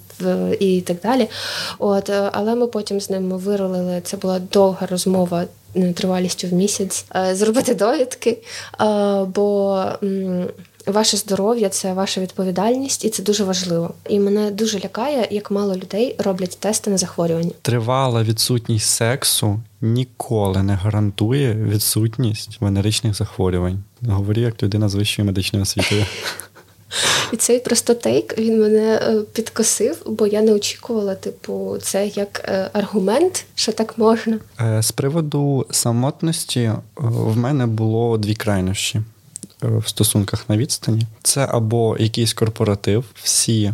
і 0.60 0.82
так 0.82 0.98
далі. 1.04 1.30
От, 1.80 2.10
е, 2.10 2.30
але 2.34 2.56
ми 2.56 2.68
потім 2.68 3.02
з 3.02 3.10
ним 3.10 3.30
виролили. 3.30 4.02
Це 4.04 4.18
була 4.18 4.40
довга 4.40 4.88
розмова 4.88 5.46
тривалістю 5.96 6.48
в 6.48 6.54
місяць. 6.54 7.06
Е, 7.16 7.36
зробити 7.36 7.76
довідки, 7.76 8.38
е, 8.82 9.24
бо 9.24 9.82
Ваше 10.86 11.18
здоров'я 11.18 11.70
це 11.70 11.94
ваша 11.94 12.22
відповідальність, 12.22 13.06
і 13.06 13.10
це 13.10 13.24
дуже 13.24 13.44
важливо. 13.44 13.94
І 14.10 14.20
мене 14.20 14.52
дуже 14.52 14.80
лякає, 14.80 15.28
як 15.32 15.52
мало 15.52 15.76
людей 15.76 16.16
роблять 16.18 16.58
тести 16.60 16.90
на 16.90 16.98
захворювання. 16.98 17.52
Тривала 17.62 18.24
відсутність 18.24 18.90
сексу 18.90 19.60
ніколи 19.82 20.64
не 20.64 20.74
гарантує 20.74 21.54
відсутність 21.54 22.58
венеричних 22.62 23.14
захворювань. 23.14 23.84
Говорю 24.02 24.42
як 24.42 24.64
людина 24.64 24.90
з 24.90 24.96
вищою 24.96 25.26
медичною 25.26 25.64
освітою. 25.64 26.06
І 27.34 27.38
цей 27.38 27.60
просто 27.60 27.94
тейк 27.94 28.38
він 28.38 28.62
мене 28.62 28.96
е, 28.96 29.22
підкосив, 29.34 30.02
бо 30.06 30.28
я 30.28 30.42
не 30.42 30.54
очікувала, 30.54 31.16
типу, 31.16 31.78
це 31.82 32.08
як 32.08 32.42
е, 32.46 32.70
аргумент, 32.74 33.46
що 33.56 33.72
так 33.72 33.98
можна. 33.98 34.40
Е, 34.62 34.84
з 34.84 34.92
приводу 34.92 35.66
самотності 35.72 36.72
в 36.96 37.38
мене 37.38 37.66
було 37.66 38.18
дві 38.18 38.36
крайнощі. 38.36 39.02
Е, 39.64 39.68
в 39.68 39.88
стосунках 39.88 40.50
на 40.50 40.58
відстані, 40.58 41.02
це 41.24 41.48
або 41.52 41.98
якийсь 42.00 42.34
корпоратив, 42.34 43.06
всі 43.14 43.74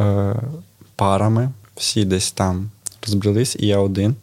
е, 0.00 0.36
парами, 0.96 1.50
всі 1.76 2.04
десь 2.04 2.32
там 2.32 2.70
розбрались, 3.02 3.56
і 3.60 3.66
я 3.66 3.78
один. 3.78 4.14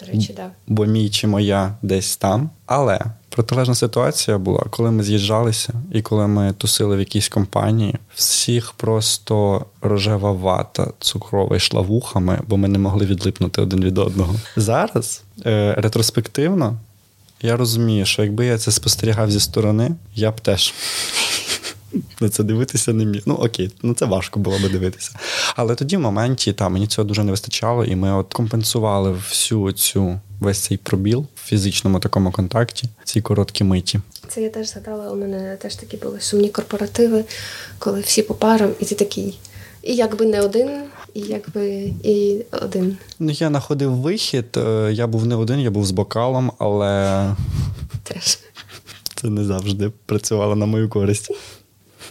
До 0.00 0.06
речі, 0.06 0.34
да. 0.36 0.50
Бо 0.66 0.86
мій 0.86 1.10
чи 1.10 1.26
моя 1.26 1.74
десь 1.82 2.16
там. 2.16 2.50
Але 2.66 3.00
протилежна 3.28 3.74
ситуація 3.74 4.38
була, 4.38 4.64
коли 4.70 4.90
ми 4.90 5.02
з'їжджалися 5.02 5.72
і 5.92 6.02
коли 6.02 6.26
ми 6.26 6.52
тусили 6.52 6.96
в 6.96 6.98
якійсь 6.98 7.28
компанії, 7.28 7.94
всіх 8.14 8.72
просто 8.72 9.66
рожева 9.82 10.32
вата 10.32 10.92
цукрова 10.98 11.56
йшла 11.56 11.80
вухами, 11.80 12.40
бо 12.48 12.56
ми 12.56 12.68
не 12.68 12.78
могли 12.78 13.06
відлипнути 13.06 13.62
один 13.62 13.84
від 13.84 13.98
одного. 13.98 14.34
Зараз 14.56 15.22
е, 15.46 15.74
ретроспективно 15.78 16.76
я 17.42 17.56
розумію, 17.56 18.06
що 18.06 18.22
якби 18.22 18.46
я 18.46 18.58
це 18.58 18.72
спостерігав 18.72 19.30
зі 19.30 19.40
сторони, 19.40 19.90
я 20.14 20.30
б 20.30 20.40
теж 20.40 20.74
на 22.20 22.28
це 22.28 22.42
дивитися 22.42 22.92
не 22.92 23.04
міг. 23.04 23.22
Ну 23.26 23.34
окей, 23.34 23.70
ну 23.82 23.94
це 23.94 24.04
важко 24.04 24.40
було 24.40 24.58
би 24.58 24.68
дивитися. 24.68 25.10
Але 25.56 25.74
тоді 25.74 25.96
в 25.96 26.00
моменті 26.00 26.52
та, 26.52 26.68
мені 26.68 26.86
цього 26.86 27.08
дуже 27.08 27.24
не 27.24 27.30
вистачало, 27.30 27.84
і 27.84 27.96
ми 27.96 28.12
от 28.12 28.34
компенсували 28.34 29.10
всю 29.10 29.72
цю 29.72 30.20
весь 30.40 30.58
цей 30.58 30.76
пробіл 30.76 31.26
в 31.34 31.48
фізичному 31.48 32.00
такому 32.00 32.32
контакті, 32.32 32.88
ці 33.04 33.20
короткі 33.20 33.64
миті. 33.64 34.00
Це 34.28 34.42
я 34.42 34.50
теж 34.50 34.68
згадала. 34.68 35.10
У 35.10 35.16
мене 35.16 35.56
теж 35.56 35.76
такі 35.76 35.96
були 35.96 36.20
сумні 36.20 36.48
корпоративи, 36.48 37.24
коли 37.78 38.00
всі 38.00 38.22
по 38.22 38.34
парам, 38.34 38.70
і 38.80 38.84
ти 38.84 38.94
такий. 38.94 39.38
І 39.82 39.94
якби 39.94 40.26
не 40.26 40.40
один, 40.40 40.70
і 41.16 41.20
якби 41.20 41.92
і 42.02 42.44
один. 42.52 42.96
Ну, 43.18 43.30
я 43.30 43.48
знаходив 43.48 43.92
вихід. 43.92 44.56
Е, 44.56 44.90
я 44.92 45.06
був 45.06 45.26
не 45.26 45.36
один, 45.36 45.60
я 45.60 45.70
був 45.70 45.86
з 45.86 45.90
бокалом, 45.90 46.52
але. 46.58 47.34
Теж. 48.02 48.38
це 49.14 49.28
не 49.28 49.44
завжди 49.44 49.92
працювало 50.06 50.56
на 50.56 50.66
мою 50.66 50.88
користь. 50.88 51.30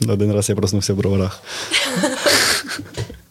Один 0.07 0.31
раз 0.33 0.49
я 0.49 0.55
проснувся 0.55 0.93
в 0.93 0.97
броварах. 0.97 1.41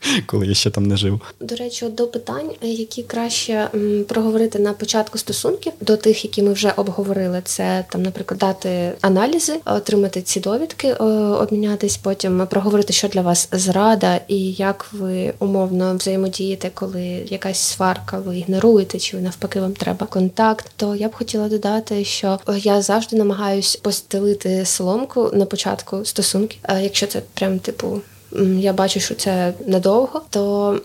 коли 0.27 0.47
я 0.47 0.55
ще 0.55 0.71
там 0.71 0.87
не 0.87 0.97
жив. 0.97 1.21
До 1.41 1.57
речі, 1.57 1.89
до 1.89 2.07
питань, 2.07 2.51
які 2.63 3.03
краще 3.03 3.69
проговорити 4.09 4.59
на 4.59 4.73
початку 4.73 5.19
стосунків, 5.19 5.73
до 5.81 5.97
тих, 5.97 6.25
які 6.25 6.43
ми 6.43 6.53
вже 6.53 6.73
обговорили, 6.77 7.43
це 7.45 7.85
там, 7.91 8.03
наприклад, 8.03 8.39
дати 8.39 8.93
аналізи, 9.01 9.61
отримати 9.65 10.23
ці 10.23 10.41
довідки, 10.41 10.93
обмінятись, 10.93 11.97
потім 11.97 12.47
проговорити, 12.51 12.93
що 12.93 13.09
для 13.09 13.21
вас 13.21 13.49
зрада, 13.53 14.21
і 14.29 14.53
як 14.53 14.87
ви 14.93 15.35
умовно 15.39 15.97
взаємодієте, 15.97 16.71
коли 16.75 17.03
якась 17.27 17.59
сварка, 17.59 18.19
ви 18.19 18.39
ігноруєте, 18.39 18.99
чи 18.99 19.17
навпаки 19.17 19.61
вам 19.61 19.73
треба 19.73 20.07
контакт. 20.07 20.71
То 20.77 20.95
я 20.95 21.09
б 21.09 21.15
хотіла 21.15 21.49
додати, 21.49 22.05
що 22.05 22.39
я 22.57 22.83
завжди 22.83 23.17
намагаюсь 23.17 23.77
постелити 23.77 24.65
соломку 24.65 25.31
на 25.33 25.47
початку 25.47 26.05
стосунків, 26.05 26.61
якщо 26.81 27.07
це 27.07 27.23
прям 27.35 27.59
типу 27.59 28.01
я 28.59 28.73
бачу, 28.73 29.01
що 29.01 29.15
це 29.15 29.55
недовго, 29.67 30.23
то 30.31 30.81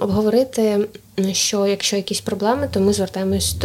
обговорити 0.00 0.88
що 1.32 1.66
якщо 1.66 1.96
якісь 1.96 2.20
проблеми, 2.20 2.68
то 2.72 2.80
ми 2.80 2.92
звертаємось 2.92 3.56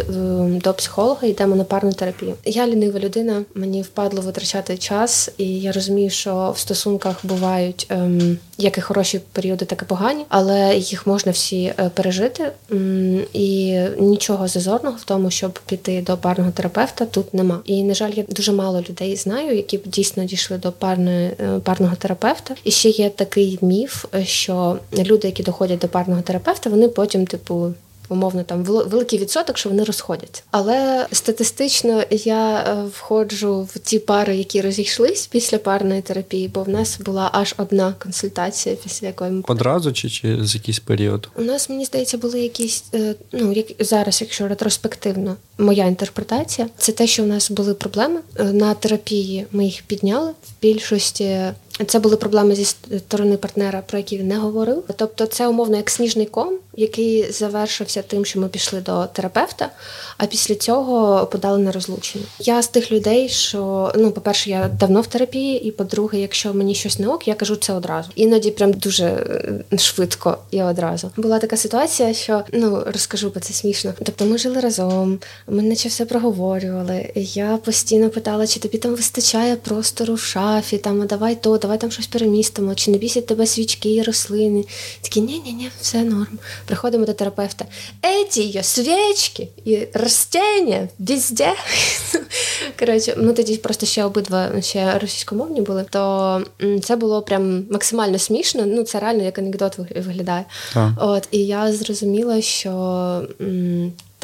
до 0.64 0.74
психолога 0.74 1.26
і 1.26 1.30
йдемо 1.30 1.56
на 1.56 1.64
парну 1.64 1.92
терапію. 1.92 2.34
Я 2.44 2.66
лінива 2.66 3.00
людина, 3.00 3.44
мені 3.54 3.82
впадло 3.82 4.20
витрачати 4.20 4.76
час, 4.76 5.30
і 5.38 5.60
я 5.60 5.72
розумію, 5.72 6.10
що 6.10 6.52
в 6.56 6.58
стосунках 6.58 7.16
бувають 7.22 7.86
ем, 7.90 8.38
як 8.58 8.78
і 8.78 8.80
хороші 8.80 9.20
періоди, 9.32 9.64
так 9.64 9.82
і 9.82 9.84
погані, 9.84 10.24
але 10.28 10.76
їх 10.76 11.06
можна 11.06 11.32
всі 11.32 11.64
е, 11.64 11.90
пережити. 11.94 12.52
І 13.32 13.80
нічого 13.98 14.48
зазорного 14.48 14.96
в 14.96 15.04
тому, 15.04 15.30
щоб 15.30 15.58
піти 15.66 16.02
до 16.06 16.16
парного 16.16 16.50
терапевта, 16.50 17.06
тут 17.06 17.34
нема. 17.34 17.60
І 17.64 17.82
на 17.82 17.94
жаль, 17.94 18.10
я 18.14 18.24
дуже 18.28 18.52
мало 18.52 18.84
людей 18.88 19.16
знаю, 19.16 19.56
які 19.56 19.78
б 19.78 19.82
дійсно 19.86 20.24
дійшли 20.24 20.58
до 20.58 20.72
парної 20.72 21.30
е, 21.40 21.60
парного 21.64 21.96
терапевта. 21.96 22.54
І 22.64 22.70
ще 22.70 22.88
є 22.88 23.10
такий 23.10 23.58
міф, 23.62 24.04
що 24.24 24.78
люди, 24.98 25.28
які 25.28 25.42
доходять 25.42 25.78
до 25.78 25.88
парного 25.88 26.22
терапевта, 26.22 26.70
вони 26.70 26.88
потім 26.88 27.26
типу 27.26 27.43
типу. 27.44 27.74
Умовно, 28.08 28.42
там 28.42 28.64
великий 28.64 29.18
відсоток, 29.18 29.58
що 29.58 29.68
вони 29.68 29.84
розходяться. 29.84 30.42
Але 30.50 31.06
статистично 31.12 32.02
я 32.10 32.58
е, 32.58 32.84
входжу 32.84 33.68
в 33.74 33.78
ті 33.78 33.98
пари, 33.98 34.36
які 34.36 34.60
розійшлись 34.60 35.26
після 35.26 35.58
парної 35.58 36.02
терапії, 36.02 36.48
бо 36.48 36.62
в 36.62 36.68
нас 36.68 37.00
була 37.00 37.30
аж 37.32 37.54
одна 37.56 37.94
консультація, 38.02 38.76
після 38.76 39.06
якої 39.06 39.30
ми 39.30 39.42
одразу 39.46 39.92
чи 39.92 40.10
чи 40.10 40.44
з 40.44 40.54
якийсь 40.54 40.78
період? 40.78 41.28
У 41.36 41.42
нас 41.42 41.70
мені 41.70 41.84
здається 41.84 42.18
були 42.18 42.40
якісь 42.40 42.84
е, 42.94 43.14
ну 43.32 43.52
як 43.52 43.66
зараз, 43.78 44.20
якщо 44.20 44.48
ретроспективно, 44.48 45.36
моя 45.58 45.86
інтерпретація, 45.86 46.68
це 46.78 46.92
те, 46.92 47.06
що 47.06 47.22
в 47.22 47.26
нас 47.26 47.50
були 47.50 47.74
проблеми 47.74 48.20
е, 48.36 48.44
на 48.44 48.74
терапії. 48.74 49.46
Ми 49.52 49.64
їх 49.64 49.82
підняли 49.82 50.30
в 50.30 50.62
більшості 50.62 51.38
це 51.86 51.98
були 51.98 52.16
проблеми 52.16 52.54
зі 52.54 52.64
сторони 52.98 53.36
партнера, 53.36 53.82
про 53.86 53.98
які 53.98 54.18
він 54.18 54.28
не 54.28 54.38
говорив. 54.38 54.84
Тобто, 54.96 55.26
це 55.26 55.48
умовно 55.48 55.76
як 55.76 55.90
сніжний 55.90 56.26
ком, 56.26 56.58
який 56.76 57.32
завершився 57.32 58.02
тим, 58.02 58.24
що 58.24 58.40
ми 58.40 58.48
пішли 58.48 58.80
до 58.80 59.06
терапевта, 59.06 59.70
а 60.18 60.26
після 60.26 60.54
цього 60.54 61.26
подали 61.26 61.58
на 61.58 61.72
розлучення. 61.72 62.24
Я 62.40 62.62
з 62.62 62.68
тих 62.68 62.92
людей, 62.92 63.28
що 63.28 63.92
ну, 63.96 64.10
по-перше, 64.10 64.50
я 64.50 64.68
давно 64.68 65.00
в 65.00 65.06
терапії, 65.06 65.64
і 65.64 65.70
по-друге, 65.70 66.20
якщо 66.20 66.54
мені 66.54 66.74
щось 66.74 66.98
не 66.98 67.08
ок, 67.08 67.28
я 67.28 67.34
кажу 67.34 67.56
це 67.56 67.72
одразу. 67.72 68.08
Іноді 68.14 68.50
прям 68.50 68.72
дуже 68.72 69.04
е, 69.72 69.78
швидко 69.78 70.38
і 70.50 70.62
одразу. 70.62 71.10
Була 71.16 71.38
така 71.38 71.56
ситуація, 71.56 72.14
що 72.14 72.42
ну 72.52 72.82
розкажу, 72.86 73.32
бо 73.34 73.40
це 73.40 73.54
смішно. 73.54 73.92
Тобто, 74.04 74.24
ми 74.24 74.38
жили 74.38 74.60
разом, 74.60 75.18
ми 75.48 75.62
наче 75.62 75.88
все 75.88 76.04
проговорювали. 76.04 77.12
Я 77.14 77.58
постійно 77.64 78.10
питала, 78.10 78.46
чи 78.46 78.60
тобі 78.60 78.78
там 78.78 78.94
вистачає 78.94 79.56
простору 79.56 80.14
в 80.14 80.20
шафі, 80.20 80.78
там 80.78 81.02
а 81.02 81.06
давай 81.06 81.34
то 81.34 81.58
давай 81.64 81.78
там 81.78 81.90
щось 81.90 82.06
перемістимо, 82.06 82.74
чи 82.74 82.90
не 82.90 82.98
бісять 82.98 83.26
тебе 83.26 83.46
свічки 83.46 83.94
і 83.94 84.02
рослини. 84.02 84.64
Такі, 85.00 85.20
ні-ні-ні, 85.20 85.70
все 85.80 86.02
норм. 86.02 86.38
Приходимо 86.66 87.06
до 87.06 87.12
терапевта. 87.12 87.64
Еті 88.02 88.62
свічки 88.62 89.48
і 89.64 89.88
ростення 89.94 90.88
везде. 90.98 91.54
Коротше, 92.78 93.14
ми 93.16 93.32
тоді 93.32 93.56
просто 93.56 93.86
ще 93.86 94.04
обидва 94.04 94.62
ще 94.62 94.98
російськомовні 94.98 95.60
були, 95.60 95.84
то 95.90 96.42
це 96.82 96.96
було 96.96 97.22
прям 97.22 97.64
максимально 97.70 98.18
смішно. 98.18 98.66
Ну, 98.66 98.82
це 98.82 99.00
реально 99.00 99.24
як 99.24 99.38
анекдот 99.38 99.78
виглядає. 99.78 100.44
А. 100.74 100.90
От, 100.98 101.28
І 101.30 101.38
я 101.38 101.72
зрозуміла, 101.72 102.40
що 102.40 102.70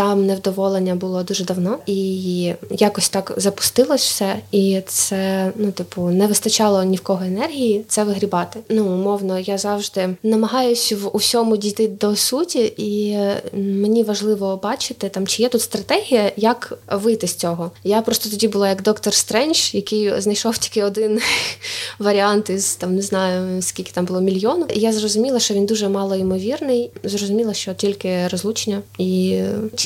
там 0.00 0.26
невдоволення 0.26 0.94
було 0.94 1.22
дуже 1.22 1.44
давно, 1.44 1.78
і 1.86 2.52
якось 2.70 3.08
так 3.08 3.34
запустилось 3.36 4.04
все. 4.04 4.36
І 4.52 4.80
це, 4.86 5.52
ну, 5.56 5.72
типу, 5.72 6.02
не 6.02 6.26
вистачало 6.26 6.84
ні 6.84 6.96
в 6.96 7.00
кого 7.00 7.24
енергії 7.24 7.84
це 7.88 8.04
вигрібати. 8.04 8.60
Ну, 8.68 8.86
умовно, 8.86 9.38
я 9.38 9.58
завжди 9.58 10.08
намагаюся 10.22 10.96
в 10.96 11.16
усьому 11.16 11.56
дійти 11.56 11.88
до 11.88 12.16
суті, 12.16 12.72
і 12.76 13.18
мені 13.56 14.02
важливо 14.02 14.60
бачити 14.62 15.08
там, 15.08 15.26
чи 15.26 15.42
є 15.42 15.48
тут 15.48 15.62
стратегія, 15.62 16.32
як 16.36 16.78
вийти 16.88 17.26
з 17.26 17.34
цього. 17.34 17.70
Я 17.84 18.02
просто 18.02 18.30
тоді 18.30 18.48
була 18.48 18.68
як 18.68 18.82
доктор 18.82 19.14
Стрендж, 19.14 19.74
який 19.74 20.20
знайшов 20.20 20.58
тільки 20.58 20.84
один 20.84 21.20
варіант 21.98 22.50
із 22.50 22.76
там 22.76 22.96
не 22.96 23.02
знаю 23.02 23.62
скільки 23.62 23.92
там 23.92 24.04
було 24.04 24.20
мільйону. 24.20 24.66
Я 24.74 24.92
зрозуміла, 24.92 25.40
що 25.40 25.54
він 25.54 25.66
дуже 25.66 25.88
мало 25.88 26.16
ймовірний. 26.16 26.90
Зрозуміла, 27.04 27.54
що 27.54 27.74
тільки 27.74 28.28
розлучення 28.28 28.82
і 28.98 29.40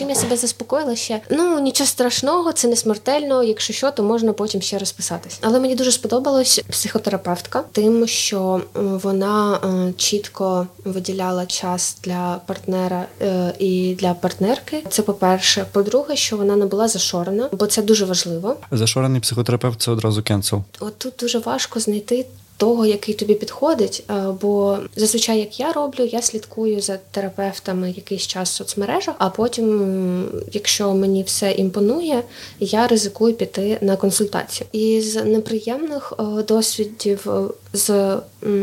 чим 0.04 0.10
я 0.10 0.16
себе 0.16 0.36
заспокоїла 0.36 0.96
ще. 0.96 1.20
Ну 1.30 1.60
нічого 1.60 1.88
страшного, 1.88 2.52
це 2.52 2.68
не 2.68 2.76
смертельно. 2.76 3.42
Якщо 3.42 3.72
що, 3.72 3.90
то 3.90 4.02
можна 4.02 4.32
потім 4.32 4.62
ще 4.62 4.78
розписатись. 4.78 5.38
Але 5.40 5.60
мені 5.60 5.74
дуже 5.74 5.92
сподобалась 5.92 6.60
психотерапевтка, 6.70 7.64
тим, 7.72 8.06
що 8.06 8.60
вона 8.74 9.56
е, 9.56 9.92
чітко 9.96 10.66
виділяла 10.84 11.46
час 11.46 11.98
для 12.04 12.40
партнера 12.46 13.06
е, 13.22 13.54
і 13.58 13.94
для 13.94 14.14
партнерки. 14.14 14.82
Це 14.88 15.02
по-перше. 15.02 15.66
По-друге, 15.72 16.16
що 16.16 16.36
вона 16.36 16.56
не 16.56 16.66
була 16.66 16.88
зашорена, 16.88 17.48
бо 17.52 17.66
це 17.66 17.82
дуже 17.82 18.04
важливо. 18.04 18.56
Зашорений 18.70 19.20
психотерапевт 19.20 19.82
це 19.82 19.90
одразу 19.90 20.22
кенсел. 20.22 20.62
От 20.80 20.98
тут 20.98 21.14
дуже 21.20 21.38
важко 21.38 21.80
знайти 21.80 22.26
того, 22.56 22.86
який 22.86 23.14
тобі 23.14 23.34
підходить. 23.34 24.04
Е, 24.10 24.24
бо 24.40 24.78
зазвичай, 24.96 25.38
як 25.38 25.60
я 25.60 25.72
роблю, 25.72 26.04
я 26.04 26.22
слідкую 26.22 26.80
за 26.80 26.98
терапевтами 27.10 27.90
якийсь 27.90 28.26
час 28.26 28.50
в 28.50 28.54
соцмережах, 28.54 29.14
а 29.18 29.30
потім, 29.30 30.28
якщо 30.52 30.94
мені 30.94 31.22
все 31.22 31.52
імпонує, 31.52 32.22
я 32.60 32.86
ризикую 32.86 33.34
піти 33.34 33.78
на 33.80 33.96
консультацію. 33.96 34.66
Із 34.72 35.16
неприємних 35.16 36.12
е, 36.18 36.42
досвідів 36.42 37.30
е, 37.30 37.48
з 37.74 38.16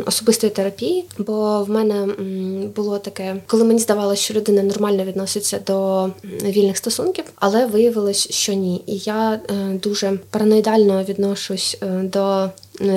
особистої 0.06 0.54
терапії, 0.54 1.06
бо 1.18 1.64
в 1.64 1.70
мене 1.70 2.08
було 2.76 3.00
таке, 3.00 3.42
коли 3.48 3.64
мені 3.64 3.80
здавалося, 3.80 4.22
що 4.22 4.34
людина 4.34 4.64
нормально 4.64 5.04
відноситься 5.04 5.60
до 5.68 6.10
вільних 6.44 6.78
стосунків, 6.78 7.26
але 7.36 7.66
виявилось, 7.66 8.32
що 8.32 8.54
ні. 8.54 8.84
І 8.86 8.98
я 8.98 9.40
дуже 9.84 10.20
параноїдально 10.30 11.04
відношусь 11.04 11.78
до 12.04 12.50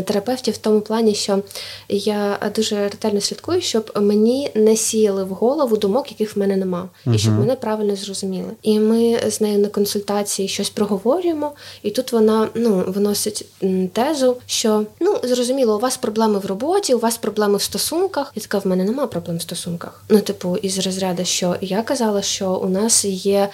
терапевтів 0.04 0.54
в 0.54 0.56
тому 0.56 0.80
плані, 0.80 1.14
що 1.14 1.42
я 1.88 2.38
дуже 2.56 2.76
ретельно 2.76 3.20
слідкую, 3.20 3.60
щоб 3.60 3.90
мені 4.00 4.50
не 4.54 4.76
сіяли 4.76 5.24
в 5.24 5.28
голову 5.28 5.76
думок, 5.76 6.10
яких 6.10 6.36
в 6.36 6.38
мене 6.38 6.56
нема, 6.56 6.88
і 7.14 7.18
щоб 7.18 7.32
мене 7.38 7.54
правильно 7.54 7.96
зрозуміли. 7.96 8.50
І 8.62 8.78
ми 8.78 9.20
з 9.30 9.40
нею 9.40 9.58
на 9.58 9.68
консультації 9.68 10.48
щось 10.48 10.70
проговорюємо, 10.70 11.52
і 11.82 11.90
тут 11.90 12.12
вона 12.12 12.48
ну 12.54 12.84
виносить 12.86 13.46
тезу, 13.92 14.36
що 14.46 14.84
ну 15.00 15.16
зрозуміло, 15.22 15.76
у 15.76 15.78
вас 15.78 15.96
проблеми 16.04 16.38
в 16.38 16.46
роботі, 16.46 16.94
у 16.94 16.98
вас 16.98 17.18
проблеми 17.18 17.56
в 17.56 17.62
стосунках. 17.62 18.32
І 18.34 18.40
така 18.40 18.58
в 18.58 18.66
мене 18.66 18.84
нема 18.84 19.06
проблем 19.06 19.36
в 19.36 19.42
стосунках. 19.42 20.02
Ну, 20.08 20.20
типу, 20.20 20.56
із 20.56 20.78
розряду, 20.78 21.24
що 21.24 21.56
я 21.60 21.82
казала, 21.82 22.22
що 22.22 22.54
у 22.54 22.68
нас 22.68 23.04
є 23.04 23.48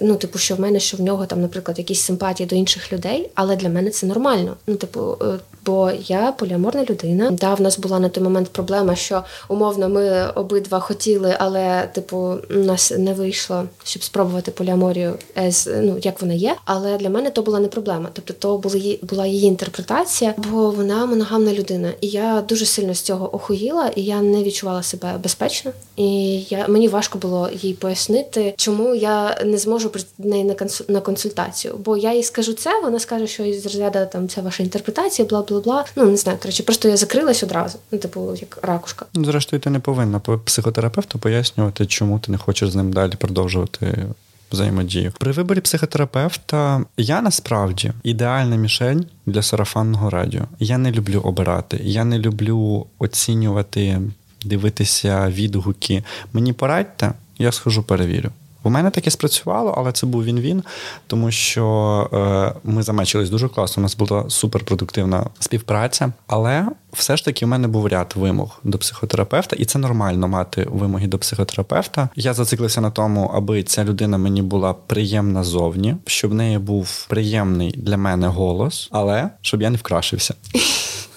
ну, 0.00 0.16
типу, 0.16 0.38
що 0.38 0.54
в 0.54 0.60
мене, 0.60 0.80
що 0.80 0.96
в 0.96 1.00
нього 1.00 1.26
там, 1.26 1.40
наприклад, 1.40 1.78
якісь 1.78 2.00
симпатії 2.00 2.46
до 2.46 2.56
інших 2.56 2.92
людей, 2.92 3.30
але 3.34 3.56
для 3.56 3.68
мене 3.68 3.90
це 3.90 4.06
нормально. 4.06 4.56
Ну, 4.66 4.76
типу, 4.76 5.16
е, 5.22 5.38
бо 5.68 5.90
я 6.06 6.32
поліаморна 6.32 6.84
людина. 6.84 7.30
Да, 7.30 7.54
в 7.54 7.60
нас 7.60 7.78
була 7.78 7.98
на 7.98 8.08
той 8.08 8.24
момент 8.24 8.48
проблема, 8.48 8.94
що 8.94 9.24
умовно 9.48 9.88
ми 9.88 10.30
обидва 10.34 10.80
хотіли, 10.80 11.36
але 11.38 11.88
типу 11.94 12.16
у 12.50 12.54
нас 12.54 12.92
не 12.98 13.14
вийшло, 13.14 13.64
щоб 13.84 14.02
спробувати 14.02 14.50
поліаморію, 14.50 15.14
as, 15.36 15.82
ну 15.82 15.96
як 16.02 16.22
вона 16.22 16.34
є. 16.34 16.54
Але 16.64 16.96
для 16.96 17.10
мене 17.10 17.30
то 17.30 17.42
була 17.42 17.60
не 17.60 17.68
проблема. 17.68 18.08
Тобто, 18.12 18.34
то 18.34 18.58
була 18.58 18.96
була 19.02 19.26
її 19.26 19.46
інтерпретація, 19.46 20.34
бо 20.36 20.70
вона 20.70 21.06
моногамна 21.06 21.52
людина, 21.52 21.92
і 22.00 22.06
я 22.06 22.44
дуже 22.48 22.66
сильно 22.66 22.94
з 22.94 23.00
цього 23.00 23.34
охуїла, 23.34 23.90
і 23.96 24.02
я 24.02 24.20
не 24.20 24.42
відчувала 24.42 24.82
себе 24.82 25.14
безпечно. 25.22 25.70
І 25.96 26.40
я 26.40 26.68
мені 26.68 26.88
важко 26.88 27.18
було 27.18 27.48
їй 27.52 27.74
пояснити, 27.74 28.54
чому 28.56 28.94
я 28.94 29.40
не 29.44 29.58
зможу 29.58 29.90
прийти 29.90 30.10
до 30.18 30.28
неї 30.28 30.54
на 30.88 31.00
консультацію. 31.00 31.74
Бо 31.84 31.96
я 31.96 32.14
їй 32.14 32.22
скажу 32.22 32.52
це, 32.52 32.80
вона 32.80 32.98
скаже, 32.98 33.26
що 33.26 33.44
із 33.44 33.64
розряду 33.64 33.98
там 34.12 34.28
це 34.28 34.40
ваша 34.40 34.62
інтерпретація, 34.62 35.28
бла 35.28 35.42
бла 35.42 35.57
бла. 35.60 35.84
Ну 35.96 36.10
не 36.10 36.16
знаю, 36.16 36.38
коротше, 36.38 36.62
просто 36.62 36.88
я 36.88 36.96
закрилась 36.96 37.42
одразу. 37.42 37.78
Ну, 37.90 37.98
типу, 37.98 38.34
як 38.40 38.58
ракушка. 38.62 39.06
Ну, 39.14 39.24
зрештою, 39.24 39.60
ти 39.60 39.70
не 39.70 39.78
повинна 39.80 40.18
психотерапевту 40.20 41.18
пояснювати, 41.18 41.86
чому 41.86 42.18
ти 42.18 42.32
не 42.32 42.38
хочеш 42.38 42.70
з 42.70 42.74
ним 42.74 42.92
далі 42.92 43.12
продовжувати 43.18 44.06
взаємодію. 44.52 45.12
При 45.18 45.32
виборі 45.32 45.60
психотерапевта 45.60 46.84
я 46.96 47.22
насправді 47.22 47.92
ідеальна 48.02 48.56
мішень 48.56 49.06
для 49.26 49.42
сарафанного 49.42 50.10
радіо. 50.10 50.42
Я 50.58 50.78
не 50.78 50.90
люблю 50.90 51.20
обирати, 51.20 51.80
я 51.82 52.04
не 52.04 52.18
люблю 52.18 52.86
оцінювати, 52.98 54.00
дивитися 54.44 55.28
відгуки. 55.28 56.04
Мені 56.32 56.52
порадьте, 56.52 57.12
я 57.38 57.52
схожу, 57.52 57.82
перевірю. 57.82 58.30
У 58.68 58.70
мене 58.70 58.90
таке 58.90 59.10
спрацювало, 59.10 59.74
але 59.78 59.92
це 59.92 60.06
був 60.06 60.24
він-він, 60.24 60.62
тому 61.06 61.30
що 61.30 61.64
е, 62.12 62.60
ми 62.64 62.82
замечились 62.82 63.30
дуже 63.30 63.48
класно. 63.48 63.80
У 63.80 63.82
нас 63.82 63.96
була 63.96 64.30
суперпродуктивна 64.30 65.26
співпраця. 65.38 66.12
Але 66.26 66.66
все 66.92 67.16
ж 67.16 67.24
таки 67.24 67.46
в 67.46 67.48
мене 67.48 67.68
був 67.68 67.86
ряд 67.86 68.12
вимог 68.16 68.60
до 68.64 68.78
психотерапевта, 68.78 69.56
і 69.56 69.64
це 69.64 69.78
нормально 69.78 70.28
мати 70.28 70.66
вимоги 70.70 71.06
до 71.06 71.18
психотерапевта. 71.18 72.08
Я 72.16 72.34
зациклився 72.34 72.80
на 72.80 72.90
тому, 72.90 73.30
аби 73.34 73.62
ця 73.62 73.84
людина 73.84 74.18
мені 74.18 74.42
була 74.42 74.74
приємна 74.74 75.44
зовні, 75.44 75.96
щоб 76.06 76.30
в 76.30 76.34
неї 76.34 76.58
був 76.58 77.06
приємний 77.08 77.70
для 77.70 77.96
мене 77.96 78.26
голос, 78.26 78.88
але 78.92 79.30
щоб 79.40 79.62
я 79.62 79.70
не 79.70 79.76
вкрашився. 79.76 80.34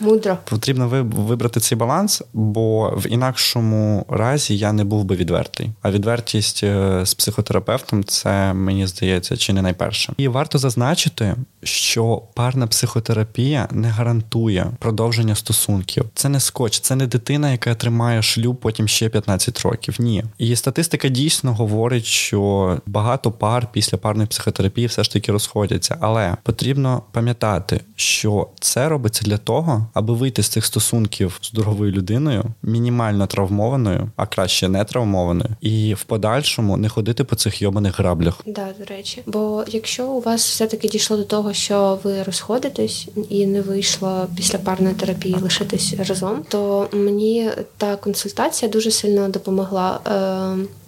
Мудро. 0.00 0.38
Потрібно 0.44 0.88
вибрати 1.12 1.60
цей 1.60 1.78
баланс, 1.78 2.22
бо 2.32 2.90
в 2.96 3.06
інакшому 3.06 4.06
разі 4.08 4.56
я 4.56 4.72
не 4.72 4.84
був 4.84 5.04
би 5.04 5.16
відвертий. 5.16 5.70
А 5.82 5.90
відвертість 5.90 6.64
е, 6.64 7.00
з 7.06 7.14
психотерапевтом 7.14 8.04
це 8.04 8.54
мені 8.54 8.86
здається 8.86 9.36
чи 9.36 9.52
не 9.52 9.62
найперше. 9.62 10.12
І 10.16 10.28
варто 10.28 10.58
зазначити, 10.58 11.36
що 11.62 12.22
парна 12.34 12.66
психотерапія 12.66 13.68
не 13.70 13.88
гарантує 13.88 14.66
продовження 14.78 15.34
стосунків. 15.34 16.04
Це 16.14 16.28
не 16.28 16.40
скотч, 16.40 16.80
це 16.80 16.96
не 16.96 17.06
дитина, 17.06 17.52
яка 17.52 17.74
тримає 17.74 18.22
шлюб 18.22 18.56
потім 18.56 18.88
ще 18.88 19.08
15 19.08 19.60
років. 19.60 19.96
Ні, 19.98 20.24
і 20.38 20.56
статистика 20.56 21.08
дійсно 21.08 21.54
говорить, 21.54 22.04
що 22.04 22.78
багато 22.86 23.30
пар 23.30 23.68
після 23.72 23.98
парної 23.98 24.26
психотерапії 24.26 24.86
все 24.86 25.04
ж 25.04 25.12
таки 25.12 25.32
розходяться, 25.32 25.96
але 26.00 26.36
потрібно 26.42 27.02
пам'ятати, 27.12 27.80
що 27.96 28.48
це 28.60 28.88
робиться 28.88 29.24
для 29.24 29.38
того, 29.38 29.71
аби 29.94 30.14
вийти 30.14 30.42
з 30.42 30.48
цих 30.48 30.64
стосунків 30.64 31.38
з 31.42 31.52
дороговою 31.52 31.92
людиною, 31.92 32.44
мінімально 32.62 33.26
травмованою, 33.26 34.10
а 34.16 34.26
краще 34.26 34.68
не 34.68 34.84
травмованою, 34.84 35.50
і 35.60 35.94
в 35.94 36.02
подальшому 36.02 36.76
не 36.76 36.88
ходити 36.88 37.24
по 37.24 37.36
цих 37.36 37.62
йобаних 37.62 37.98
граблях. 37.98 38.40
Да, 38.46 38.68
до 38.78 38.84
речі, 38.84 39.22
бо 39.26 39.64
якщо 39.68 40.06
у 40.06 40.20
вас 40.20 40.48
все 40.48 40.66
таки 40.66 40.88
дійшло 40.88 41.16
до 41.16 41.24
того, 41.24 41.52
що 41.52 41.98
ви 42.04 42.22
розходитесь 42.22 43.08
і 43.28 43.46
не 43.46 43.62
вийшло 43.62 44.26
після 44.36 44.58
парної 44.58 44.94
терапії 44.94 45.36
лишитись 45.42 45.94
разом, 46.08 46.44
то 46.48 46.88
мені 46.92 47.50
та 47.76 47.96
консультація 47.96 48.70
дуже 48.70 48.90
сильно 48.90 49.28
допомогла 49.28 50.00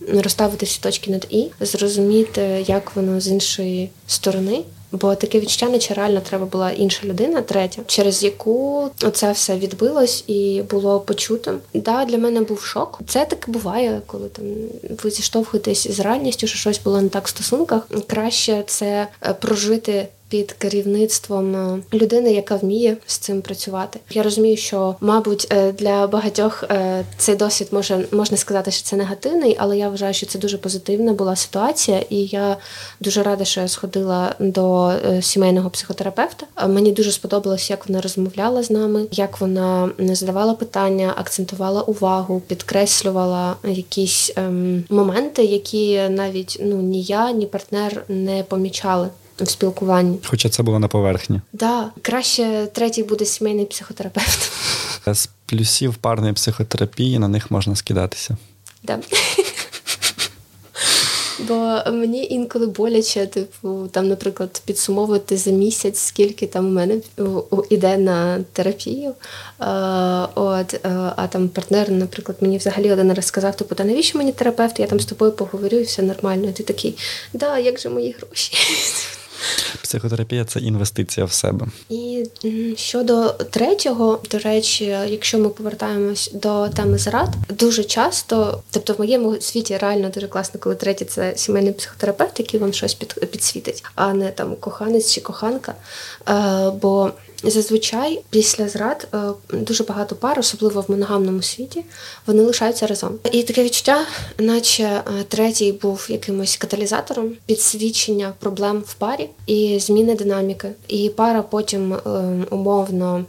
е, 0.09 0.23
розставити 0.23 0.67
всі 0.67 0.81
точки 0.81 1.11
над 1.11 1.27
і 1.31 1.51
зрозуміти, 1.61 2.65
як 2.67 2.97
воно 2.97 3.21
з 3.21 3.29
іншої 3.29 3.91
сторони. 4.07 4.65
Бо 4.93 5.15
таке 5.15 5.41
відчуття, 5.41 5.69
наче 5.69 5.95
реально 5.95 6.21
треба 6.21 6.47
була 6.47 6.71
інша 6.71 7.07
людина, 7.07 7.43
третя, 7.43 7.83
через 7.87 8.23
яку 8.23 8.91
це 9.13 9.33
все 9.33 9.57
відбилось 9.57 10.25
і 10.27 10.63
було 10.71 11.01
почутим. 11.01 11.59
Да, 11.75 12.05
для 12.05 12.19
мене 12.19 12.41
був 12.41 12.61
шок. 12.61 13.01
Це 13.07 13.25
таке 13.25 13.53
буває, 13.53 14.01
коли 14.07 14.29
там 14.29 14.45
ви 15.03 15.11
зіштовхуєтесь 15.11 15.91
з 15.91 16.01
реальністю, 16.01 16.47
що 16.47 16.59
щось 16.59 16.81
було 16.85 17.03
не 17.03 17.09
так 17.09 17.27
в 17.27 17.31
стосунках. 17.31 17.89
Краще 18.07 18.65
це 18.67 19.09
е, 19.23 19.35
прожити 19.35 20.09
під 20.29 20.53
керівництвом 20.53 21.57
е, 21.57 21.79
людини, 21.93 22.33
яка 22.33 22.57
вміє 22.57 22.97
з 23.07 23.19
цим 23.19 23.43
працювати. 23.43 24.01
Я 24.11 24.23
розумію, 24.23 24.57
що 24.57 24.97
мабуть 25.01 25.47
е, 25.53 25.73
для 25.73 26.07
багатьох 26.07 26.63
е, 26.63 27.05
цей 27.17 27.37
досвід 27.37 27.69
може 27.71 28.05
можна 28.13 28.37
сказати, 28.37 28.71
що 28.71 28.83
це 28.85 28.97
негативний, 28.97 29.57
але 29.59 29.79
я 29.79 29.89
вважаю, 29.89 30.15
що 30.15 30.27
це 30.27 30.39
дуже 30.39 30.59
позитивна 30.59 31.13
була 31.13 31.37
ситуація, 31.37 32.05
і 32.11 32.17
я 32.17 32.57
дуже 33.01 33.23
рада, 33.23 33.45
що 33.45 33.61
я 33.61 33.69
сходила 33.69 34.35
до 34.39 34.93
сімейного 35.21 35.71
психотерапевта. 35.71 36.47
Мені 36.69 36.93
дуже 36.93 37.13
сподобалось, 37.13 37.71
як 37.71 37.89
вона 37.89 38.01
розмовляла 38.01 38.63
з 38.63 38.71
нами, 38.71 39.07
як 39.11 39.41
вона 39.41 39.91
задавала 39.99 40.55
питання, 40.55 41.15
акцентувала 41.17 41.83
увагу, 41.83 42.43
підкреслювала 42.47 43.57
якісь 43.65 44.33
ем, 44.37 44.85
моменти, 44.89 45.45
які 45.45 46.01
навіть 46.09 46.59
ну 46.61 46.77
ні 46.77 47.03
я, 47.03 47.33
ні 47.33 47.47
партнер 47.47 48.05
не 48.09 48.43
помічали 48.43 49.09
в 49.41 49.49
спілкуванні. 49.49 50.19
Хоча 50.25 50.49
це 50.49 50.63
було 50.63 50.79
на 50.79 50.89
поверхні. 50.89 51.41
Да, 51.53 51.91
краще 52.03 52.69
третій 52.73 53.03
буде 53.03 53.25
сімейний 53.25 53.65
психотерапевт. 53.65 54.53
З 55.15 55.29
плюсів 55.47 55.95
парної 55.95 56.33
психотерапії 56.33 57.19
на 57.19 57.29
них 57.29 57.51
можна 57.51 57.77
скидатися. 57.77 58.37
Да. 58.83 58.99
Бо 61.49 61.83
мені 61.87 62.27
інколи 62.31 62.67
боляче, 62.67 63.27
типу, 63.27 63.89
там, 63.91 64.09
наприклад, 64.09 64.63
підсумовувати 64.65 65.37
за 65.37 65.51
місяць, 65.51 65.99
скільки 65.99 66.47
там 66.47 66.67
у 66.67 66.71
мене 66.71 67.01
йде 67.71 67.99
на 67.99 68.45
терапію. 68.53 69.15
А, 69.59 70.29
от, 70.35 70.87
а 71.17 71.27
там 71.27 71.49
партнер, 71.49 71.91
наприклад, 71.91 72.39
мені 72.41 72.59
взагалі 72.59 72.93
один 72.93 73.13
раз 73.13 73.27
сказав, 73.27 73.57
типу, 73.57 73.75
та 73.75 73.85
навіщо 73.85 74.19
мені 74.19 74.33
терапевт? 74.33 74.81
Я 74.81 74.87
там 74.87 75.01
з 75.01 75.07
тобою 75.07 75.33
поговорю 75.33 75.79
і 75.79 75.83
все 75.83 76.03
нормально. 76.03 76.49
І 76.49 76.53
ти 76.53 76.63
такий, 76.63 76.97
да, 77.33 77.59
як 77.59 77.81
же 77.81 77.89
мої 77.89 78.17
гроші? 78.21 78.53
Психотерапія 79.83 80.45
це 80.45 80.61
інвестиція 80.61 81.27
в 81.27 81.33
себе. 81.33 81.67
І 81.89 82.25
щодо 82.77 83.29
третього, 83.29 84.21
до 84.31 84.39
речі, 84.39 84.85
якщо 85.09 85.39
ми 85.39 85.49
повертаємось 85.49 86.31
до 86.33 86.69
теми 86.69 86.99
зрад, 86.99 87.29
дуже 87.49 87.85
часто, 87.85 88.63
тобто 88.71 88.93
в 88.93 88.99
моєму 88.99 89.41
світі 89.41 89.77
реально 89.77 90.09
дуже 90.09 90.29
класно, 90.29 90.61
коли 90.61 90.75
третій 90.75 91.05
це 91.05 91.33
сімейний 91.37 91.73
психотерапевт, 91.73 92.39
який 92.39 92.61
вам 92.61 92.73
щось 92.73 92.95
під, 92.95 93.15
підсвітить, 93.31 93.85
а 93.95 94.13
не 94.13 94.31
там 94.31 94.57
коханець 94.57 95.13
чи 95.13 95.21
коханка. 95.21 95.75
Е, 96.29 96.71
бо 96.83 97.11
Зазвичай 97.47 98.23
після 98.31 98.69
зрад 98.69 99.09
е, 99.15 99.19
дуже 99.53 99.85
багато 99.85 100.17
пар, 100.17 100.39
особливо 100.39 100.81
в 100.81 100.91
моногамному 100.91 101.43
світі, 101.43 101.85
вони 102.27 102.43
лишаються 102.43 102.87
разом. 102.87 103.15
І 103.33 103.43
таке 103.43 103.65
відчуття, 103.65 104.07
наче 104.39 104.83
е, 104.83 105.03
третій 105.29 105.73
був 105.73 106.07
якимось 106.09 106.57
каталізатором 106.57 107.33
підсвічення 107.47 108.33
проблем 108.39 108.83
в 108.87 108.95
парі 108.95 109.29
і 109.47 109.79
зміни 109.81 110.15
динаміки. 110.15 110.69
І 110.89 111.09
пара 111.09 111.43
потім 111.43 111.93
е, 111.95 111.99
умовно. 112.51 113.25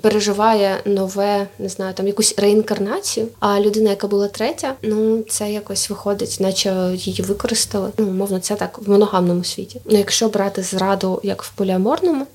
Переживає 0.00 0.80
нове, 0.84 1.48
не 1.58 1.68
знаю, 1.68 1.94
там 1.94 2.06
якусь 2.06 2.34
реінкарнацію. 2.38 3.26
А 3.40 3.60
людина, 3.60 3.90
яка 3.90 4.06
була 4.06 4.28
третя, 4.28 4.74
ну 4.82 5.22
це 5.28 5.52
якось 5.52 5.90
виходить, 5.90 6.36
наче 6.40 6.90
її 6.94 7.22
використали. 7.22 7.90
Ну, 7.98 8.06
мовно, 8.06 8.40
це 8.40 8.54
так 8.54 8.78
в 8.78 8.90
моногамному 8.90 9.44
світі. 9.44 9.80
Ну, 9.84 9.98
якщо 9.98 10.28
брати 10.28 10.62
зраду 10.62 11.20
як 11.22 11.42
в 11.42 11.50
поліаморному, 11.50 12.26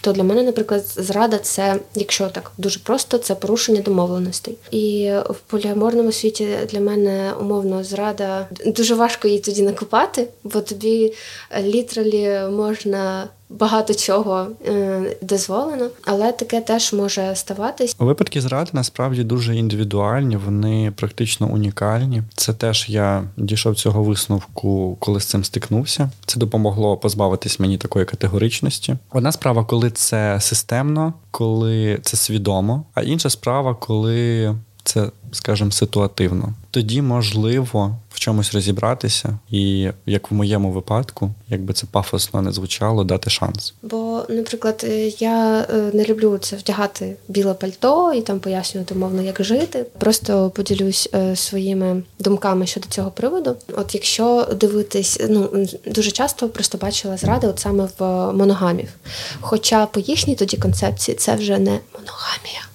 то 0.00 0.12
для 0.12 0.22
мене, 0.22 0.42
наприклад, 0.42 0.84
зрада 0.86 1.38
це, 1.38 1.80
якщо 1.94 2.28
так 2.28 2.52
дуже 2.58 2.80
просто, 2.80 3.18
це 3.18 3.34
порушення 3.34 3.80
домовленостей. 3.80 4.56
І 4.70 5.12
в 5.30 5.36
поліаморному 5.46 6.12
світі 6.12 6.48
для 6.70 6.80
мене 6.80 7.32
умовно 7.40 7.84
зрада 7.84 8.48
дуже 8.66 8.94
важко 8.94 9.28
її 9.28 9.40
тоді 9.40 9.62
накопати, 9.62 10.28
бо 10.44 10.60
тобі 10.60 11.12
літралі 11.60 12.40
можна 12.50 13.28
багато 13.50 13.94
чого 13.94 14.46
е, 14.66 15.00
дозволено, 15.22 15.88
але 16.04 16.32
таке 16.32 16.60
теж 16.60 16.92
може 16.92 17.34
ставатись. 17.34 17.96
Випадки 17.98 18.40
зради 18.40 18.70
насправді 18.72 19.24
дуже 19.24 19.56
індивідуальні, 19.56 20.36
вони 20.36 20.92
практично 20.96 21.46
унікальні. 21.46 22.22
Це 22.34 22.52
теж 22.52 22.86
я 22.88 23.24
дійшов 23.36 23.74
цього 23.74 24.02
висновку, 24.02 24.96
коли 25.00 25.20
з 25.20 25.24
цим 25.24 25.44
стикнувся. 25.44 26.10
Це 26.26 26.40
допомогло 26.40 26.96
позбавитись 26.96 27.60
мені 27.60 27.78
такої 27.78 28.04
категоричності. 28.04 28.96
Одна 29.20 29.32
справа, 29.32 29.64
коли 29.64 29.90
це 29.90 30.40
системно, 30.40 31.14
коли 31.30 31.98
це 32.02 32.16
свідомо, 32.16 32.84
а 32.94 33.02
інша 33.02 33.30
справа, 33.30 33.74
коли 33.74 34.54
це, 34.84 35.10
скажімо, 35.32 35.70
ситуативно. 35.70 36.54
Тоді 36.70 37.02
можливо 37.02 37.96
в 38.10 38.18
чомусь 38.18 38.54
розібратися, 38.54 39.38
і 39.50 39.88
як 40.06 40.30
в 40.30 40.34
моєму 40.34 40.70
випадку, 40.70 41.30
якби 41.48 41.72
це 41.72 41.86
пафосно 41.90 42.42
не 42.42 42.52
звучало, 42.52 43.04
дати 43.04 43.30
шанс. 43.30 43.74
Бо, 43.82 44.24
наприклад, 44.28 44.84
е, 44.88 45.08
я 45.08 45.66
е, 45.70 45.90
не 45.94 46.04
люблю 46.04 46.38
це 46.38 46.56
вдягати 46.56 47.16
біле 47.28 47.54
пальто 47.54 48.12
і 48.12 48.20
там 48.20 48.40
пояснювати 48.40 48.94
мовно, 48.94 49.22
як 49.22 49.44
жити. 49.44 49.86
Просто 49.98 50.50
поділюсь 50.50 51.08
е, 51.14 51.36
своїми 51.36 52.02
думками 52.18 52.66
щодо 52.66 52.88
цього 52.88 53.10
приводу. 53.10 53.56
От 53.76 53.94
якщо 53.94 54.48
дивитись, 54.60 55.20
ну 55.28 55.66
дуже 55.86 56.10
часто 56.10 56.48
просто 56.48 56.78
бачила 56.78 57.16
зради, 57.16 57.46
от 57.46 57.58
саме 57.58 57.88
в 57.98 58.32
моногамів. 58.32 58.88
Хоча 59.40 59.86
по 59.86 60.00
їхній 60.00 60.36
тоді 60.36 60.56
концепції 60.56 61.16
це 61.16 61.34
вже 61.34 61.58
не 61.58 61.78
моногамія. 61.94 62.69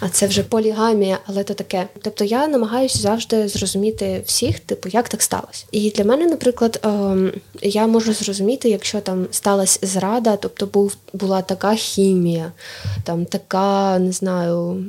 А 0.00 0.08
це 0.08 0.26
вже 0.26 0.42
полігамія, 0.42 1.18
але 1.26 1.44
то 1.44 1.54
таке. 1.54 1.88
Тобто 2.02 2.24
я 2.24 2.48
намагаюся 2.48 2.98
завжди 2.98 3.48
зрозуміти 3.48 4.22
всіх, 4.26 4.60
типу, 4.60 4.88
як 4.88 5.08
так 5.08 5.22
сталося. 5.22 5.64
І 5.70 5.90
для 5.90 6.04
мене, 6.04 6.26
наприклад, 6.26 6.80
ем, 6.82 7.32
я 7.62 7.86
можу 7.86 8.12
зрозуміти, 8.12 8.68
якщо 8.68 9.00
там 9.00 9.26
сталася 9.30 9.78
зрада, 9.82 10.36
тобто 10.36 10.66
був 10.66 10.96
була 11.12 11.42
така 11.42 11.74
хімія, 11.74 12.52
там 13.04 13.24
така, 13.24 13.98
не 13.98 14.12
знаю, 14.12 14.84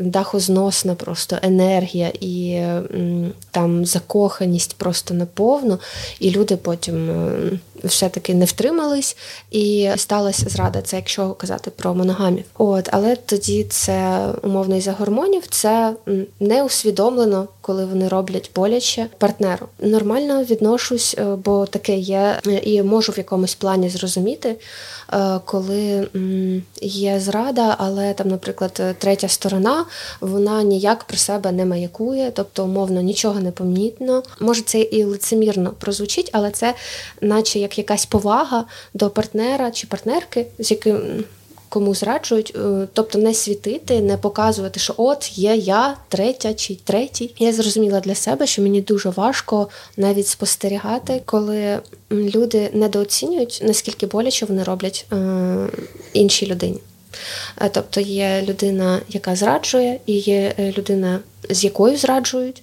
дахозносна 0.00 0.94
просто 0.94 1.38
енергія 1.42 2.12
і 2.20 2.62
там 3.50 3.86
закоханість 3.86 4.74
просто 4.76 5.14
наповну, 5.14 5.78
і 6.20 6.30
люди 6.30 6.56
потім 6.56 7.10
ем, 7.10 7.60
все-таки 7.84 8.34
не 8.34 8.44
втримались, 8.44 9.16
і 9.50 9.90
сталася 9.96 10.48
зрада. 10.48 10.82
Це 10.82 10.96
якщо 10.96 11.30
казати 11.30 11.70
про 11.70 11.94
моногамів. 11.94 12.44
От, 12.58 12.88
але 12.92 13.16
тоді 13.16 13.64
це 13.64 14.26
умовно 14.42 14.76
із-за 14.76 14.92
гормонів, 14.92 15.42
це 15.50 15.94
не 16.40 16.64
усвідомлено, 16.64 17.48
коли 17.60 17.84
вони 17.84 18.08
роблять 18.08 18.50
боляче 18.54 19.06
партнеру. 19.18 19.66
Нормально 19.80 20.44
відношусь, 20.44 21.14
е, 21.18 21.24
бо 21.24 21.66
таке 21.66 21.96
є, 21.96 22.40
і 22.62 22.82
можу 22.82 23.12
в 23.12 23.18
якомусь 23.18 23.54
плані 23.54 23.88
зрозуміти, 23.88 24.48
е, 24.48 24.56
коли 25.44 26.08
є 26.80 27.20
зрада, 27.20 27.76
але 27.78 28.14
там, 28.14 28.28
наприклад, 28.28 28.80
третя 28.98 29.28
сторона 29.28 29.84
вона 30.20 30.62
ніяк 30.62 31.04
про 31.04 31.16
себе 31.16 31.52
не 31.52 31.64
маякує, 31.64 32.30
тобто 32.34 32.64
умовно 32.64 33.00
нічого 33.00 33.40
не 33.40 33.50
помітно. 33.50 34.22
Може, 34.40 34.62
це 34.62 34.80
і 34.80 35.04
лицемірно 35.04 35.74
прозвучить, 35.78 36.30
але 36.32 36.50
це, 36.50 36.74
наче 37.20 37.58
як 37.58 37.78
якась 37.78 38.06
повага 38.06 38.64
до 38.94 39.10
партнера 39.10 39.70
чи 39.70 39.86
партнерки, 39.86 40.46
з 40.58 40.70
яким 40.70 41.24
кому 41.68 41.94
зраджують, 41.94 42.56
е, 42.56 42.88
тобто 42.92 43.18
не 43.18 43.34
світити, 43.34 44.00
не 44.00 44.16
показувати, 44.16 44.80
що 44.80 44.94
от 44.96 45.38
є 45.38 45.56
я, 45.56 45.96
третя 46.08 46.54
чи 46.54 46.74
третій. 46.84 47.34
Я 47.38 47.52
зрозуміла 47.52 48.00
для 48.00 48.14
себе, 48.14 48.46
що 48.46 48.62
мені 48.62 48.80
дуже 48.80 49.10
важко 49.10 49.68
навіть 49.96 50.26
спостерігати, 50.26 51.22
коли 51.24 51.78
люди 52.10 52.70
недооцінюють 52.72 53.60
наскільки 53.64 54.06
боляче 54.06 54.46
вони 54.46 54.64
роблять 54.64 55.06
е, 55.12 55.68
іншій 56.12 56.46
людині. 56.46 56.80
Е, 57.60 57.68
тобто 57.68 58.00
є 58.00 58.44
людина, 58.48 59.00
яка 59.08 59.36
зраджує, 59.36 60.00
і 60.06 60.12
є 60.12 60.54
е, 60.58 60.72
людина, 60.78 61.20
з 61.50 61.64
якою 61.64 61.96
зраджують, 61.96 62.62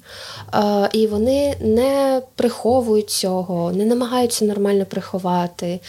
е, 0.54 0.89
і 0.93 1.08
вони 1.08 1.56
не 1.62 2.22
приховують 2.36 3.10
цього, 3.10 3.72
не 3.72 3.86
намагаються 3.86 4.45
нормально 4.45 4.86
приховати, 4.86 5.80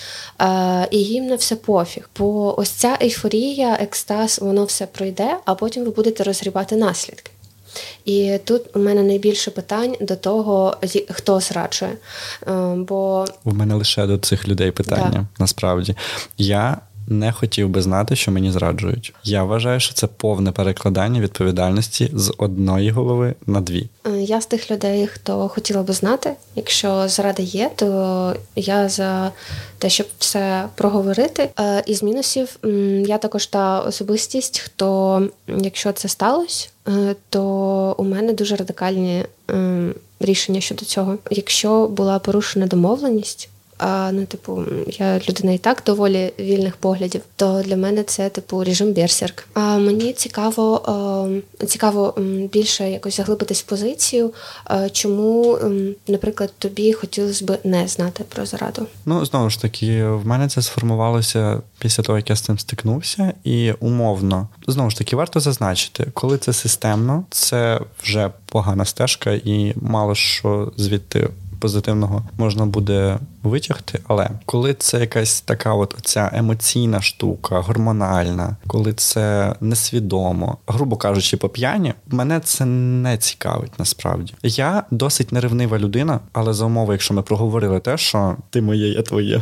і 0.91 0.99
їм 0.99 1.27
на 1.27 1.37
все 1.37 1.57
пофіг. 1.57 2.11
Бо 2.19 2.61
ось 2.61 2.71
ця 2.71 2.99
ейфорія, 3.03 3.79
екстаз, 3.81 4.39
воно 4.43 4.65
все 4.65 4.87
пройде, 4.87 5.37
а 5.45 5.55
потім 5.55 5.85
ви 5.85 5.91
будете 5.91 6.25
розгрібати 6.25 6.77
наслідки. 6.77 7.31
І 8.05 8.39
тут 8.45 8.77
у 8.77 8.79
мене 8.79 9.03
найбільше 9.03 9.51
питань 9.51 9.97
до 10.01 10.17
того, 10.17 10.77
хто 11.11 11.41
зраджує. 11.41 11.97
Бо 12.77 13.25
у 13.45 13.55
мене 13.55 13.75
лише 13.75 14.07
до 14.07 14.19
цих 14.19 14.49
людей 14.49 14.71
питання 14.71 15.11
да. 15.13 15.27
насправді. 15.39 15.97
Я 16.39 16.79
не 17.09 17.33
хотів 17.33 17.69
би 17.69 17.83
знати, 17.83 18.17
що 18.17 18.33
мені 18.33 18.51
зраджують. 18.51 19.15
Я 19.25 19.45
вважаю, 19.45 19.81
що 19.81 19.95
це 19.95 20.07
повне 20.07 20.53
перекладання 20.53 21.21
відповідальності 21.21 22.11
з 22.13 22.35
одної 22.39 22.91
голови 22.91 23.35
на 23.47 23.61
дві. 23.61 23.89
Е, 24.07 24.11
я 24.11 24.41
з 24.41 24.47
тих 24.47 24.71
людей, 24.71 25.07
хто 25.07 25.49
хотіла 25.49 25.83
би 25.83 25.93
знати. 25.93 26.33
Якщо 26.57 27.09
зрада 27.09 27.43
є, 27.43 27.71
то 27.77 28.37
я 28.57 28.89
за 28.89 29.33
те, 29.79 29.89
щоб 29.89 30.07
все 30.19 30.65
проговорити. 30.75 31.49
Е, 31.61 31.83
із 31.87 32.03
мінусів 32.03 32.57
я 33.07 33.19
також 33.19 33.47
та 33.47 33.81
особистість, 33.81 34.59
хто, 34.59 35.23
якщо 35.47 35.93
це 35.93 36.09
сталося, 36.09 36.69
е, 36.89 37.17
то 37.31 37.43
у 37.99 38.05
мене 38.05 38.33
дуже 38.33 38.57
радикальні 38.57 39.25
рішення 40.21 40.61
щодо 40.61 40.85
цього. 40.85 41.19
Якщо 41.31 41.87
була 41.87 42.19
порушена 42.19 42.67
домовленість. 42.67 43.49
А 43.79 44.11
ну, 44.13 44.27
типу, 44.27 44.63
я 44.89 45.21
людина 45.29 45.53
і 45.53 45.59
так 45.59 45.83
доволі 45.87 46.33
вільних 46.39 46.77
поглядів, 46.77 47.21
то 47.37 47.63
для 47.65 47.77
мене 47.77 48.03
це 48.03 48.29
типу 48.29 48.65
режим 48.65 48.93
берсерк. 48.93 49.49
А 49.55 49.79
мені 49.79 50.13
цікаво 50.13 50.81
цікаво 51.67 52.15
більше 52.53 52.91
якось 52.91 53.17
заглибитись 53.17 53.63
в 53.63 53.65
позицію, 53.65 54.33
чому, 54.93 55.59
наприклад, 56.09 56.53
тобі 56.59 56.93
хотілося 56.93 57.45
б 57.45 57.59
не 57.65 57.89
знати 57.89 58.25
про 58.29 58.47
зраду. 58.47 58.87
Ну 59.07 59.25
знову 59.25 59.51
ж 59.51 59.61
таки, 59.61 60.05
в 60.07 60.27
мене 60.27 60.49
це 60.49 60.63
сформувалося 60.63 61.61
після 61.79 62.03
того, 62.03 62.19
як 62.19 62.31
я 62.31 62.37
з 62.37 62.41
цим 62.41 62.59
стикнувся, 62.59 63.33
і 63.45 63.73
умовно 63.73 64.49
знову 64.67 64.91
ж 64.91 64.99
таки 64.99 65.17
варто 65.17 65.41
зазначити, 65.41 66.07
коли 66.15 66.39
це 66.39 66.53
системно, 66.53 67.25
це 67.31 67.81
вже 68.03 68.31
погана 68.47 68.85
стежка, 68.85 69.33
і 69.33 69.75
мало 69.77 70.15
що 70.15 70.73
звідти 70.77 71.29
позитивного 71.65 72.23
можна 72.39 72.67
буде 72.67 73.19
витягти. 73.43 74.01
Але 74.09 74.31
коли 74.47 74.75
це 74.75 75.01
якась 75.01 75.41
така, 75.41 75.75
от 75.75 75.97
ця 76.03 76.31
емоційна 76.33 77.03
штука, 77.03 77.61
гормональна, 77.61 78.57
коли 78.67 78.93
це 78.93 79.55
несвідомо, 79.61 80.59
грубо 80.67 80.97
кажучи, 80.97 81.37
по 81.37 81.49
п'яні, 81.49 81.95
мене 82.07 82.41
це 82.41 82.65
не 82.65 83.19
цікавить 83.19 83.79
насправді. 83.79 84.35
Я 84.43 84.83
досить 84.91 85.33
неревнива 85.33 85.79
людина, 85.79 86.21
але 86.33 86.53
за 86.55 86.65
умови, 86.65 86.95
якщо 86.95 87.15
ми 87.15 87.23
проговорили 87.23 87.81
те, 87.81 87.99
що 87.99 88.37
ти 88.51 88.63
моє, 88.63 88.89
я 88.89 89.03
твоє. 89.03 89.41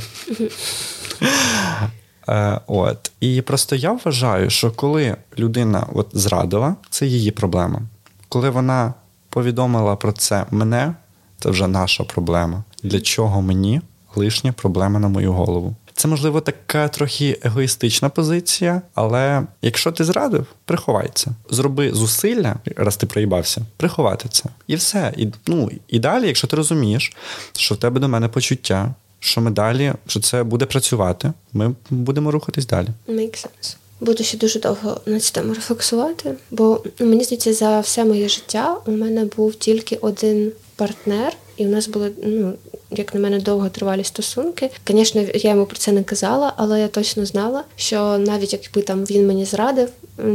Е, 2.28 2.60
от 2.66 3.12
і 3.20 3.42
просто 3.42 3.76
я 3.76 3.92
вважаю, 3.92 4.50
що 4.50 4.70
коли 4.70 5.16
людина 5.38 5.86
от 5.94 6.08
зрадила, 6.12 6.76
це 6.90 7.06
її 7.06 7.30
проблема. 7.30 7.80
Коли 8.28 8.50
вона 8.50 8.94
повідомила 9.28 9.96
про 9.96 10.12
це 10.12 10.46
мене, 10.50 10.94
це 11.42 11.50
вже 11.50 11.68
наша 11.68 12.04
проблема. 12.04 12.64
Для 12.82 13.00
чого 13.00 13.42
мені 13.42 13.80
лишня 14.16 14.52
проблема 14.52 15.00
на 15.00 15.08
мою 15.08 15.32
голову? 15.32 15.74
Це, 15.94 16.08
можливо, 16.08 16.40
така 16.40 16.88
трохи 16.88 17.38
егоїстична 17.42 18.08
позиція, 18.08 18.82
але 18.94 19.42
якщо 19.62 19.92
ти 19.92 20.04
зрадив, 20.04 20.46
приховай 20.64 21.10
це. 21.14 21.30
Зроби 21.50 21.92
зусилля, 21.92 22.56
раз 22.76 22.96
ти 22.96 23.06
проїбався, 23.06 23.62
приховати 23.76 24.28
це. 24.28 24.44
І 24.66 24.76
все. 24.76 25.14
І 25.16 25.28
ну, 25.46 25.70
і 25.88 25.98
далі, 25.98 26.26
якщо 26.26 26.46
ти 26.46 26.56
розумієш, 26.56 27.12
що 27.52 27.74
в 27.74 27.78
тебе 27.78 28.00
до 28.00 28.08
мене 28.08 28.28
почуття, 28.28 28.94
що 29.20 29.40
ми 29.40 29.50
далі, 29.50 29.92
що 30.06 30.20
це 30.20 30.42
буде 30.42 30.66
працювати, 30.66 31.32
ми 31.52 31.74
будемо 31.90 32.30
рухатись 32.30 32.66
далі. 32.66 32.88
Make 33.08 33.46
sense. 33.46 33.76
Буду 34.00 34.24
ще 34.24 34.38
дуже 34.38 34.60
довго 34.60 35.00
на 35.06 35.20
цю 35.20 35.32
тему 35.32 35.54
рефлексувати, 35.54 36.34
бо 36.50 36.82
мені 37.00 37.24
здається, 37.24 37.54
за 37.54 37.80
все 37.80 38.04
моє 38.04 38.28
життя 38.28 38.76
у 38.86 38.90
мене 38.90 39.24
був 39.36 39.54
тільки 39.54 39.96
один 39.96 40.52
партнер, 40.82 41.32
і 41.56 41.66
в 41.66 41.68
нас 41.68 41.88
були, 41.88 42.12
ну, 42.24 42.52
як 42.90 43.14
на 43.14 43.20
мене, 43.20 43.40
довго 43.40 43.68
тривалі 43.68 44.04
стосунки. 44.04 44.70
Звісно, 44.88 45.24
я 45.34 45.50
йому 45.50 45.66
про 45.66 45.76
це 45.76 45.92
не 45.92 46.02
казала, 46.02 46.52
але 46.56 46.80
я 46.80 46.88
точно 46.88 47.26
знала, 47.26 47.64
що 47.76 48.18
навіть 48.18 48.52
якби 48.52 48.82
там 48.82 49.04
він 49.04 49.26
мені 49.26 49.44
зрадив, 49.44 49.88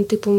типу. 0.10 0.32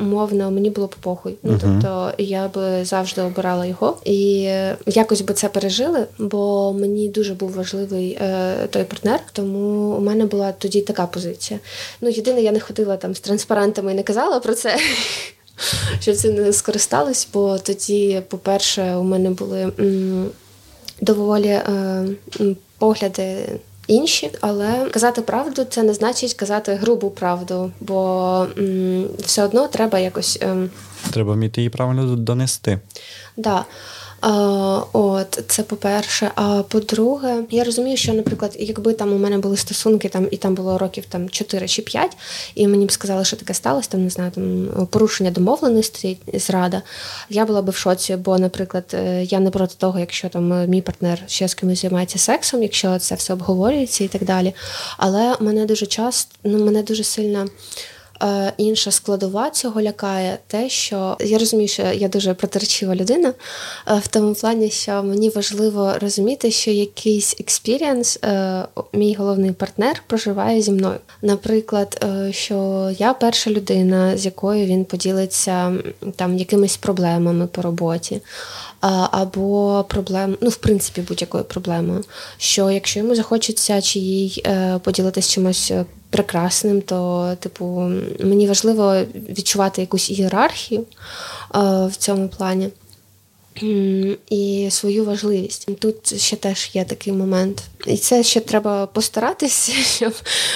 Умовно, 0.00 0.50
мені 0.50 0.70
було 0.70 0.88
похуй. 1.00 1.34
Ну 1.42 1.52
uh-huh. 1.52 1.60
тобто 1.60 2.12
я 2.18 2.48
би 2.48 2.84
завжди 2.84 3.22
обирала 3.22 3.66
його 3.66 3.96
і 4.04 4.50
якось 4.86 5.20
би 5.20 5.34
це 5.34 5.48
пережили, 5.48 6.06
бо 6.18 6.72
мені 6.72 7.08
дуже 7.08 7.34
був 7.34 7.50
важливий 7.50 8.18
е, 8.20 8.54
той 8.70 8.84
партнер. 8.84 9.20
Тому 9.32 9.96
у 9.96 10.00
мене 10.00 10.26
була 10.26 10.52
тоді 10.52 10.80
така 10.80 11.06
позиція. 11.06 11.60
Ну 12.00 12.08
єдине, 12.08 12.42
я 12.42 12.52
не 12.52 12.60
ходила 12.60 12.96
там 12.96 13.14
з 13.14 13.20
транспарантами 13.20 13.92
і 13.92 13.94
не 13.94 14.02
казала 14.02 14.40
про 14.40 14.54
це. 14.54 14.76
що 16.00 16.14
це 16.14 16.30
не 16.30 16.52
скористалось, 16.52 17.28
бо 17.32 17.58
тоді, 17.58 18.22
по-перше, 18.28 18.94
у 18.96 19.02
мене 19.02 19.30
були 19.30 19.72
м, 19.78 20.26
доволі 21.00 21.48
е, 21.48 22.04
погляди. 22.78 23.36
Інші, 23.86 24.30
але 24.40 24.90
казати 24.90 25.22
правду 25.22 25.66
це 25.70 25.82
не 25.82 25.94
значить 25.94 26.34
казати 26.34 26.74
грубу 26.74 27.10
правду, 27.10 27.70
бо 27.80 28.46
м, 28.58 29.06
все 29.18 29.44
одно 29.44 29.68
треба 29.68 29.98
якось. 29.98 30.38
Ем... 30.40 30.70
Треба 31.12 31.32
вміти 31.32 31.60
її 31.60 31.70
правильно 31.70 32.16
донести. 32.16 32.78
Да. 33.36 33.64
От 34.92 35.44
це 35.48 35.62
по-перше. 35.62 36.30
А 36.34 36.62
по-друге, 36.62 37.42
я 37.50 37.64
розумію, 37.64 37.96
що, 37.96 38.12
наприклад, 38.12 38.56
якби 38.58 38.92
там 38.92 39.12
у 39.12 39.18
мене 39.18 39.38
були 39.38 39.56
стосунки, 39.56 40.08
там 40.08 40.28
і 40.30 40.36
там 40.36 40.54
було 40.54 40.78
років 40.78 41.04
там 41.08 41.28
4 41.28 41.68
чи 41.68 41.82
5, 41.82 42.16
і 42.54 42.68
мені 42.68 42.86
б 42.86 42.92
сказали, 42.92 43.24
що 43.24 43.36
таке 43.36 43.54
сталося, 43.54 43.88
там 43.90 44.04
не 44.04 44.10
знаю, 44.10 44.30
там 44.30 44.68
порушення 44.90 45.30
домовленості, 45.30 46.18
зрада. 46.34 46.82
Я 47.30 47.44
була 47.44 47.62
би 47.62 47.72
в 47.72 47.76
шоці, 47.76 48.16
бо, 48.16 48.38
наприклад, 48.38 48.84
е, 48.94 49.24
я 49.24 49.40
не 49.40 49.50
проти 49.50 49.74
того, 49.78 49.98
якщо 49.98 50.28
там 50.28 50.68
мій 50.68 50.82
партнер 50.82 51.22
ще 51.26 51.48
з 51.48 51.54
кимось 51.54 51.82
займається 51.82 52.18
сексом, 52.18 52.62
якщо 52.62 52.98
це 52.98 53.14
все 53.14 53.32
обговорюється 53.32 54.04
і 54.04 54.08
так 54.08 54.24
далі. 54.24 54.54
Але 54.96 55.34
мене 55.40 55.66
дуже 55.66 55.86
часто, 55.86 56.36
ну 56.44 56.64
мене 56.64 56.82
дуже 56.82 57.04
сильно. 57.04 57.46
Е, 58.22 58.52
інша 58.56 58.90
складова 58.90 59.50
цього 59.50 59.82
лякає 59.82 60.38
те, 60.46 60.68
що 60.68 61.16
я 61.20 61.38
розумію, 61.38 61.68
що 61.68 61.82
я 61.82 62.08
дуже 62.08 62.34
протирічива 62.34 62.94
людина, 62.94 63.34
е, 63.88 64.00
в 64.04 64.08
тому 64.08 64.34
плані, 64.34 64.70
що 64.70 65.02
мені 65.02 65.30
важливо 65.30 65.94
розуміти, 66.00 66.50
що 66.50 66.70
якийсь 66.70 67.36
experience 67.40 68.18
мій 68.92 69.14
головний 69.14 69.52
партнер 69.52 70.02
проживає 70.06 70.62
зі 70.62 70.72
мною. 70.72 70.98
Наприклад, 71.22 72.04
е, 72.04 72.32
що 72.32 72.90
я 72.98 73.14
перша 73.14 73.50
людина, 73.50 74.16
з 74.16 74.24
якою 74.24 74.66
він 74.66 74.84
поділиться 74.84 75.72
там 76.16 76.38
якимись 76.38 76.76
проблемами 76.76 77.46
по 77.46 77.62
роботі. 77.62 78.20
Або 79.10 79.84
проблем, 79.88 80.36
ну, 80.40 80.48
в 80.48 80.56
принципі, 80.56 81.00
будь-якою 81.00 81.44
проблемою. 81.44 82.04
Що 82.38 82.70
якщо 82.70 82.98
йому 83.00 83.14
захочеться 83.14 83.82
чи 83.82 83.98
їй 83.98 84.46
поділитися 84.82 85.32
чимось 85.32 85.72
прекрасним, 86.10 86.82
то, 86.82 87.32
типу, 87.40 87.90
мені 88.20 88.48
важливо 88.48 88.96
відчувати 89.14 89.80
якусь 89.80 90.10
ієрархію 90.10 90.80
е, 90.80 90.86
в 91.86 91.96
цьому 91.96 92.28
плані. 92.28 92.68
І 94.30 94.68
свою 94.70 95.04
важливість. 95.04 95.68
Тут 95.78 96.20
ще 96.20 96.36
теж 96.36 96.70
є 96.74 96.84
такий 96.84 97.12
момент. 97.12 97.62
І 97.86 97.96
це 97.96 98.22
ще 98.22 98.40
треба 98.40 98.86
постаратися, 98.86 99.72
щоб 99.96 100.12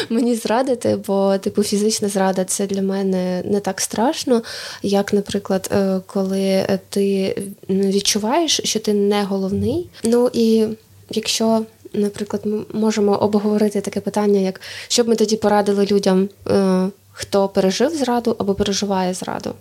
мені 0.08 0.34
зрадити, 0.34 0.98
бо 1.06 1.38
типу 1.38 1.62
фізична 1.62 2.08
зрада 2.08 2.44
це 2.44 2.66
для 2.66 2.82
мене 2.82 3.42
не 3.44 3.60
так 3.60 3.80
страшно, 3.80 4.42
як, 4.82 5.12
наприклад, 5.12 5.70
е, 5.72 6.00
коли 6.06 6.66
ти 6.88 7.36
відчуваєш, 7.68 8.60
що 8.64 8.80
ти 8.80 8.92
не 8.92 9.24
головний. 9.24 9.88
Ну 10.04 10.30
і 10.32 10.66
якщо 11.10 11.64
наприклад, 11.92 12.42
ми 12.44 12.62
можемо 12.72 13.16
обговорити 13.16 13.80
таке 13.80 14.00
питання, 14.00 14.40
як 14.40 14.60
що 14.88 15.04
б 15.04 15.08
ми 15.08 15.16
тоді 15.16 15.36
порадили 15.36 15.86
людям, 15.86 16.28
е, 16.48 16.88
хто 17.12 17.48
пережив 17.48 17.96
зраду 17.96 18.36
або 18.38 18.54
переживає 18.54 19.14
зраду, 19.14 19.54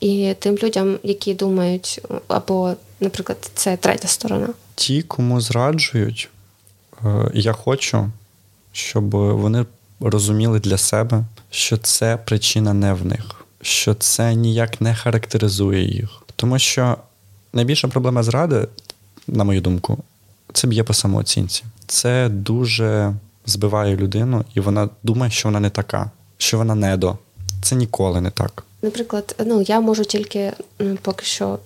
і 0.00 0.34
тим 0.38 0.56
людям, 0.62 0.98
які 1.02 1.34
думають, 1.34 2.00
або, 2.28 2.74
наприклад, 3.00 3.50
це 3.54 3.76
третя 3.76 4.08
сторона. 4.08 4.48
Ті, 4.74 5.02
кому 5.02 5.40
зраджують, 5.40 6.28
е, 7.04 7.30
я 7.34 7.52
хочу, 7.52 8.10
щоб 8.72 9.10
вони 9.10 9.66
розуміли 10.00 10.60
для 10.60 10.78
себе, 10.78 11.24
що 11.50 11.76
це 11.76 12.16
причина 12.16 12.74
не 12.74 12.92
в 12.92 13.06
них, 13.06 13.46
що 13.60 13.94
це 13.94 14.34
ніяк 14.34 14.80
не 14.80 14.94
характеризує 14.94 15.84
їх. 15.84 16.22
Тому 16.36 16.58
що 16.58 16.96
найбільша 17.52 17.88
проблема 17.88 18.22
зради, 18.22 18.68
на 19.26 19.44
мою 19.44 19.60
думку, 19.60 19.98
це 20.52 20.66
б'є 20.66 20.84
по 20.84 20.94
самооцінці 20.94 21.64
це 21.86 22.28
дуже 22.28 23.14
збиває 23.46 23.96
людину, 23.96 24.44
і 24.54 24.60
вона 24.60 24.88
думає, 25.02 25.32
що 25.32 25.48
вона 25.48 25.60
не 25.60 25.70
така, 25.70 26.10
що 26.38 26.58
вона 26.58 26.74
не 26.74 26.96
до. 26.96 27.18
Це 27.62 27.76
ніколи 27.76 28.20
не 28.20 28.30
так. 28.30 28.64
Наприклад, 28.86 29.34
ну 29.44 29.62
я 29.62 29.80
можу 29.80 30.04
тільки 30.04 30.52
поки 31.02 31.24
що 31.24 31.58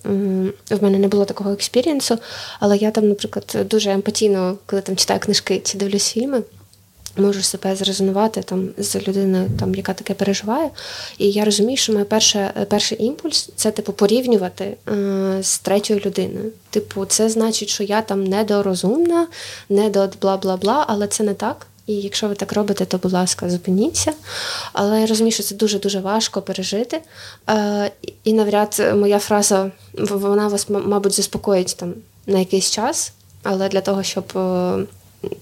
в 0.70 0.82
мене 0.82 0.98
не 0.98 1.08
було 1.08 1.24
такого 1.24 1.52
experience 1.52 2.07
у, 2.07 2.18
але 2.60 2.76
я 2.76 2.90
там, 2.90 3.08
наприклад, 3.08 3.56
дуже 3.70 3.90
емпатійно, 3.90 4.58
коли 4.66 4.82
там 4.82 4.96
читаю 4.96 5.20
книжки 5.20 5.60
чи 5.64 5.78
дивлюсь 5.78 6.12
фільми, 6.12 6.42
можу 7.16 7.42
себе 7.42 7.76
зрезонувати 7.76 8.42
там 8.42 8.68
з 8.78 9.08
людиною, 9.08 9.50
там 9.60 9.74
яка 9.74 9.94
таке 9.94 10.14
переживає. 10.14 10.70
І 11.18 11.30
я 11.30 11.44
розумію, 11.44 11.76
що 11.76 11.92
моє 11.92 12.04
перше, 12.04 12.66
перший 12.68 13.04
імпульс 13.04 13.50
це 13.56 13.70
типу 13.70 13.92
порівнювати 13.92 14.76
е, 14.88 15.38
з 15.42 15.58
третьою 15.58 16.00
людиною. 16.06 16.52
Типу, 16.70 17.04
це 17.04 17.28
значить, 17.28 17.68
що 17.68 17.84
я 17.84 18.02
там 18.02 18.24
недорозумна, 18.24 19.26
не 19.68 19.90
до 19.90 20.08
бла 20.20 20.36
бла 20.36 20.56
бла, 20.56 20.84
але 20.88 21.06
це 21.06 21.24
не 21.24 21.34
так. 21.34 21.66
І 21.90 21.94
якщо 21.94 22.28
ви 22.28 22.34
так 22.34 22.52
робите, 22.52 22.84
то, 22.84 22.98
будь 22.98 23.12
ласка, 23.12 23.50
зупиніться. 23.50 24.12
Але 24.72 25.00
я 25.00 25.06
розумію, 25.06 25.32
що 25.32 25.42
це 25.42 25.54
дуже-дуже 25.54 26.00
важко 26.00 26.42
пережити. 26.42 27.00
Е, 27.50 27.90
І 28.24 28.32
навряд 28.32 28.94
моя 28.96 29.18
фраза 29.18 29.70
вона 29.98 30.48
вас, 30.48 30.68
мабуть, 30.68 31.12
заспокоїть 31.12 31.76
там 31.76 31.92
на 32.26 32.38
якийсь 32.38 32.70
час, 32.70 33.12
але 33.42 33.68
для 33.68 33.80
того, 33.80 34.02
щоб. 34.02 34.24
Е, 34.36 34.84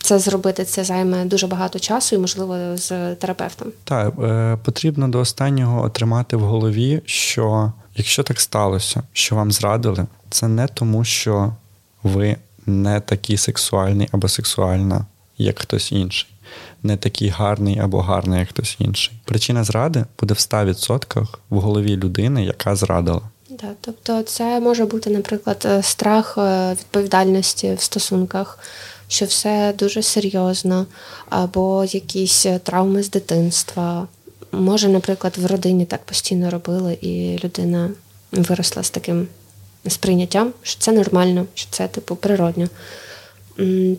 це 0.00 0.18
зробити 0.18 0.64
це 0.64 0.84
займе 0.84 1.24
дуже 1.24 1.46
багато 1.46 1.78
часу, 1.78 2.16
і 2.16 2.18
можливо 2.18 2.76
з 2.76 3.14
терапевтом. 3.14 3.68
Так, 3.84 4.14
е, 4.22 4.58
потрібно 4.64 5.08
до 5.08 5.18
останнього 5.18 5.84
отримати 5.84 6.36
в 6.36 6.40
голові, 6.40 7.02
що 7.04 7.72
якщо 7.96 8.22
так 8.22 8.40
сталося, 8.40 9.02
що 9.12 9.36
вам 9.36 9.52
зрадили, 9.52 10.06
це 10.30 10.48
не 10.48 10.66
тому, 10.66 11.04
що 11.04 11.52
ви 12.02 12.36
не 12.66 13.00
такий 13.00 13.36
сексуальний 13.36 14.08
або 14.12 14.28
сексуальна, 14.28 15.06
як 15.38 15.58
хтось 15.58 15.92
інший, 15.92 16.28
не 16.82 16.96
такий 16.96 17.28
гарний 17.28 17.78
або 17.78 18.00
гарний, 18.00 18.40
як 18.40 18.48
хтось 18.48 18.76
інший. 18.78 19.14
Причина 19.24 19.64
зради 19.64 20.04
буде 20.20 20.34
в 20.34 20.36
100% 20.36 21.26
в 21.50 21.58
голові 21.60 21.96
людини, 21.96 22.44
яка 22.44 22.76
зрадила. 22.76 23.20
Так, 23.60 23.76
тобто, 23.80 24.22
це 24.22 24.60
може 24.60 24.86
бути, 24.86 25.10
наприклад, 25.10 25.66
е, 25.70 25.82
страх 25.82 26.38
е, 26.38 26.72
відповідальності 26.72 27.74
в 27.74 27.80
стосунках 27.80 28.58
що 29.08 29.24
все 29.24 29.74
дуже 29.78 30.02
серйозно, 30.02 30.86
або 31.28 31.84
якісь 31.84 32.46
травми 32.62 33.02
з 33.02 33.10
дитинства. 33.10 34.08
Може, 34.52 34.88
наприклад, 34.88 35.38
в 35.38 35.46
родині 35.46 35.84
так 35.84 36.04
постійно 36.04 36.50
робили, 36.50 36.98
і 37.00 37.38
людина 37.44 37.90
виросла 38.32 38.82
з 38.82 38.90
таким 38.90 39.28
сприйняттям, 39.88 40.52
що 40.62 40.80
це 40.80 40.92
нормально, 40.92 41.46
що 41.54 41.70
це 41.70 41.88
типу 41.88 42.16
природньо. 42.16 42.68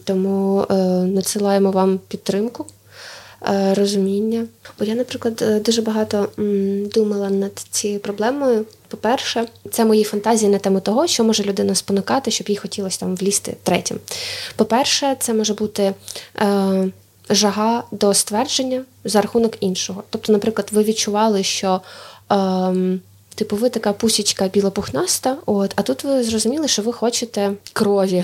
Тому 0.04 0.66
е, 0.70 0.74
надсилаємо 1.06 1.72
вам 1.72 2.00
підтримку. 2.08 2.66
Е, 3.48 3.74
розуміння. 3.74 4.46
Бо 4.80 4.86
я, 4.86 4.96
наприклад, 4.96 5.42
е, 5.42 5.60
дуже 5.60 5.82
багато 5.82 6.30
думала 6.94 7.30
над 7.30 7.60
цією 7.72 8.00
проблемою. 8.00 8.66
По-перше, 8.88 9.48
це 9.72 9.86
мої 9.86 10.04
фантазії 10.04 10.52
на 10.52 10.58
тему 10.58 10.80
того, 10.80 11.08
що 11.08 11.24
може 11.24 11.44
людина 11.44 11.76
спонукати, 11.76 12.32
щоб 12.32 12.50
їй 12.50 12.56
хотілося 12.56 13.00
там 13.00 13.16
влізти 13.16 13.56
третім. 13.64 14.00
По-перше, 14.56 15.16
це 15.20 15.34
може 15.34 15.54
бути. 15.54 15.94
Жага 17.30 17.84
до 17.92 18.14
ствердження 18.14 18.84
за 19.04 19.22
рахунок 19.22 19.58
іншого. 19.60 20.04
Тобто, 20.10 20.34
наприклад, 20.34 20.70
ви 20.72 20.84
відчували, 20.84 21.44
що 21.44 21.82
ем, 22.30 23.02
типу 23.36 23.56
ви 23.56 23.70
така 23.70 23.94
пусічка 23.94 24.48
білопухнаста, 24.48 25.38
от, 25.46 25.72
а 25.76 25.82
тут 25.82 26.04
ви 26.04 26.24
зрозуміли, 26.24 26.68
що 26.68 26.82
ви 26.82 26.94
хочете 26.94 27.52
крові, 27.74 28.24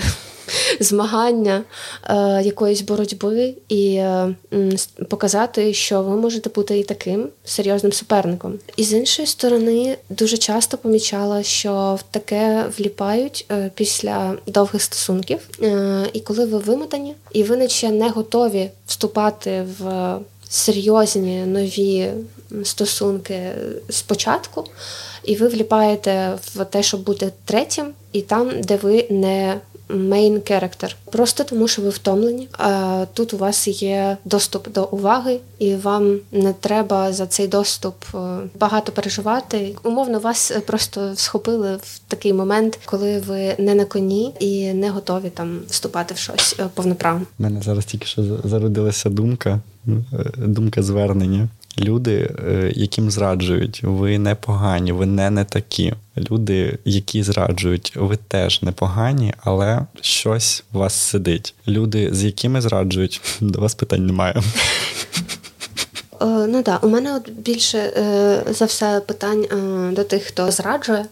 змагання, 0.80 1.64
е, 2.04 2.42
якоїсь 2.42 2.80
боротьби 2.80 3.54
і 3.68 3.94
е, 3.94 4.34
показати, 5.08 5.74
що 5.74 6.02
ви 6.02 6.16
можете 6.16 6.50
бути 6.50 6.78
і 6.78 6.84
таким 6.84 7.28
серйозним 7.44 7.92
суперником. 7.92 8.58
І 8.76 8.84
з 8.84 8.92
іншої 8.92 9.26
сторони, 9.26 9.96
дуже 10.10 10.36
часто 10.36 10.78
помічала, 10.78 11.42
що 11.42 11.98
в 12.00 12.12
таке 12.12 12.64
вліпають 12.78 13.46
е, 13.50 13.70
після 13.74 14.34
довгих 14.46 14.82
стосунків. 14.82 15.38
Е, 15.62 16.06
і 16.12 16.20
коли 16.20 16.46
ви 16.46 16.58
вимотані, 16.58 17.14
і 17.32 17.42
ви 17.42 17.56
наче 17.56 17.90
не 17.90 18.08
готові 18.08 18.70
вступати 18.86 19.66
в 19.78 20.14
серйозні 20.48 21.40
нові 21.46 22.10
стосунки 22.64 23.40
спочатку, 23.90 24.64
і 25.24 25.36
ви 25.36 25.48
вліпаєте 25.48 26.38
в 26.54 26.64
те, 26.64 26.82
щоб 26.82 27.00
бути 27.00 27.32
третім, 27.44 27.86
і 28.12 28.20
там, 28.20 28.60
де 28.60 28.76
ви 28.76 29.06
не 29.10 29.60
мейн 29.88 30.40
керектер. 30.40 30.96
Просто 31.12 31.44
тому, 31.44 31.68
що 31.68 31.82
ви 31.82 31.88
втомлені. 31.88 32.48
А 32.52 33.04
тут 33.14 33.34
у 33.34 33.36
вас 33.36 33.82
є 33.82 34.16
доступ 34.24 34.72
до 34.72 34.84
уваги, 34.84 35.38
і 35.58 35.74
вам 35.74 36.18
не 36.32 36.52
треба 36.52 37.12
за 37.12 37.26
цей 37.26 37.48
доступ 37.48 37.94
е, 38.14 38.18
багато 38.60 38.92
переживати. 38.92 39.76
Умовно, 39.82 40.18
вас 40.18 40.52
просто 40.66 41.12
схопили 41.16 41.76
в 41.82 41.98
такий 42.08 42.32
момент, 42.32 42.78
коли 42.84 43.18
ви 43.18 43.54
не 43.58 43.74
на 43.74 43.84
коні 43.84 44.34
і 44.40 44.72
не 44.72 44.90
готові 44.90 45.30
там 45.30 45.58
вступати 45.68 46.14
в 46.14 46.16
щось 46.16 46.56
е, 46.60 46.68
повноправно. 46.74 47.26
У 47.38 47.42
мене 47.42 47.62
зараз 47.62 47.84
тільки 47.84 48.06
що 48.06 48.22
зародилася 48.44 49.10
думка, 49.10 49.60
е, 49.88 49.92
думка 50.36 50.82
звернення. 50.82 51.48
Люди, 51.78 52.30
е, 52.46 52.72
яким 52.76 53.10
зраджують, 53.10 53.80
ви 53.82 54.18
не 54.18 54.34
погані, 54.34 54.92
ви 54.92 55.06
не 55.06 55.30
не 55.30 55.44
такі. 55.44 55.92
Люди, 56.30 56.78
які 56.84 57.22
зраджують, 57.22 57.92
ви 57.96 58.18
теж 58.28 58.62
непогані, 58.62 59.34
але 59.38 59.86
щось 60.00 60.64
у 60.72 60.78
вас 60.78 60.94
сидить. 60.94 61.54
Люди, 61.68 62.08
з 62.12 62.24
якими 62.24 62.60
зраджують, 62.60 63.20
до 63.40 63.60
вас 63.60 63.74
питань 63.74 64.06
немає. 64.06 64.34
Е, 66.20 66.26
ну 66.26 66.62
так, 66.62 66.84
у 66.84 66.88
мене 66.88 67.16
от 67.16 67.30
більше 67.30 67.78
е, 67.78 68.42
за 68.52 68.64
все 68.64 69.00
питань 69.00 69.46
до 69.92 70.04
тих, 70.04 70.22
хто 70.22 70.50
зраджує, 70.50 71.06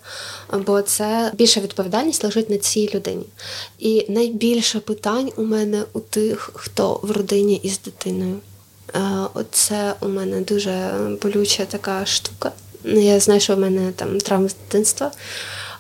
бо 0.67 0.83
це 0.83 1.33
більша 1.35 1.61
відповідальність 1.61 2.25
лежить 2.25 2.51
на 2.51 2.57
цій 2.57 2.91
людині. 2.95 3.25
І 3.79 4.07
найбільше 4.09 4.81
питань 4.81 5.31
у 5.37 5.43
мене 5.43 5.83
у 5.93 6.01
тих, 6.01 6.51
хто 6.55 7.01
в 7.03 7.11
родині 7.11 7.61
із 7.62 7.81
дитиною. 7.81 8.37
Оце 9.34 9.95
у 10.01 10.09
мене 10.09 10.40
дуже 10.40 10.90
болюча 11.22 11.64
така 11.64 12.07
штука. 12.07 12.53
Я 12.84 13.20
знаю, 13.20 13.40
що 13.40 13.57
в 13.57 13.59
мене 13.59 13.92
там 13.97 14.20
травма 14.20 14.49
з 14.49 14.55
дитинства. 14.55 15.11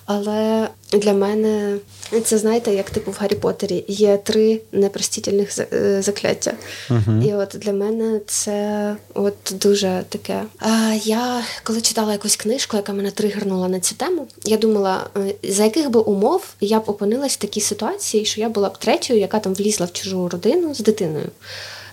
Але 0.06 0.68
для 0.92 1.12
мене 1.12 1.76
це 2.24 2.38
знаєте, 2.38 2.74
як 2.74 2.90
типу 2.90 3.10
в 3.10 3.16
Гаррі 3.18 3.34
Поттері 3.34 3.84
є 3.88 4.16
три 4.16 4.60
непростительних 4.72 5.58
е, 5.72 6.02
закляття. 6.02 6.52
Uh-huh. 6.90 7.28
І 7.28 7.34
от 7.34 7.48
для 7.48 7.72
мене 7.72 8.20
це 8.26 8.96
от 9.14 9.34
дуже 9.52 10.04
таке. 10.08 10.42
А 10.58 10.94
Я 11.04 11.42
коли 11.62 11.80
читала 11.80 12.12
якусь 12.12 12.36
книжку, 12.36 12.76
яка 12.76 12.92
мене 12.92 13.10
тригернула 13.10 13.68
на 13.68 13.80
цю 13.80 13.94
тему, 13.94 14.26
я 14.44 14.56
думала, 14.56 15.06
е, 15.16 15.34
за 15.42 15.64
яких 15.64 15.90
би 15.90 16.00
умов 16.00 16.54
я 16.60 16.80
б 16.80 16.82
опинилась 16.86 17.32
в 17.32 17.36
такій 17.36 17.60
ситуації, 17.60 18.24
що 18.24 18.40
я 18.40 18.48
була 18.48 18.68
б 18.68 18.78
третьою, 18.78 19.20
яка 19.20 19.38
там 19.38 19.54
влізла 19.54 19.86
в 19.86 19.92
чужу 19.92 20.28
родину 20.28 20.74
з 20.74 20.78
дитиною. 20.78 21.28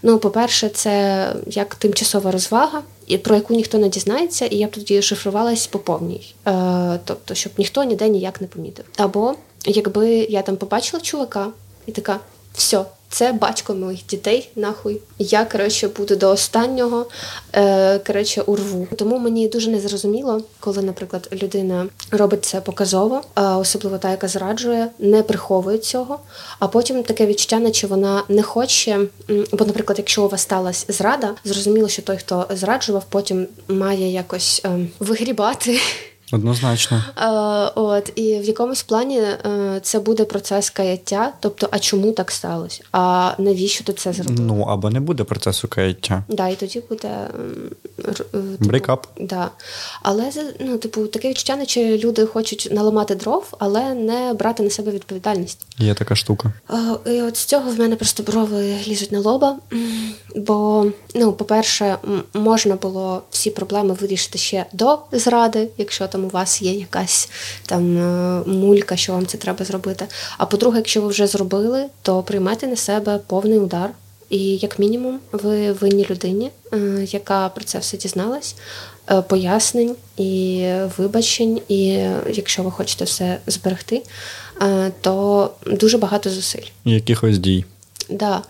Ну, 0.03 0.19
по-перше, 0.19 0.69
це 0.69 1.35
як 1.47 1.75
тимчасова 1.75 2.31
розвага, 2.31 2.81
про 3.23 3.35
яку 3.35 3.53
ніхто 3.53 3.77
не 3.77 3.89
дізнається, 3.89 4.45
і 4.45 4.55
я 4.55 4.67
б 4.67 4.71
тоді 4.71 5.01
шифрувалась 5.01 5.67
по 5.67 5.79
повній. 5.79 6.33
Е, 6.47 6.99
Тобто, 7.05 7.35
щоб 7.35 7.51
ніхто 7.57 7.83
ніде 7.83 8.09
ніяк 8.09 8.41
не 8.41 8.47
помітив. 8.47 8.85
Або 8.97 9.35
якби 9.65 10.09
я 10.09 10.41
там 10.41 10.57
побачила 10.57 11.01
чувака 11.01 11.47
і 11.85 11.91
така, 11.91 12.19
все, 12.53 12.85
це 13.11 13.33
батько 13.33 13.73
моїх 13.75 14.05
дітей, 14.05 14.49
нахуй. 14.55 15.01
Я 15.19 15.45
коротше 15.45 15.87
буду 15.87 16.15
до 16.15 16.29
останнього 16.29 17.05
е, 17.53 17.99
коротше, 17.99 18.41
урву. 18.41 18.87
Тому 18.97 19.17
мені 19.17 19.47
дуже 19.47 19.71
незрозуміло, 19.71 20.41
коли, 20.59 20.81
наприклад, 20.81 21.29
людина 21.43 21.87
робить 22.11 22.45
це 22.45 22.61
показово, 22.61 23.21
а 23.33 23.57
особливо 23.57 23.97
та, 23.97 24.11
яка 24.11 24.27
зраджує, 24.27 24.87
не 24.99 25.23
приховує 25.23 25.77
цього. 25.77 26.19
А 26.59 26.67
потім 26.67 27.03
таке 27.03 27.25
відчуття, 27.25 27.59
наче 27.59 27.87
вона 27.87 28.23
не 28.29 28.43
хоче. 28.43 28.99
Бо, 29.51 29.65
наприклад, 29.65 29.97
якщо 29.97 30.25
у 30.25 30.29
вас 30.29 30.41
сталася 30.41 30.85
зрада, 30.89 31.35
зрозуміло, 31.43 31.87
що 31.87 32.01
той, 32.01 32.17
хто 32.17 32.45
зраджував, 32.49 33.05
потім 33.09 33.47
має 33.67 34.11
якось 34.11 34.61
е, 34.65 34.87
вигрібати. 34.99 35.79
Однозначно. 36.31 37.03
А, 37.15 37.71
От 37.75 38.11
і 38.15 38.39
в 38.39 38.43
якомусь 38.43 38.83
плані 38.83 39.17
е, 39.19 39.79
це 39.83 39.99
буде 39.99 40.25
процес 40.25 40.69
каяття. 40.69 41.33
Тобто, 41.39 41.67
а 41.71 41.79
чому 41.79 42.11
так 42.11 42.31
сталося? 42.31 42.83
А 42.91 43.31
навіщо 43.37 43.83
ти 43.83 43.93
це 43.93 44.13
зробив? 44.13 44.39
Ну 44.39 44.61
або 44.61 44.89
не 44.89 44.99
буде 44.99 45.23
процесу 45.23 45.67
каяття. 45.67 46.23
Да, 46.27 46.47
і 46.47 46.55
тоді 46.55 46.83
буде 46.89 47.27
breakup. 48.59 49.07
Типу, 49.07 49.27
да. 49.27 49.49
Але 50.01 50.31
ну, 50.59 50.77
типу, 50.77 51.07
таке 51.07 51.29
відчуття, 51.29 51.55
наче 51.55 51.97
люди 51.97 52.25
хочуть 52.25 52.69
наламати 52.71 53.15
дров, 53.15 53.47
але 53.59 53.93
не 53.93 54.33
брати 54.33 54.63
на 54.63 54.69
себе 54.69 54.91
відповідальність. 54.91 55.65
Є 55.77 55.93
така 55.93 56.15
штука. 56.15 56.53
А, 56.67 57.09
і 57.09 57.21
от 57.21 57.37
з 57.37 57.45
цього 57.45 57.71
в 57.71 57.79
мене 57.79 57.95
просто 57.95 58.23
брови 58.23 58.75
лізуть 58.87 59.11
на 59.11 59.19
лоба. 59.19 59.57
Бо, 60.35 60.85
ну, 61.15 61.33
по-перше, 61.33 61.97
можна 62.33 62.75
було 62.75 63.21
всі 63.31 63.51
проблеми 63.51 63.97
вирішити 64.01 64.37
ще 64.37 64.65
до 64.73 64.99
зради, 65.11 65.67
якщо 65.77 66.07
там 66.07 66.20
у 66.25 66.29
вас 66.29 66.61
є 66.61 66.73
якась 66.73 67.29
там 67.65 67.97
е, 67.97 68.43
мулька, 68.45 68.95
що 68.95 69.13
вам 69.13 69.25
це 69.25 69.37
треба 69.37 69.65
зробити. 69.65 70.05
А 70.37 70.45
по-друге, 70.45 70.77
якщо 70.77 71.01
ви 71.01 71.07
вже 71.07 71.27
зробили, 71.27 71.85
то 72.01 72.23
приймайте 72.23 72.67
на 72.67 72.75
себе 72.75 73.19
повний 73.27 73.59
удар. 73.59 73.89
І 74.29 74.57
як 74.57 74.79
мінімум, 74.79 75.19
ви 75.31 75.71
винні 75.71 76.07
людині, 76.09 76.51
е, 76.73 77.07
яка 77.11 77.49
про 77.49 77.63
це 77.63 77.79
все 77.79 77.97
дізналась, 77.97 78.55
е, 79.11 79.21
пояснень 79.21 79.95
і 80.17 80.67
вибачень. 80.97 81.61
І 81.67 81.83
якщо 82.33 82.63
ви 82.63 82.71
хочете 82.71 83.05
все 83.05 83.37
зберегти, 83.47 84.03
то 85.01 85.49
дуже 85.65 85.97
багато 85.97 86.29
зусиль. 86.29 86.65
Якихось 86.85 87.37
дій. 87.37 87.65
Да. 88.09 88.41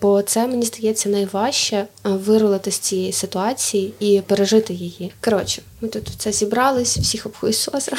Бо 0.00 0.22
це 0.22 0.46
мені 0.46 0.66
здається 0.66 1.08
найважче 1.08 1.86
вирулити 2.04 2.70
з 2.70 2.78
цієї 2.78 3.12
ситуації 3.12 3.94
і 4.00 4.22
пережити 4.26 4.74
її. 4.74 5.12
Коротше, 5.24 5.62
ми 5.80 5.88
тут 5.88 6.08
це 6.18 6.32
зібрались, 6.32 6.98
всіх 6.98 7.26
обхуйсос. 7.26 7.88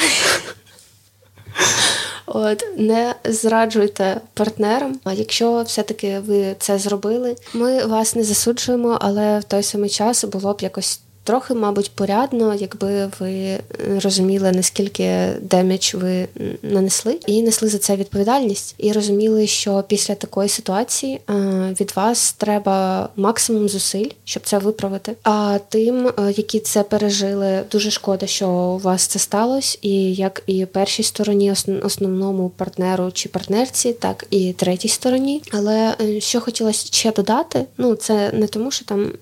От 2.26 2.64
не 2.76 3.14
зраджуйте 3.24 4.20
партнерам. 4.34 5.00
А 5.04 5.12
якщо 5.12 5.62
все-таки 5.62 6.18
ви 6.18 6.56
це 6.58 6.78
зробили, 6.78 7.36
ми 7.54 7.86
вас 7.86 8.14
не 8.14 8.24
засуджуємо, 8.24 8.98
але 9.00 9.38
в 9.38 9.44
той 9.44 9.62
самий 9.62 9.90
час 9.90 10.24
було 10.24 10.52
б 10.52 10.58
якось 10.60 11.00
трохи, 11.24 11.54
мабуть, 11.54 11.90
порядно, 11.94 12.54
якби 12.54 13.10
ви 13.20 13.58
розуміли, 14.02 14.52
наскільки 14.52 15.28
damage 15.40 15.94
ви 15.94 16.28
нанесли, 16.62 17.18
і 17.26 17.42
несли 17.42 17.68
за 17.68 17.78
це 17.78 17.96
відповідальність, 17.96 18.74
і 18.78 18.92
розуміли, 18.92 19.46
що 19.46 19.84
після 19.88 20.14
такої 20.14 20.48
ситуації 20.48 21.20
е, 21.30 21.32
від 21.80 21.92
вас 21.96 22.32
треба 22.32 23.08
максимум 23.16 23.68
зусиль, 23.68 24.08
щоб 24.24 24.42
це 24.46 24.58
виправити. 24.58 25.12
А 25.22 25.58
тим, 25.68 26.06
е, 26.06 26.12
які 26.36 26.60
це 26.60 26.82
пережили, 26.82 27.62
дуже 27.72 27.90
шкода, 27.90 28.26
що 28.26 28.48
у 28.48 28.78
вас 28.78 29.06
це 29.06 29.18
сталося, 29.18 29.78
і 29.82 30.14
як 30.14 30.42
і 30.46 30.66
першій 30.66 31.02
стороні, 31.02 31.54
основному 31.82 32.48
партнеру 32.48 33.10
чи 33.12 33.28
партнерці, 33.28 33.92
так 33.92 34.26
і 34.30 34.52
третій 34.52 34.88
стороні. 34.88 35.42
Але 35.52 35.94
е, 36.00 36.20
що 36.20 36.40
хотілося 36.40 36.86
ще 36.86 37.12
додати, 37.12 37.64
ну 37.78 37.94
це 37.94 38.30
не 38.32 38.46
тому, 38.46 38.70
що 38.70 38.84
там 38.84 39.12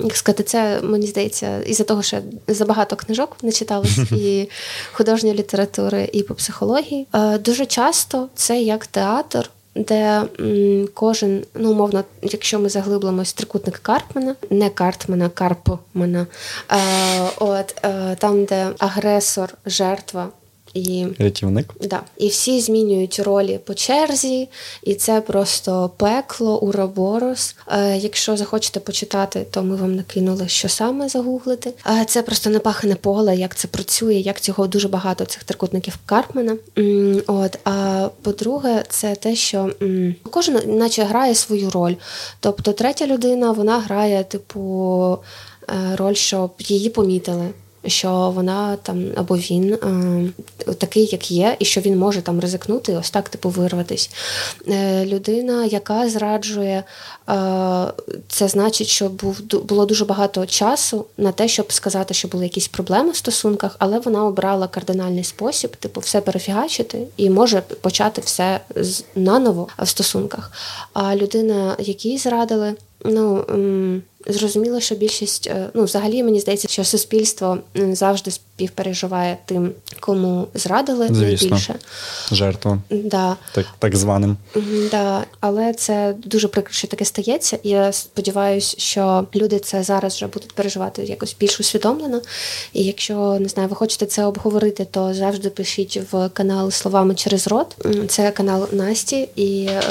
як 0.00 0.16
сказати, 0.16 0.42
це 0.42 0.80
мені 0.82 1.01
здається, 1.06 1.62
із-за 1.62 1.84
того, 1.84 2.02
що 2.02 2.18
забагато 2.48 2.96
книжок 2.96 3.36
не 3.42 3.52
читалось 3.52 3.98
і 4.12 4.50
художньої 4.92 5.36
літератури, 5.36 6.10
і 6.12 6.22
по 6.22 6.34
психології. 6.34 7.06
Е, 7.14 7.38
дуже 7.38 7.66
часто 7.66 8.28
це 8.34 8.62
як 8.62 8.86
театр. 8.86 9.50
Де 9.74 10.22
м, 10.40 10.88
кожен, 10.94 11.44
ну 11.54 11.70
умовно, 11.70 12.04
якщо 12.22 12.58
ми 12.58 12.68
заглиблимось 12.68 13.32
трикутник 13.32 13.78
Карпмана, 13.78 14.34
не 14.50 14.70
Картмана, 14.70 15.28
Карпмана, 15.28 16.26
е, 16.70 16.76
от 17.38 17.74
е, 17.84 18.16
там, 18.18 18.44
де 18.44 18.68
агресор, 18.78 19.54
жертва 19.66 20.28
і 20.74 21.06
рятівник. 21.18 21.74
Да. 21.80 22.00
І 22.18 22.28
всі 22.28 22.60
змінюють 22.60 23.18
ролі 23.18 23.60
по 23.64 23.74
черзі, 23.74 24.48
і 24.82 24.94
це 24.94 25.20
просто 25.20 25.90
пекло, 25.96 26.60
уроборос. 26.60 27.56
Е, 27.68 27.96
Якщо 27.96 28.36
захочете 28.36 28.80
почитати, 28.80 29.46
то 29.50 29.62
ми 29.62 29.76
вам 29.76 29.96
накинули, 29.96 30.48
що 30.48 30.68
саме 30.68 31.08
загуглити. 31.08 31.72
Е, 31.86 32.04
Це 32.04 32.22
просто 32.22 32.50
непахане 32.50 32.94
поле, 32.94 33.36
як 33.36 33.54
це 33.54 33.68
працює, 33.68 34.14
як 34.14 34.40
цього 34.40 34.66
дуже 34.66 34.88
багато 34.88 35.24
цих 35.24 35.44
трикутників 35.44 35.98
Карпмена. 36.06 36.56
От, 37.26 37.58
а 37.64 38.08
по-друге, 38.22 38.84
це 38.88 39.14
те, 39.14 39.34
що 39.36 39.70
кожен 40.30 40.78
наче 40.78 41.02
грає 41.04 41.34
свою 41.34 41.70
роль. 41.70 41.94
Тобто, 42.40 42.72
третя 42.72 43.06
людина 43.06 43.52
вона 43.52 43.78
грає, 43.80 44.24
типу, 44.24 45.18
е, 45.68 45.96
роль, 45.96 46.14
щоб 46.14 46.50
її 46.58 46.90
помітили 46.90 47.48
що 47.86 48.32
вона 48.34 48.76
там 48.76 49.04
або 49.16 49.36
він 49.36 49.74
е, 49.74 50.74
такий, 50.74 51.08
як 51.12 51.30
є, 51.30 51.56
і 51.58 51.64
що 51.64 51.80
він 51.80 51.98
може 51.98 52.22
там 52.22 52.40
ризикнути, 52.40 52.96
ось 52.96 53.10
так 53.10 53.28
типу 53.28 53.48
вирватись. 53.48 54.10
Е, 54.68 55.06
людина, 55.06 55.64
яка 55.64 56.08
зраджує, 56.08 56.84
е, 57.28 57.34
це 58.28 58.48
значить, 58.48 58.86
що 58.86 59.08
був 59.08 59.40
було 59.64 59.86
дуже 59.86 60.04
багато 60.04 60.46
часу 60.46 61.06
на 61.16 61.32
те, 61.32 61.48
щоб 61.48 61.72
сказати, 61.72 62.14
що 62.14 62.28
були 62.28 62.44
якісь 62.44 62.68
проблеми 62.68 63.10
в 63.10 63.16
стосунках, 63.16 63.76
але 63.78 63.98
вона 63.98 64.24
обрала 64.26 64.68
кардинальний 64.68 65.24
спосіб, 65.24 65.76
типу, 65.76 66.00
все 66.00 66.20
перефігачити 66.20 67.06
і 67.16 67.30
може 67.30 67.60
почати 67.60 68.20
все 68.20 68.60
наново 69.14 69.68
в 69.78 69.88
стосунках. 69.88 70.52
А 70.92 71.16
людина, 71.16 71.76
якій 71.78 72.18
зрадили, 72.18 72.74
ну. 73.04 73.44
Зрозуміло, 74.26 74.80
що 74.80 74.94
більшість, 74.94 75.46
е, 75.46 75.68
ну 75.74 75.84
взагалі 75.84 76.22
мені 76.22 76.40
здається, 76.40 76.68
що 76.68 76.84
суспільство 76.84 77.58
завжди 77.74 78.30
співпереживає 78.30 79.38
тим, 79.44 79.72
кому 80.00 80.48
зрадили 80.54 81.08
Звісно. 81.10 81.48
найбільше. 81.48 81.74
Жертва. 82.32 82.78
Да. 82.90 83.36
Так 83.54 83.66
так 83.78 83.96
званим. 83.96 84.36
Да. 84.90 85.24
Але 85.40 85.74
це 85.74 86.14
дуже 86.24 86.48
прикро, 86.48 86.72
що 86.72 86.88
таке 86.88 87.04
стається. 87.04 87.58
І 87.62 87.68
я 87.68 87.92
сподіваюся, 87.92 88.74
що 88.78 89.26
люди 89.34 89.58
це 89.58 89.82
зараз 89.82 90.14
вже 90.14 90.26
будуть 90.26 90.52
переживати 90.52 91.04
якось 91.04 91.36
більш 91.40 91.60
усвідомлено. 91.60 92.20
І 92.72 92.84
якщо 92.84 93.38
не 93.40 93.48
знаю, 93.48 93.68
ви 93.68 93.76
хочете 93.76 94.06
це 94.06 94.24
обговорити, 94.24 94.86
то 94.90 95.14
завжди 95.14 95.50
пишіть 95.50 96.00
в 96.12 96.28
канал 96.28 96.70
словами 96.70 97.14
через 97.14 97.46
рот. 97.46 97.76
Це 98.08 98.30
канал 98.30 98.68
Насті 98.72 99.28
і 99.36 99.64
е, 99.64 99.82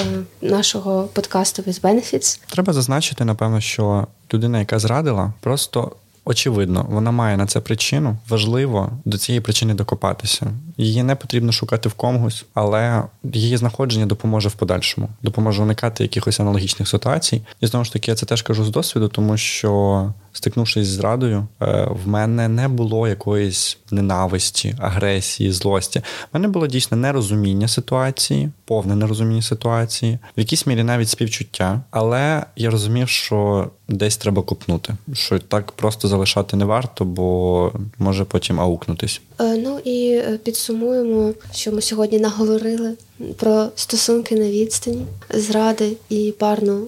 нашого 0.42 1.10
подкасту 1.14 1.62
with 1.62 1.82
Benefits. 1.82 2.40
Треба 2.50 2.74
зазначити, 2.74 3.26
напевно, 3.26 3.62
що 3.62 4.08
людина, 4.34 4.60
яка 4.60 4.80
зрадила, 4.80 5.34
просто. 5.40 5.92
Очевидно, 6.26 6.86
вона 6.90 7.12
має 7.12 7.38
на 7.38 7.46
це 7.46 7.60
причину. 7.60 8.18
Важливо 8.30 8.90
до 9.06 9.18
цієї 9.18 9.42
причини 9.42 9.74
докопатися. 9.74 10.48
Її 10.78 11.04
не 11.04 11.16
потрібно 11.16 11.52
шукати 11.52 11.90
в 11.90 11.94
комусь, 11.94 12.46
але 12.54 13.04
її 13.24 13.58
знаходження 13.58 14.06
допоможе 14.06 14.50
в 14.50 14.54
подальшому, 14.54 15.10
допоможе 15.22 15.62
уникати 15.64 16.04
якихось 16.04 16.40
аналогічних 16.40 16.88
ситуацій. 16.88 17.42
І 17.62 17.68
знову 17.68 17.86
ж 17.86 17.94
таки, 17.94 18.12
я 18.12 18.16
це 18.16 18.26
теж 18.26 18.42
кажу 18.42 18.64
з 18.64 18.70
досвіду, 18.70 19.08
тому 19.08 19.38
що 19.38 20.14
стикнувшись 20.34 20.88
з 20.88 20.90
зрадою, 20.90 21.48
е, 21.62 21.88
в 22.04 22.08
мене 22.08 22.48
не 22.48 22.68
було 22.68 23.08
якоїсь 23.08 23.78
ненависті, 23.92 24.76
агресії, 24.80 25.52
злості. 25.52 26.00
В 26.00 26.04
мене 26.34 26.48
було 26.48 26.68
дійсно 26.68 26.98
нерозуміння 26.98 27.68
ситуації, 27.68 28.50
повне 28.66 28.96
нерозуміння 28.96 29.42
ситуації, 29.42 30.20
в 30.38 30.40
якійсь 30.40 30.68
мірі 30.68 30.84
навіть 30.84 31.10
співчуття. 31.10 31.82
Але 31.92 32.44
я 32.56 32.70
розумів, 32.70 33.10
що 33.10 33.70
десь 33.88 34.18
треба 34.18 34.42
купнути, 34.42 34.94
що 35.14 35.40
так 35.40 35.72
просто 35.72 36.08
залишати 36.08 36.58
не 36.58 36.66
варто, 36.66 37.06
бо 37.06 37.72
може 37.98 38.26
потім 38.26 38.60
аукнутись. 38.60 39.22
Е, 39.40 39.58
ну 39.58 39.80
і 39.80 40.12
е, 40.12 40.40
підсумуємо, 40.44 41.34
що 41.54 41.72
ми 41.72 41.82
сьогодні 41.82 42.20
наговорили 42.20 42.94
про 43.38 43.68
стосунки 43.76 44.36
на 44.36 44.50
відстані, 44.50 45.06
зради 45.30 45.94
і 46.10 46.34
парну 46.40 46.88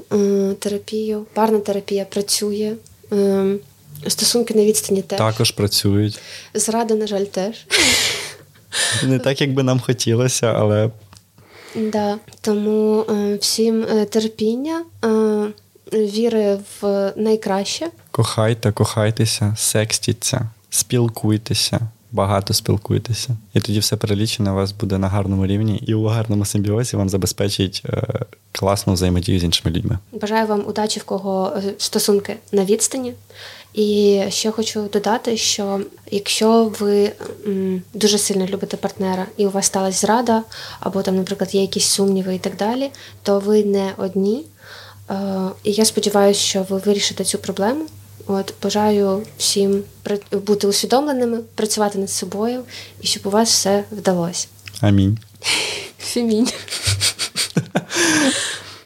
терапію. 0.60 1.26
Парна 1.34 1.60
терапія 1.60 2.06
працює. 2.06 2.76
Стосунки 4.08 4.54
на 4.54 4.66
відстані 4.66 5.02
теж 5.02 5.18
також 5.18 5.52
працюють. 5.52 6.20
Зрада, 6.54 6.96
на 6.96 7.08
жаль, 7.08 7.24
теж. 7.24 7.56
Не 9.04 9.20
так, 9.20 9.42
як 9.42 9.54
би 9.54 9.64
нам 9.64 9.80
хотілося, 9.80 10.48
але. 10.48 10.90
Да. 11.76 12.18
Тому 12.42 13.06
всім 13.42 13.86
терпіння, 14.10 14.86
віри 15.94 16.58
в 16.82 17.14
найкраще. 17.16 17.88
Кохайте, 18.12 18.72
кохайтеся, 18.72 19.56
секстіться, 19.58 20.50
спілкуйтеся 20.70 21.80
багато 22.14 22.54
спілкуйтеся, 22.54 23.30
і 23.54 23.60
тоді 23.60 23.80
все 23.80 23.98
перелічене 23.98 24.52
у 24.52 24.56
вас 24.56 24.72
буде 24.72 24.98
на 24.98 25.08
гарному 25.08 25.46
рівні, 25.48 25.84
і 25.88 25.94
у 25.94 26.06
гарному 26.06 26.46
симбіозі 26.46 26.98
вам 26.98 27.10
забезпечить 27.10 27.84
е, 27.86 28.04
класну 28.52 28.94
взаємодію 28.94 29.40
з 29.40 29.44
іншими 29.44 29.76
людьми. 29.76 29.98
Бажаю 30.12 30.48
вам 30.48 30.64
удачі 30.68 31.00
в 31.00 31.04
кого 31.04 31.54
е, 31.58 31.74
стосунки 31.78 32.36
на 32.52 32.66
відстані. 32.66 33.14
І 33.74 34.22
ще 34.30 34.52
хочу 34.52 34.90
додати, 34.94 35.38
що 35.38 35.82
якщо 36.12 36.72
ви 36.80 37.12
дуже 37.94 38.18
сильно 38.18 38.46
любите 38.46 38.78
партнера 38.78 39.26
і 39.38 39.48
у 39.48 39.50
вас 39.50 39.66
сталася 39.66 40.00
зрада, 40.00 40.44
або 40.80 41.02
там, 41.02 41.16
наприклад, 41.16 41.56
є 41.56 41.62
якісь 41.62 41.86
сумніви 41.86 42.36
і 42.36 42.40
так 42.40 42.58
далі, 42.58 42.92
то 43.24 43.40
ви 43.40 43.64
не 43.64 43.94
одні. 43.98 44.46
Е, 45.10 45.16
і 45.64 45.72
я 45.72 45.86
сподіваюся, 45.86 46.40
що 46.40 46.66
ви 46.70 46.78
вирішите 46.78 47.24
цю 47.24 47.38
проблему. 47.38 47.86
От 48.28 48.54
бажаю 48.64 49.22
всім 49.38 49.84
бути 50.32 50.68
усвідомленими, 50.68 51.40
працювати 51.56 52.00
над 52.00 52.10
собою 52.10 52.64
і 53.02 53.08
щоб 53.08 53.28
у 53.28 53.30
вас 53.30 53.50
все 53.50 53.84
вдалося. 53.92 54.48
Амінь. 54.82 55.18
Фімінь. 56.00 56.50